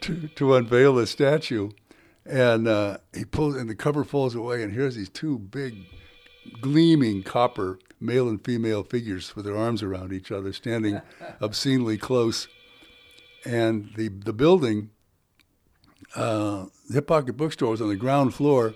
to, 0.00 0.28
to 0.28 0.54
unveil 0.54 0.94
the 0.94 1.06
statue. 1.06 1.70
And 2.26 2.66
uh, 2.66 2.98
he 3.14 3.24
pulls, 3.24 3.56
and 3.56 3.68
the 3.68 3.74
cover 3.74 4.04
falls 4.04 4.34
away, 4.34 4.62
and 4.62 4.72
here's 4.72 4.96
these 4.96 5.10
two 5.10 5.38
big, 5.38 5.76
gleaming 6.60 7.22
copper 7.22 7.78
male 8.00 8.28
and 8.28 8.42
female 8.44 8.82
figures 8.82 9.34
with 9.36 9.44
their 9.44 9.56
arms 9.56 9.82
around 9.82 10.12
each 10.12 10.30
other, 10.30 10.52
standing 10.52 11.00
obscenely 11.40 11.98
close. 11.98 12.48
And 13.44 13.90
the 13.96 14.08
the 14.08 14.32
building, 14.32 14.90
uh, 16.16 16.66
the 16.88 16.94
Hip 16.94 17.06
Pocket 17.06 17.34
Bookstore, 17.34 17.70
was 17.70 17.82
on 17.82 17.90
the 17.90 17.96
ground 17.96 18.34
floor 18.34 18.74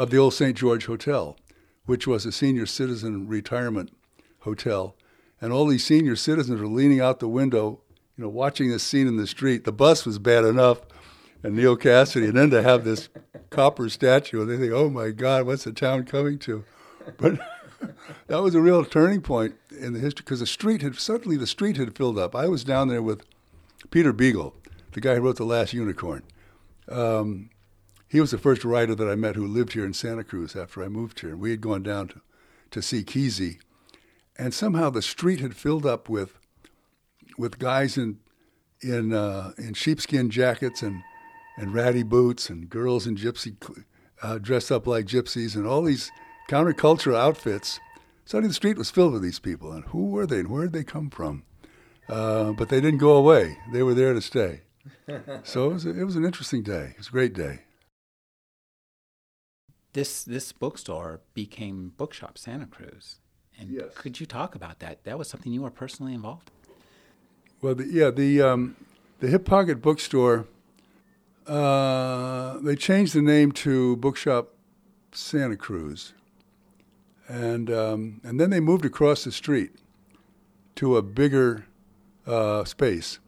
of 0.00 0.08
the 0.08 0.16
old 0.16 0.32
St. 0.32 0.56
George 0.56 0.86
Hotel, 0.86 1.36
which 1.84 2.06
was 2.06 2.24
a 2.24 2.32
senior 2.32 2.64
citizen 2.64 3.28
retirement 3.28 3.92
hotel. 4.40 4.96
And 5.42 5.52
all 5.52 5.66
these 5.66 5.84
senior 5.84 6.16
citizens 6.16 6.58
were 6.58 6.66
leaning 6.66 7.02
out 7.02 7.20
the 7.20 7.28
window, 7.28 7.82
you 8.16 8.24
know, 8.24 8.30
watching 8.30 8.70
this 8.70 8.82
scene 8.82 9.06
in 9.06 9.18
the 9.18 9.26
street. 9.26 9.64
The 9.64 9.72
bus 9.72 10.06
was 10.06 10.18
bad 10.18 10.46
enough 10.46 10.80
and 11.42 11.54
Neal 11.54 11.76
Cassady, 11.76 12.28
and 12.28 12.36
then 12.38 12.48
to 12.48 12.62
have 12.62 12.82
this 12.82 13.10
copper 13.50 13.90
statue, 13.90 14.40
and 14.40 14.50
they 14.50 14.56
think, 14.56 14.72
oh 14.72 14.88
my 14.88 15.10
God, 15.10 15.44
what's 15.44 15.64
the 15.64 15.72
town 15.72 16.06
coming 16.06 16.38
to? 16.40 16.64
But 17.18 17.38
that 18.26 18.42
was 18.42 18.54
a 18.54 18.60
real 18.62 18.86
turning 18.86 19.20
point 19.20 19.54
in 19.78 19.92
the 19.92 20.00
history 20.00 20.24
because 20.24 20.40
the 20.40 20.46
street 20.46 20.80
had 20.80 20.96
suddenly 20.96 21.36
the 21.36 21.46
street 21.46 21.76
had 21.76 21.94
filled 21.94 22.18
up. 22.18 22.34
I 22.34 22.48
was 22.48 22.64
down 22.64 22.88
there 22.88 23.02
with 23.02 23.22
Peter 23.90 24.14
Beagle, 24.14 24.54
the 24.92 25.00
guy 25.02 25.16
who 25.16 25.20
wrote 25.20 25.36
The 25.36 25.44
Last 25.44 25.74
Unicorn. 25.74 26.22
Um, 26.88 27.50
he 28.10 28.20
was 28.20 28.32
the 28.32 28.38
first 28.38 28.64
writer 28.64 28.96
that 28.96 29.08
I 29.08 29.14
met 29.14 29.36
who 29.36 29.46
lived 29.46 29.74
here 29.74 29.84
in 29.84 29.94
Santa 29.94 30.24
Cruz 30.24 30.56
after 30.56 30.82
I 30.82 30.88
moved 30.88 31.20
here. 31.20 31.30
And 31.30 31.40
we 31.40 31.52
had 31.52 31.60
gone 31.60 31.84
down 31.84 32.08
to, 32.08 32.20
to 32.72 32.82
see 32.82 33.04
Kesey. 33.04 33.60
And 34.36 34.52
somehow 34.52 34.90
the 34.90 35.00
street 35.00 35.38
had 35.38 35.54
filled 35.54 35.86
up 35.86 36.08
with 36.08 36.36
with 37.38 37.60
guys 37.60 37.96
in 37.96 38.18
in 38.82 39.12
uh, 39.12 39.52
in 39.56 39.74
sheepskin 39.74 40.28
jackets 40.28 40.82
and 40.82 41.02
and 41.56 41.72
ratty 41.72 42.02
boots 42.02 42.50
and 42.50 42.68
girls 42.68 43.06
in 43.06 43.16
gypsy 43.16 43.54
uh, 44.22 44.38
dressed 44.38 44.72
up 44.72 44.88
like 44.88 45.06
gypsies 45.06 45.54
and 45.54 45.66
all 45.66 45.82
these 45.82 46.10
counterculture 46.48 47.14
outfits. 47.14 47.78
Suddenly 48.24 48.48
the 48.48 48.54
street 48.54 48.78
was 48.78 48.90
filled 48.90 49.12
with 49.12 49.22
these 49.22 49.38
people, 49.38 49.70
and 49.70 49.84
who 49.84 50.06
were 50.10 50.26
they 50.26 50.40
and 50.40 50.48
where 50.48 50.62
did 50.62 50.72
they 50.72 50.84
come 50.84 51.10
from? 51.10 51.44
Uh, 52.08 52.52
but 52.52 52.70
they 52.70 52.80
didn't 52.80 52.98
go 52.98 53.14
away; 53.16 53.58
they 53.72 53.84
were 53.84 53.94
there 53.94 54.14
to 54.14 54.20
stay. 54.20 54.62
so 55.44 55.70
it 55.70 55.74
was, 55.74 55.86
a, 55.86 55.90
it 55.90 56.04
was 56.04 56.16
an 56.16 56.24
interesting 56.24 56.62
day. 56.64 56.92
It 56.92 56.98
was 56.98 57.08
a 57.08 57.12
great 57.12 57.34
day. 57.34 57.60
This 59.92 60.22
this 60.22 60.52
bookstore 60.52 61.20
became 61.34 61.92
Bookshop 61.96 62.38
Santa 62.38 62.66
Cruz, 62.66 63.16
and 63.58 63.70
Yes. 63.70 63.92
could 63.94 64.20
you 64.20 64.26
talk 64.26 64.54
about 64.54 64.78
that? 64.78 65.02
That 65.04 65.18
was 65.18 65.28
something 65.28 65.52
you 65.52 65.62
were 65.62 65.70
personally 65.70 66.14
involved. 66.14 66.50
in. 66.66 66.72
Well, 67.60 67.74
the, 67.74 67.86
yeah, 67.86 68.10
the 68.10 68.40
um, 68.40 68.76
the 69.18 69.28
Hip 69.28 69.44
Pocket 69.44 69.82
Bookstore. 69.82 70.46
Uh, 71.46 72.58
they 72.60 72.76
changed 72.76 73.14
the 73.14 73.22
name 73.22 73.50
to 73.50 73.96
Bookshop 73.96 74.50
Santa 75.10 75.56
Cruz, 75.56 76.12
and 77.28 77.68
um, 77.70 78.20
and 78.22 78.38
then 78.38 78.50
they 78.50 78.60
moved 78.60 78.84
across 78.84 79.24
the 79.24 79.32
street 79.32 79.72
to 80.76 80.96
a 80.96 81.02
bigger 81.02 81.66
uh, 82.26 82.62
space 82.64 83.18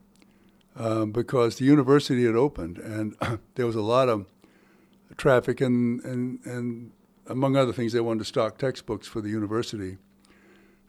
um, 0.77 1.11
because 1.11 1.57
the 1.57 1.65
university 1.65 2.25
had 2.25 2.37
opened, 2.37 2.79
and 2.79 3.17
there 3.57 3.67
was 3.67 3.75
a 3.75 3.83
lot 3.83 4.09
of 4.09 4.27
traffic, 5.17 5.61
and 5.61 6.03
and 6.05 6.39
and 6.45 6.93
among 7.27 7.57
other 7.57 7.73
things, 7.73 7.93
they 7.93 8.01
wanted 8.01 8.21
to 8.21 8.25
stock 8.25 8.59
textbooks 8.59 9.07
for 9.07 9.21
the 9.21 9.31
university, 9.31 9.99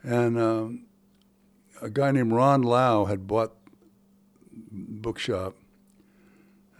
and. 0.03 0.37
Um, 0.39 0.85
a 1.83 1.89
guy 1.89 2.11
named 2.11 2.31
Ron 2.31 2.61
Lau 2.61 3.05
had 3.05 3.27
bought 3.27 3.53
bookshop, 4.71 5.55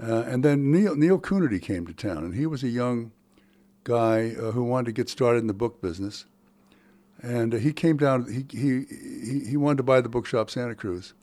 uh, 0.02 0.24
and 0.26 0.44
then 0.44 0.72
Neal 0.72 0.96
Neal 0.96 1.20
Coonerty 1.20 1.62
came 1.62 1.86
to 1.86 1.94
town, 1.94 2.20
and 2.20 2.36
he 2.36 2.46
was 2.46 2.64
a 2.64 2.70
young 2.70 3.12
guy 3.84 4.34
uh, 4.40 4.52
who 4.52 4.64
wanted 4.64 4.86
to 4.86 4.92
get 4.94 5.10
started 5.10 5.40
in 5.40 5.48
the 5.48 5.54
book 5.54 5.82
business, 5.82 6.26
and 7.22 7.54
uh, 7.54 7.58
he 7.58 7.74
came 7.74 7.98
down. 7.98 8.26
He, 8.32 8.46
he 8.58 8.86
he 8.90 9.50
he 9.50 9.58
wanted 9.58 9.78
to 9.78 9.84
buy 9.84 10.00
the 10.00 10.10
bookshop 10.10 10.50
Santa 10.50 10.74
Cruz, 10.74 11.14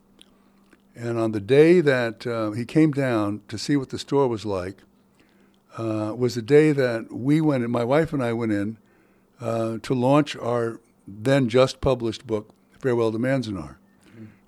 and 0.94 1.18
on 1.18 1.32
the 1.32 1.40
day 1.40 1.80
that 1.80 2.26
uh, 2.26 2.50
he 2.50 2.66
came 2.66 2.90
down 2.90 3.40
to 3.48 3.56
see 3.56 3.76
what 3.76 3.88
the 3.88 3.98
store 3.98 4.28
was 4.28 4.44
like, 4.44 4.82
uh, 5.78 6.14
was 6.16 6.34
the 6.34 6.42
day 6.42 6.72
that 6.72 7.12
we 7.12 7.40
went. 7.40 7.64
in 7.64 7.70
My 7.70 7.84
wife 7.84 8.12
and 8.12 8.22
I 8.22 8.32
went 8.32 8.52
in 8.52 8.78
uh, 9.40 9.78
to 9.82 9.94
launch 9.94 10.36
our 10.36 10.80
then 11.06 11.48
just 11.48 11.80
published 11.80 12.26
book, 12.26 12.54
Farewell 12.78 13.12
to 13.12 13.18
Manzanar, 13.18 13.76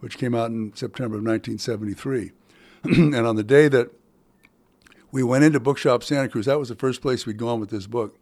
which 0.00 0.18
came 0.18 0.34
out 0.34 0.50
in 0.50 0.74
September 0.74 1.16
of 1.16 1.24
1973. 1.24 2.32
and 2.84 3.26
on 3.26 3.36
the 3.36 3.42
day 3.42 3.68
that 3.68 3.90
we 5.10 5.22
went 5.22 5.44
into 5.44 5.60
Bookshop 5.60 6.02
Santa 6.02 6.28
Cruz, 6.28 6.46
that 6.46 6.58
was 6.58 6.68
the 6.68 6.74
first 6.74 7.02
place 7.02 7.26
we'd 7.26 7.36
gone 7.36 7.60
with 7.60 7.70
this 7.70 7.86
book. 7.86 8.16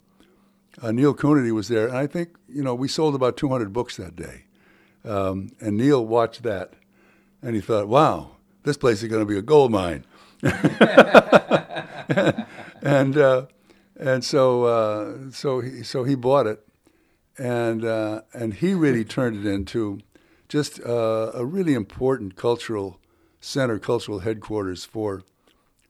Uh, 0.80 0.92
Neal 0.92 1.14
Coonerty 1.14 1.52
was 1.52 1.68
there, 1.68 1.88
and 1.88 1.96
I 1.96 2.06
think 2.06 2.30
you 2.48 2.62
know 2.62 2.74
we 2.74 2.88
sold 2.88 3.14
about 3.14 3.36
200 3.36 3.72
books 3.72 3.96
that 3.96 4.16
day. 4.16 4.44
Um, 5.04 5.50
and 5.60 5.76
Neal 5.76 6.04
watched 6.04 6.42
that, 6.44 6.74
and 7.42 7.54
he 7.54 7.60
thought, 7.60 7.88
"Wow, 7.88 8.36
this 8.62 8.76
place 8.76 9.02
is 9.02 9.08
going 9.08 9.22
to 9.22 9.26
be 9.26 9.36
a 9.36 9.42
gold 9.42 9.72
mine." 9.72 10.04
and 12.82 13.16
uh, 13.16 13.46
and 13.98 14.24
so 14.24 14.64
uh, 14.64 15.30
so 15.30 15.60
he 15.60 15.82
so 15.82 16.04
he 16.04 16.14
bought 16.14 16.46
it, 16.46 16.66
and 17.38 17.84
uh, 17.84 18.22
and 18.32 18.54
he 18.54 18.74
really 18.74 19.04
turned 19.04 19.44
it 19.44 19.48
into 19.48 20.00
just 20.48 20.80
uh, 20.80 21.30
a 21.34 21.44
really 21.44 21.74
important 21.74 22.36
cultural 22.36 23.00
center, 23.40 23.78
cultural 23.78 24.20
headquarters 24.20 24.84
for 24.84 25.22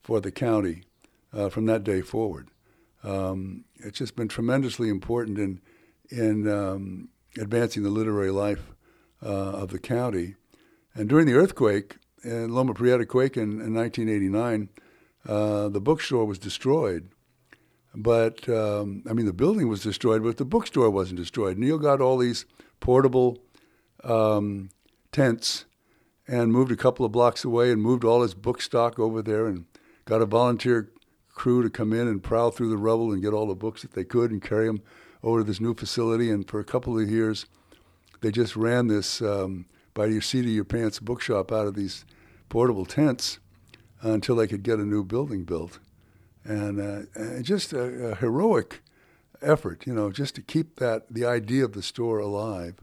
for 0.02 0.20
the 0.20 0.30
county 0.30 0.84
uh, 1.32 1.48
from 1.48 1.66
that 1.66 1.84
day 1.84 2.00
forward. 2.00 2.48
Um, 3.02 3.64
it's 3.76 3.98
just 3.98 4.16
been 4.16 4.28
tremendously 4.28 4.88
important 4.88 5.38
in 5.38 5.60
in 6.10 6.48
um, 6.48 7.08
advancing 7.38 7.82
the 7.82 7.90
literary 7.90 8.30
life 8.30 8.72
uh, 9.22 9.28
of 9.28 9.70
the 9.70 9.78
county. 9.78 10.34
And 10.94 11.08
during 11.08 11.26
the 11.26 11.34
earthquake, 11.34 11.96
in 12.22 12.52
Loma 12.52 12.74
Prieta 12.74 13.06
quake 13.06 13.36
in, 13.36 13.60
in 13.60 13.74
1989, 13.74 14.68
uh, 15.26 15.68
the 15.68 15.80
bookstore 15.80 16.24
was 16.24 16.38
destroyed. 16.38 17.10
But 17.94 18.48
um, 18.48 19.02
I 19.08 19.12
mean, 19.12 19.26
the 19.26 19.32
building 19.32 19.68
was 19.68 19.82
destroyed, 19.82 20.22
but 20.22 20.36
the 20.36 20.44
bookstore 20.44 20.90
wasn't 20.90 21.18
destroyed. 21.18 21.58
Neal 21.58 21.78
got 21.78 22.00
all 22.00 22.18
these 22.18 22.44
portable 22.78 23.38
um, 24.04 24.70
tents 25.12 25.64
and 26.28 26.52
moved 26.52 26.70
a 26.70 26.76
couple 26.76 27.04
of 27.04 27.12
blocks 27.12 27.44
away 27.44 27.72
and 27.72 27.82
moved 27.82 28.04
all 28.04 28.22
his 28.22 28.34
book 28.34 28.62
stock 28.62 28.98
over 28.98 29.20
there 29.22 29.46
and 29.46 29.64
got 30.04 30.22
a 30.22 30.26
volunteer 30.26 30.90
crew 31.34 31.62
to 31.62 31.70
come 31.70 31.92
in 31.92 32.06
and 32.06 32.22
prowl 32.22 32.50
through 32.50 32.70
the 32.70 32.76
rubble 32.76 33.12
and 33.12 33.22
get 33.22 33.32
all 33.32 33.46
the 33.46 33.54
books 33.54 33.82
that 33.82 33.92
they 33.92 34.04
could 34.04 34.30
and 34.30 34.42
carry 34.42 34.66
them 34.66 34.82
over 35.22 35.40
to 35.40 35.44
this 35.44 35.60
new 35.60 35.74
facility. 35.74 36.30
And 36.30 36.48
for 36.48 36.60
a 36.60 36.64
couple 36.64 36.98
of 36.98 37.10
years, 37.10 37.46
they 38.20 38.30
just 38.30 38.54
ran 38.54 38.86
this 38.86 39.20
um, 39.20 39.66
by 39.94 40.06
your 40.06 40.20
seat 40.20 40.44
of 40.44 40.50
your 40.50 40.64
pants 40.64 41.00
bookshop 41.00 41.50
out 41.50 41.66
of 41.66 41.74
these 41.74 42.04
portable 42.48 42.86
tents 42.86 43.40
until 44.02 44.36
they 44.36 44.46
could 44.46 44.62
get 44.62 44.78
a 44.78 44.84
new 44.84 45.04
building 45.04 45.44
built. 45.44 45.78
And, 46.44 46.80
uh, 46.80 47.06
and 47.14 47.44
just 47.44 47.72
a, 47.72 48.10
a 48.10 48.14
heroic 48.14 48.80
effort, 49.42 49.86
you 49.86 49.94
know, 49.94 50.10
just 50.10 50.34
to 50.36 50.42
keep 50.42 50.76
that 50.76 51.12
the 51.12 51.24
idea 51.24 51.64
of 51.64 51.72
the 51.72 51.82
store 51.82 52.18
alive, 52.18 52.76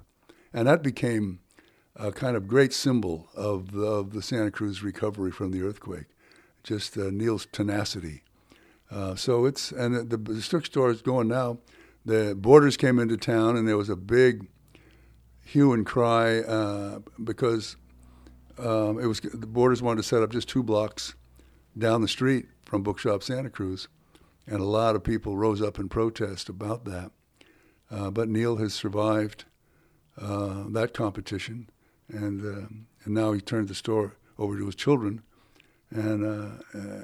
and 0.53 0.68
that 0.68 0.84
became 0.84 1.39
a 1.95 2.11
kind 2.11 2.38
of 2.38 2.47
great 2.47 2.74
symbol 2.74 3.28
of 3.36 3.72
the, 3.72 3.86
of 3.86 4.13
the 4.13 4.22
Santa 4.22 4.51
Cruz 4.51 4.84
recovery 4.84 5.32
from 5.32 5.51
the 5.51 5.63
earthquake. 5.63 6.05
Just 6.63 6.97
uh, 6.97 7.09
Neal's 7.11 7.47
tenacity. 7.51 8.24
Uh, 8.91 9.15
so 9.15 9.45
it's 9.45 9.72
and 9.72 9.95
the, 9.95 10.03
the 10.03 10.18
bookstore 10.18 10.91
is 10.91 11.01
going 11.01 11.28
now. 11.28 11.57
the 12.05 12.36
Borders 12.36 12.78
came 12.78 12.99
into 12.99 13.18
town, 13.18 13.57
and 13.57 13.68
there 13.68 13.78
was 13.78 13.89
a 13.89 13.95
big 13.95 14.47
hue 15.43 15.74
and 15.74 15.86
cry 15.86 16.39
uh, 16.39 16.99
because 17.24 17.76
um, 18.60 18.99
it 18.99 19.05
was 19.05 19.20
the 19.20 19.47
Borders 19.47 19.82
wanted 19.82 20.01
to 20.01 20.08
set 20.08 20.24
up 20.24 20.32
just 20.32 20.49
two 20.49 20.64
blocks 20.64 21.16
down 21.78 22.01
the 22.01 22.08
street 22.08 22.47
from 22.66 22.84
Bookshop 22.84 23.24
Santa 23.24 23.49
Cruz, 23.49 23.88
and 24.45 24.60
a 24.60 24.66
lot 24.66 24.95
of 24.95 25.03
people 25.03 25.38
rose 25.38 25.62
up 25.62 25.80
in 25.80 25.89
protest 25.89 26.49
about 26.49 26.86
that. 26.86 27.12
Uh, 27.89 28.10
but 28.12 28.28
Neal 28.28 28.58
has 28.58 28.74
survived 28.74 29.45
uh, 30.20 30.66
that 30.70 30.93
competition, 30.93 31.70
and 32.10 32.41
uh, 32.41 32.68
and 33.05 33.14
now 33.14 33.32
he 33.32 33.41
turned 33.41 33.68
the 33.68 33.76
store 33.76 34.16
over 34.38 34.58
to 34.58 34.66
his 34.66 34.76
children, 34.76 35.22
and 35.91 36.26
uh, 36.26 36.78
uh, 36.78 37.03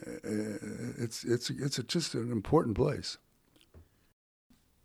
it's 0.97 1.23
it's 1.23 1.49
it's 1.49 1.77
a, 1.77 1.83
just 1.83 2.15
an 2.15 2.31
important 2.31 2.75
place. 2.75 3.17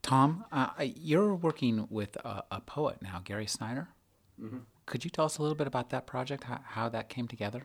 Tom, 0.02 0.44
uh, 0.52 0.68
you're 0.78 1.34
working 1.34 1.86
with 1.90 2.16
a, 2.24 2.44
a, 2.50 2.60
poet 2.60 3.02
now, 3.02 3.20
Gary 3.22 3.46
Snyder. 3.46 3.88
Mm-hmm. 4.40 4.58
Could 4.88 5.04
you 5.04 5.10
tell 5.10 5.26
us 5.26 5.36
a 5.36 5.42
little 5.42 5.54
bit 5.54 5.66
about 5.66 5.90
that 5.90 6.06
project, 6.06 6.44
how, 6.44 6.60
how 6.64 6.88
that 6.88 7.10
came 7.10 7.28
together? 7.28 7.64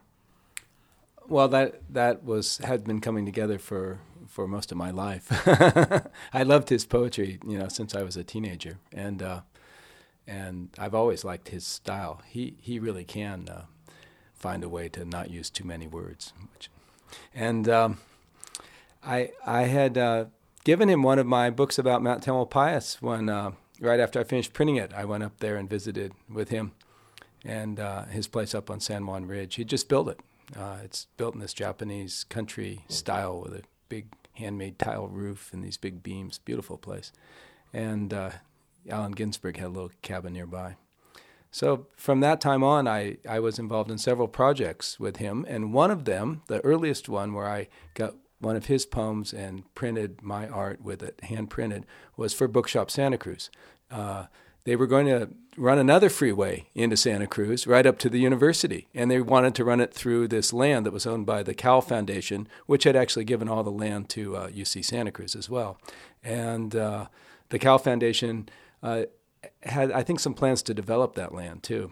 Well, 1.30 1.48
that 1.48 1.82
that 1.90 2.26
was 2.26 2.58
had 2.58 2.84
been 2.84 3.00
coming 3.00 3.26
together 3.26 3.58
for 3.58 4.02
for 4.28 4.46
most 4.46 4.74
of 4.74 4.78
my 4.78 4.92
life. 4.92 5.30
I 6.34 6.44
loved 6.44 6.68
his 6.68 6.86
poetry, 6.86 7.40
you 7.48 7.58
know, 7.58 7.70
since 7.70 7.96
I 7.96 8.04
was 8.04 8.18
a 8.18 8.26
teenager, 8.26 8.78
and 8.92 9.24
uh, 9.24 9.42
and 10.28 10.70
I've 10.78 10.94
always 10.94 11.24
liked 11.24 11.48
his 11.48 11.66
style. 11.66 12.22
He 12.28 12.58
he 12.60 12.78
really 12.78 13.06
can 13.06 13.48
uh, 13.48 13.64
find 14.34 14.66
a 14.66 14.70
way 14.70 14.90
to 14.90 15.06
not 15.06 15.30
use 15.30 15.50
too 15.50 15.64
many 15.64 15.88
words. 15.88 16.34
Which, 16.52 16.70
and 17.34 17.70
um, 17.70 18.00
I 19.02 19.32
I 19.46 19.62
had 19.64 19.98
uh, 19.98 20.26
given 20.66 20.90
him 20.90 21.04
one 21.04 21.20
of 21.20 21.26
my 21.26 21.50
books 21.50 21.80
about 21.80 22.04
Mount 22.04 22.22
Tamalpais 22.22 23.02
when 23.02 23.30
uh, 23.30 23.52
right 23.80 24.02
after 24.02 24.20
I 24.20 24.26
finished 24.26 24.52
printing 24.52 24.76
it. 24.76 24.92
I 24.94 25.06
went 25.06 25.24
up 25.24 25.40
there 25.40 25.56
and 25.56 25.70
visited 25.70 26.12
with 26.30 26.50
him 26.50 26.74
and 27.44 27.80
uh, 27.80 28.06
his 28.06 28.28
place 28.28 28.56
up 28.56 28.70
on 28.70 28.80
San 28.80 29.06
Juan 29.06 29.26
Ridge. 29.26 29.56
He 29.56 29.64
just 29.64 29.90
built 29.90 30.10
it. 30.10 30.20
Uh, 30.58 30.78
it's 30.84 31.08
built 31.18 31.34
in 31.34 31.40
this 31.40 31.54
Japanese 31.54 32.26
country 32.26 32.86
style 32.88 33.42
with 33.42 33.54
a 33.54 33.64
big 33.90 34.08
handmade 34.34 34.80
tile 34.80 35.08
roof 35.08 35.52
and 35.54 35.64
these 35.64 35.78
big 35.78 36.04
beams. 36.04 36.40
Beautiful 36.40 36.78
place. 36.78 37.12
And 37.72 38.14
uh, 38.14 38.32
Allen 38.90 39.14
Ginsberg 39.14 39.58
had 39.58 39.68
a 39.68 39.70
little 39.70 39.92
cabin 40.02 40.34
nearby. 40.34 40.76
So 41.52 41.88
from 41.96 42.20
that 42.22 42.42
time 42.42 42.64
on, 42.64 42.88
I, 42.88 43.18
I 43.30 43.40
was 43.40 43.60
involved 43.60 43.92
in 43.92 44.00
several 44.00 44.28
projects 44.28 45.00
with 45.00 45.18
him, 45.18 45.46
and 45.48 45.72
one 45.72 45.92
of 45.92 46.06
them, 46.06 46.42
the 46.48 46.60
earliest 46.62 47.08
one 47.08 47.34
where 47.34 47.48
I 47.48 47.68
got 47.94 48.16
one 48.40 48.56
of 48.56 48.66
his 48.66 48.88
poems 48.88 49.34
and 49.34 49.64
printed 49.76 50.24
my 50.24 50.48
art 50.48 50.82
with 50.82 51.04
it, 51.04 51.20
hand 51.26 51.52
printed, 51.52 51.86
was 52.18 52.34
for 52.34 52.48
Bookshop 52.48 52.90
Santa 52.90 53.20
Cruz. 53.20 53.52
Uh, 53.92 54.26
they 54.66 54.76
were 54.76 54.88
going 54.88 55.08
to 55.08 55.30
run 55.58 55.78
another 55.78 56.10
freeway 56.10 56.68
into 56.74 56.98
Santa 56.98 57.28
Cruz 57.28 57.68
right 57.68 57.86
up 57.86 58.00
to 58.00 58.10
the 58.10 58.20
university. 58.20 58.88
And 58.94 59.12
they 59.12 59.22
wanted 59.22 59.56
to 59.56 59.66
run 59.66 59.82
it 59.82 59.94
through 59.94 60.28
this 60.28 60.54
land 60.54 60.86
that 60.86 60.94
was 60.94 61.06
owned 61.06 61.26
by 61.26 61.44
the 61.44 61.54
Cowell 61.54 61.82
Foundation, 61.82 62.48
which 62.66 62.86
had 62.86 62.96
actually 62.96 63.26
given 63.26 63.50
all 63.50 63.64
the 63.64 63.72
land 63.72 64.10
to 64.10 64.36
uh, 64.36 64.48
UC 64.50 64.86
Santa 64.86 65.12
Cruz 65.12 65.36
as 65.36 65.50
well. 65.50 65.78
And 66.24 66.76
uh, 66.76 67.08
the 67.50 67.60
Cowell 67.60 67.80
Foundation 67.80 68.50
uh, 68.82 69.04
had, 69.64 69.92
I 69.92 70.04
think, 70.04 70.20
some 70.20 70.34
plans 70.34 70.64
to 70.64 70.74
develop 70.74 71.16
that 71.16 71.34
land 71.34 71.64
too. 71.64 71.92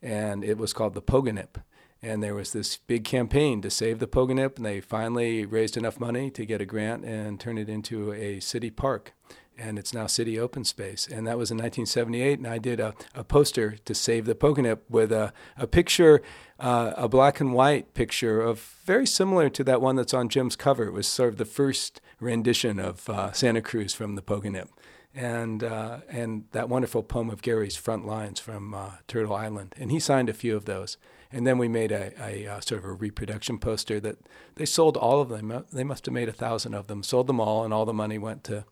And 0.00 0.44
it 0.44 0.58
was 0.58 0.72
called 0.72 0.94
the 0.94 1.02
Pogonip 1.02 1.58
and 2.02 2.22
there 2.22 2.34
was 2.34 2.52
this 2.52 2.78
big 2.78 3.04
campaign 3.04 3.62
to 3.62 3.70
save 3.70 4.00
the 4.00 4.08
Pogonip, 4.08 4.56
and 4.56 4.66
they 4.66 4.80
finally 4.80 5.46
raised 5.46 5.76
enough 5.76 6.00
money 6.00 6.30
to 6.30 6.44
get 6.44 6.60
a 6.60 6.66
grant 6.66 7.04
and 7.04 7.38
turn 7.38 7.56
it 7.56 7.68
into 7.68 8.12
a 8.12 8.40
city 8.40 8.70
park. 8.70 9.14
And 9.62 9.78
it's 9.78 9.94
now 9.94 10.06
city 10.06 10.38
open 10.38 10.64
space. 10.64 11.06
And 11.06 11.26
that 11.26 11.38
was 11.38 11.50
in 11.50 11.56
1978. 11.56 12.38
And 12.38 12.48
I 12.48 12.58
did 12.58 12.80
a, 12.80 12.94
a 13.14 13.22
poster 13.22 13.76
to 13.84 13.94
save 13.94 14.26
the 14.26 14.34
Pogonip 14.34 14.80
with 14.88 15.12
a, 15.12 15.32
a 15.56 15.66
picture, 15.66 16.20
uh, 16.58 16.92
a 16.96 17.08
black 17.08 17.40
and 17.40 17.52
white 17.52 17.94
picture 17.94 18.40
of 18.40 18.58
very 18.84 19.06
similar 19.06 19.48
to 19.50 19.64
that 19.64 19.80
one 19.80 19.96
that's 19.96 20.14
on 20.14 20.28
Jim's 20.28 20.56
cover. 20.56 20.84
It 20.84 20.92
was 20.92 21.06
sort 21.06 21.30
of 21.30 21.36
the 21.38 21.44
first 21.44 22.00
rendition 22.18 22.78
of 22.78 23.08
uh, 23.08 23.32
Santa 23.32 23.62
Cruz 23.62 23.94
from 23.94 24.16
the 24.16 24.22
Pogonip 24.22 24.68
and 25.14 25.62
uh, 25.62 25.98
and 26.08 26.44
that 26.52 26.68
wonderful 26.68 27.02
poem 27.02 27.30
of 27.30 27.42
Gary's 27.42 27.76
Front 27.76 28.06
Lines 28.06 28.40
from 28.40 28.74
uh, 28.74 28.92
Turtle 29.06 29.34
Island, 29.34 29.74
and 29.78 29.90
he 29.90 30.00
signed 30.00 30.28
a 30.28 30.34
few 30.34 30.56
of 30.56 30.64
those. 30.64 30.96
And 31.34 31.46
then 31.46 31.56
we 31.56 31.66
made 31.66 31.92
a, 31.92 32.12
a, 32.22 32.44
a, 32.44 32.52
uh, 32.56 32.60
sort 32.60 32.80
of 32.80 32.84
a 32.84 32.92
reproduction 32.92 33.58
poster 33.58 33.98
that 34.00 34.18
they 34.56 34.66
sold 34.66 34.98
all 34.98 35.22
of 35.22 35.30
them. 35.30 35.64
They 35.72 35.82
must 35.82 36.04
have 36.04 36.12
made 36.12 36.28
a 36.28 36.32
thousand 36.32 36.74
of 36.74 36.88
them, 36.88 37.02
sold 37.02 37.26
them 37.26 37.40
all, 37.40 37.64
and 37.64 37.72
all 37.72 37.86
the 37.86 37.94
money 37.94 38.18
went 38.18 38.44
to 38.44 38.66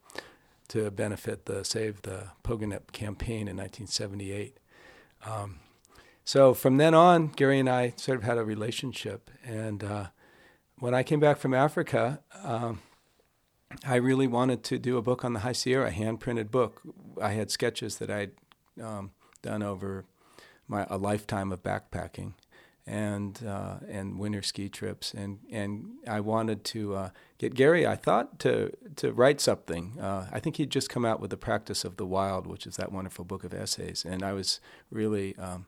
to 0.71 0.91
benefit 0.91 1.47
the 1.47 1.65
Save 1.65 2.03
the 2.03 2.29
Pogonip 2.45 2.93
campaign 2.93 3.49
in 3.49 3.57
1978. 3.57 4.57
Um, 5.27 5.59
so 6.25 6.55
from 6.55 6.77
then 6.77 6.95
on, 6.95 7.29
Gary 7.29 7.59
and 7.59 7.69
I 7.69 7.93
sort 7.97 8.19
of 8.19 8.25
had 8.25 8.39
a 8.39 8.45
relationship. 8.45 9.31
And 9.45 9.83
uh, 9.83 10.07
when 10.79 10.95
I 10.95 11.03
came 11.03 11.19
back 11.21 11.39
from 11.39 11.55
Africa, 11.55 12.21
um, 12.45 12.81
I 13.85 13.97
really 13.97 14.27
wanted 14.27 14.63
to 14.65 14.79
do 14.79 14.97
a 14.97 15.03
book 15.03 15.25
on 15.25 15.33
the 15.33 15.41
High 15.41 15.53
Sierra, 15.53 15.89
a 15.89 15.91
hand 15.91 16.21
printed 16.21 16.51
book. 16.51 16.83
I 17.21 17.31
had 17.31 17.51
sketches 17.51 17.99
that 17.99 18.11
I'd 18.11 18.33
um, 18.81 19.11
done 19.43 19.63
over 19.63 20.05
my, 20.69 20.87
a 20.89 20.97
lifetime 20.97 21.51
of 21.53 21.63
backpacking 21.63 22.35
and 22.91 23.41
uh, 23.47 23.77
and 23.89 24.19
winter 24.19 24.43
ski 24.43 24.69
trips, 24.69 25.15
and 25.15 25.39
and 25.51 25.93
I 26.09 26.19
wanted 26.19 26.65
to 26.65 26.97
uh, 26.97 27.11
get 27.39 27.55
Gary. 27.55 27.87
I 27.87 27.95
thought 27.95 28.41
to 28.41 28.73
to 28.97 29.13
write 29.13 29.41
something. 29.41 29.97
Uh, 29.99 30.27
I 30.33 30.41
think 30.41 30.57
he'd 30.57 30.71
just 30.71 30.91
come 30.91 31.05
out 31.05 31.21
with 31.21 31.31
the 31.31 31.37
Practice 31.37 31.85
of 31.85 31.97
the 31.97 32.05
Wild, 32.05 32.49
which 32.49 32.67
is 32.67 32.77
that 32.77 32.91
wonderful 32.91 33.25
book 33.25 33.45
of 33.45 33.55
essays, 33.55 34.05
and 34.05 34.23
I 34.23 34.33
was 34.33 34.61
really. 34.91 35.37
Um, 35.37 35.67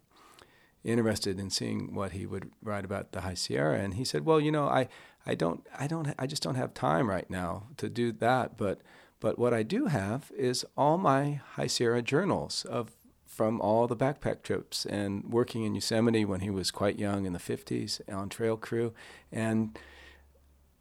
interested 0.85 1.39
in 1.39 1.49
seeing 1.49 1.95
what 1.95 2.11
he 2.11 2.27
would 2.27 2.51
write 2.61 2.85
about 2.85 3.13
the 3.13 3.21
High 3.21 3.35
Sierra 3.35 3.79
and 3.79 3.95
he 3.95 4.05
said 4.05 4.27
well 4.27 4.41
you 4.41 4.51
know 4.51 4.67
I 4.67 4.89
I 5.25 5.37
don't 5.37 5.65
I 5.79 5.87
don't 5.87 6.13
I 6.19 6.27
just 6.27 6.43
don't 6.43 6.57
have 6.57 6.75
time 6.75 7.09
right 7.09 7.31
now 7.31 7.69
to 7.77 7.89
do 7.89 8.11
that 8.11 8.57
but 8.57 8.81
but 9.21 9.39
what 9.39 9.55
I 9.55 9.63
do 9.63 9.87
have 9.87 10.33
is 10.37 10.67
all 10.77 10.99
my 10.99 11.41
High 11.55 11.69
Sierra 11.69 12.03
journals 12.03 12.65
of 12.65 12.91
from 13.33 13.63
all 13.63 13.87
the 13.87 13.97
backpack 13.97 14.43
trips 14.43 14.85
and 14.85 15.25
working 15.33 15.65
in 15.65 15.75
Yosemite 15.75 16.23
when 16.23 16.41
he 16.41 16.51
was 16.51 16.71
quite 16.71 16.99
young 16.99 17.25
in 17.25 17.33
the 17.33 17.39
50s 17.39 17.99
on 18.13 18.29
trail 18.29 18.59
crew. 18.59 18.93
And, 19.33 19.79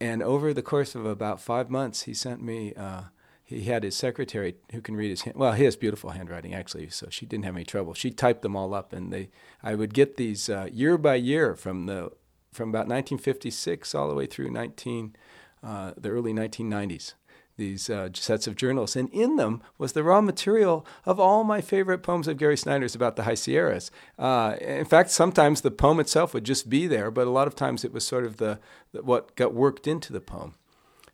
and 0.01 0.21
over 0.21 0.53
the 0.53 0.61
course 0.61 0.93
of 0.93 1.05
about 1.05 1.39
five 1.39 1.69
months, 1.69 2.01
he 2.01 2.13
sent 2.13 2.43
me, 2.43 2.73
uh, 2.73 3.03
he 3.45 3.63
had 3.63 3.83
his 3.83 3.95
secretary 3.95 4.55
who 4.73 4.81
can 4.81 4.97
read 4.97 5.11
his 5.11 5.21
hand. 5.21 5.37
Well, 5.37 5.53
he 5.53 5.63
has 5.63 5.77
beautiful 5.77 6.09
handwriting 6.09 6.53
actually, 6.53 6.89
so 6.89 7.07
she 7.09 7.25
didn't 7.25 7.45
have 7.45 7.55
any 7.55 7.63
trouble. 7.63 7.93
She 7.93 8.11
typed 8.11 8.41
them 8.41 8.57
all 8.57 8.73
up, 8.73 8.91
and 8.91 9.13
they, 9.13 9.29
I 9.63 9.75
would 9.75 9.93
get 9.93 10.17
these 10.17 10.49
uh, 10.49 10.67
year 10.73 10.97
by 10.97 11.15
year 11.15 11.55
from 11.55 11.85
the, 11.85 12.11
from 12.51 12.67
about 12.67 12.89
1956 12.89 13.95
all 13.95 14.09
the 14.09 14.15
way 14.15 14.25
through 14.25 14.51
19, 14.51 15.15
uh, 15.63 15.93
the 15.95 16.09
early 16.09 16.33
1990s 16.33 17.13
these 17.61 17.91
uh, 17.91 18.09
sets 18.13 18.47
of 18.47 18.55
journals, 18.55 18.95
and 18.95 19.07
in 19.09 19.35
them 19.35 19.61
was 19.77 19.93
the 19.93 20.03
raw 20.03 20.19
material 20.19 20.83
of 21.05 21.19
all 21.19 21.43
my 21.43 21.61
favorite 21.61 21.99
poems 21.99 22.27
of 22.27 22.37
Gary 22.37 22.57
Snyder's 22.57 22.95
about 22.95 23.15
the 23.15 23.23
High 23.23 23.35
Sierras. 23.35 23.91
Uh, 24.17 24.55
in 24.59 24.85
fact, 24.85 25.11
sometimes 25.11 25.61
the 25.61 25.69
poem 25.69 25.99
itself 25.99 26.33
would 26.33 26.43
just 26.43 26.69
be 26.69 26.87
there, 26.87 27.11
but 27.11 27.27
a 27.27 27.29
lot 27.29 27.47
of 27.47 27.55
times 27.55 27.85
it 27.85 27.93
was 27.93 28.03
sort 28.03 28.25
of 28.25 28.37
the, 28.37 28.59
the 28.91 29.03
what 29.03 29.35
got 29.35 29.53
worked 29.53 29.85
into 29.87 30.11
the 30.11 30.19
poem. 30.19 30.55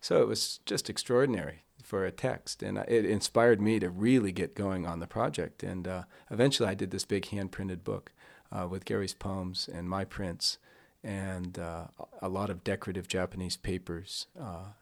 So 0.00 0.22
it 0.22 0.26
was 0.26 0.60
just 0.64 0.88
extraordinary 0.88 1.64
for 1.82 2.06
a 2.06 2.10
text, 2.10 2.62
and 2.62 2.78
it 2.78 3.04
inspired 3.04 3.60
me 3.60 3.78
to 3.78 3.90
really 3.90 4.32
get 4.32 4.54
going 4.54 4.86
on 4.86 5.00
the 5.00 5.06
project. 5.06 5.62
And 5.62 5.86
uh, 5.86 6.02
eventually, 6.30 6.68
I 6.70 6.74
did 6.74 6.90
this 6.90 7.04
big 7.04 7.28
hand 7.28 7.52
printed 7.52 7.84
book 7.84 8.12
uh, 8.50 8.66
with 8.70 8.86
Gary's 8.86 9.14
poems 9.14 9.68
and 9.70 9.88
my 9.88 10.04
prints, 10.04 10.58
and 11.04 11.58
uh, 11.58 11.88
a 12.22 12.28
lot 12.28 12.50
of 12.50 12.64
decorative 12.64 13.06
Japanese 13.06 13.58
papers 13.58 14.28
uh, 14.40 14.72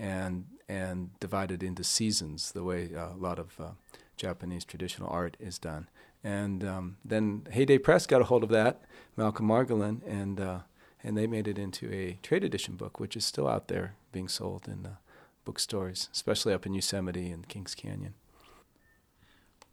and 0.00 0.46
and 0.68 1.10
divided 1.20 1.62
into 1.62 1.84
seasons, 1.84 2.52
the 2.52 2.64
way 2.64 2.90
uh, 2.96 3.12
a 3.12 3.18
lot 3.18 3.38
of 3.38 3.60
uh, 3.60 3.70
Japanese 4.16 4.64
traditional 4.64 5.10
art 5.10 5.36
is 5.40 5.58
done. 5.58 5.88
And 6.22 6.64
um, 6.64 6.96
then 7.04 7.46
Heyday 7.50 7.78
Press 7.78 8.06
got 8.06 8.20
a 8.20 8.24
hold 8.24 8.42
of 8.44 8.50
that, 8.50 8.82
Malcolm 9.16 9.46
Margolin, 9.46 10.00
and 10.06 10.40
uh, 10.40 10.58
and 11.02 11.16
they 11.16 11.26
made 11.26 11.48
it 11.48 11.58
into 11.58 11.92
a 11.92 12.18
trade 12.22 12.44
edition 12.44 12.76
book, 12.76 12.98
which 12.98 13.16
is 13.16 13.24
still 13.24 13.48
out 13.48 13.68
there 13.68 13.94
being 14.12 14.28
sold 14.28 14.68
in 14.68 14.82
the 14.82 14.98
bookstores, 15.44 16.08
especially 16.12 16.52
up 16.52 16.66
in 16.66 16.74
Yosemite 16.74 17.30
and 17.30 17.48
Kings 17.48 17.74
Canyon. 17.74 18.14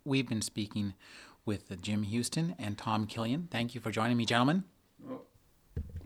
We've 0.06 0.28
been 0.28 0.42
speaking 0.42 0.94
with 1.46 1.82
Jim 1.82 2.04
Houston 2.04 2.56
and 2.58 2.78
Tom 2.78 3.08
Killion. 3.08 3.50
Thank 3.50 3.76
you 3.76 3.82
for 3.82 3.92
joining 3.92 4.18
me, 4.18 4.26
gentlemen. 4.26 4.64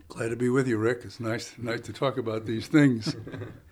Glad 0.08 0.28
to 0.28 0.36
be 0.36 0.48
with 0.48 0.66
you, 0.66 0.76
Rick. 0.76 1.02
It's 1.04 1.20
nice, 1.20 1.54
nice 1.56 1.80
to 1.82 1.92
talk 1.92 2.18
about 2.18 2.46
these 2.46 2.66
things. 2.66 3.16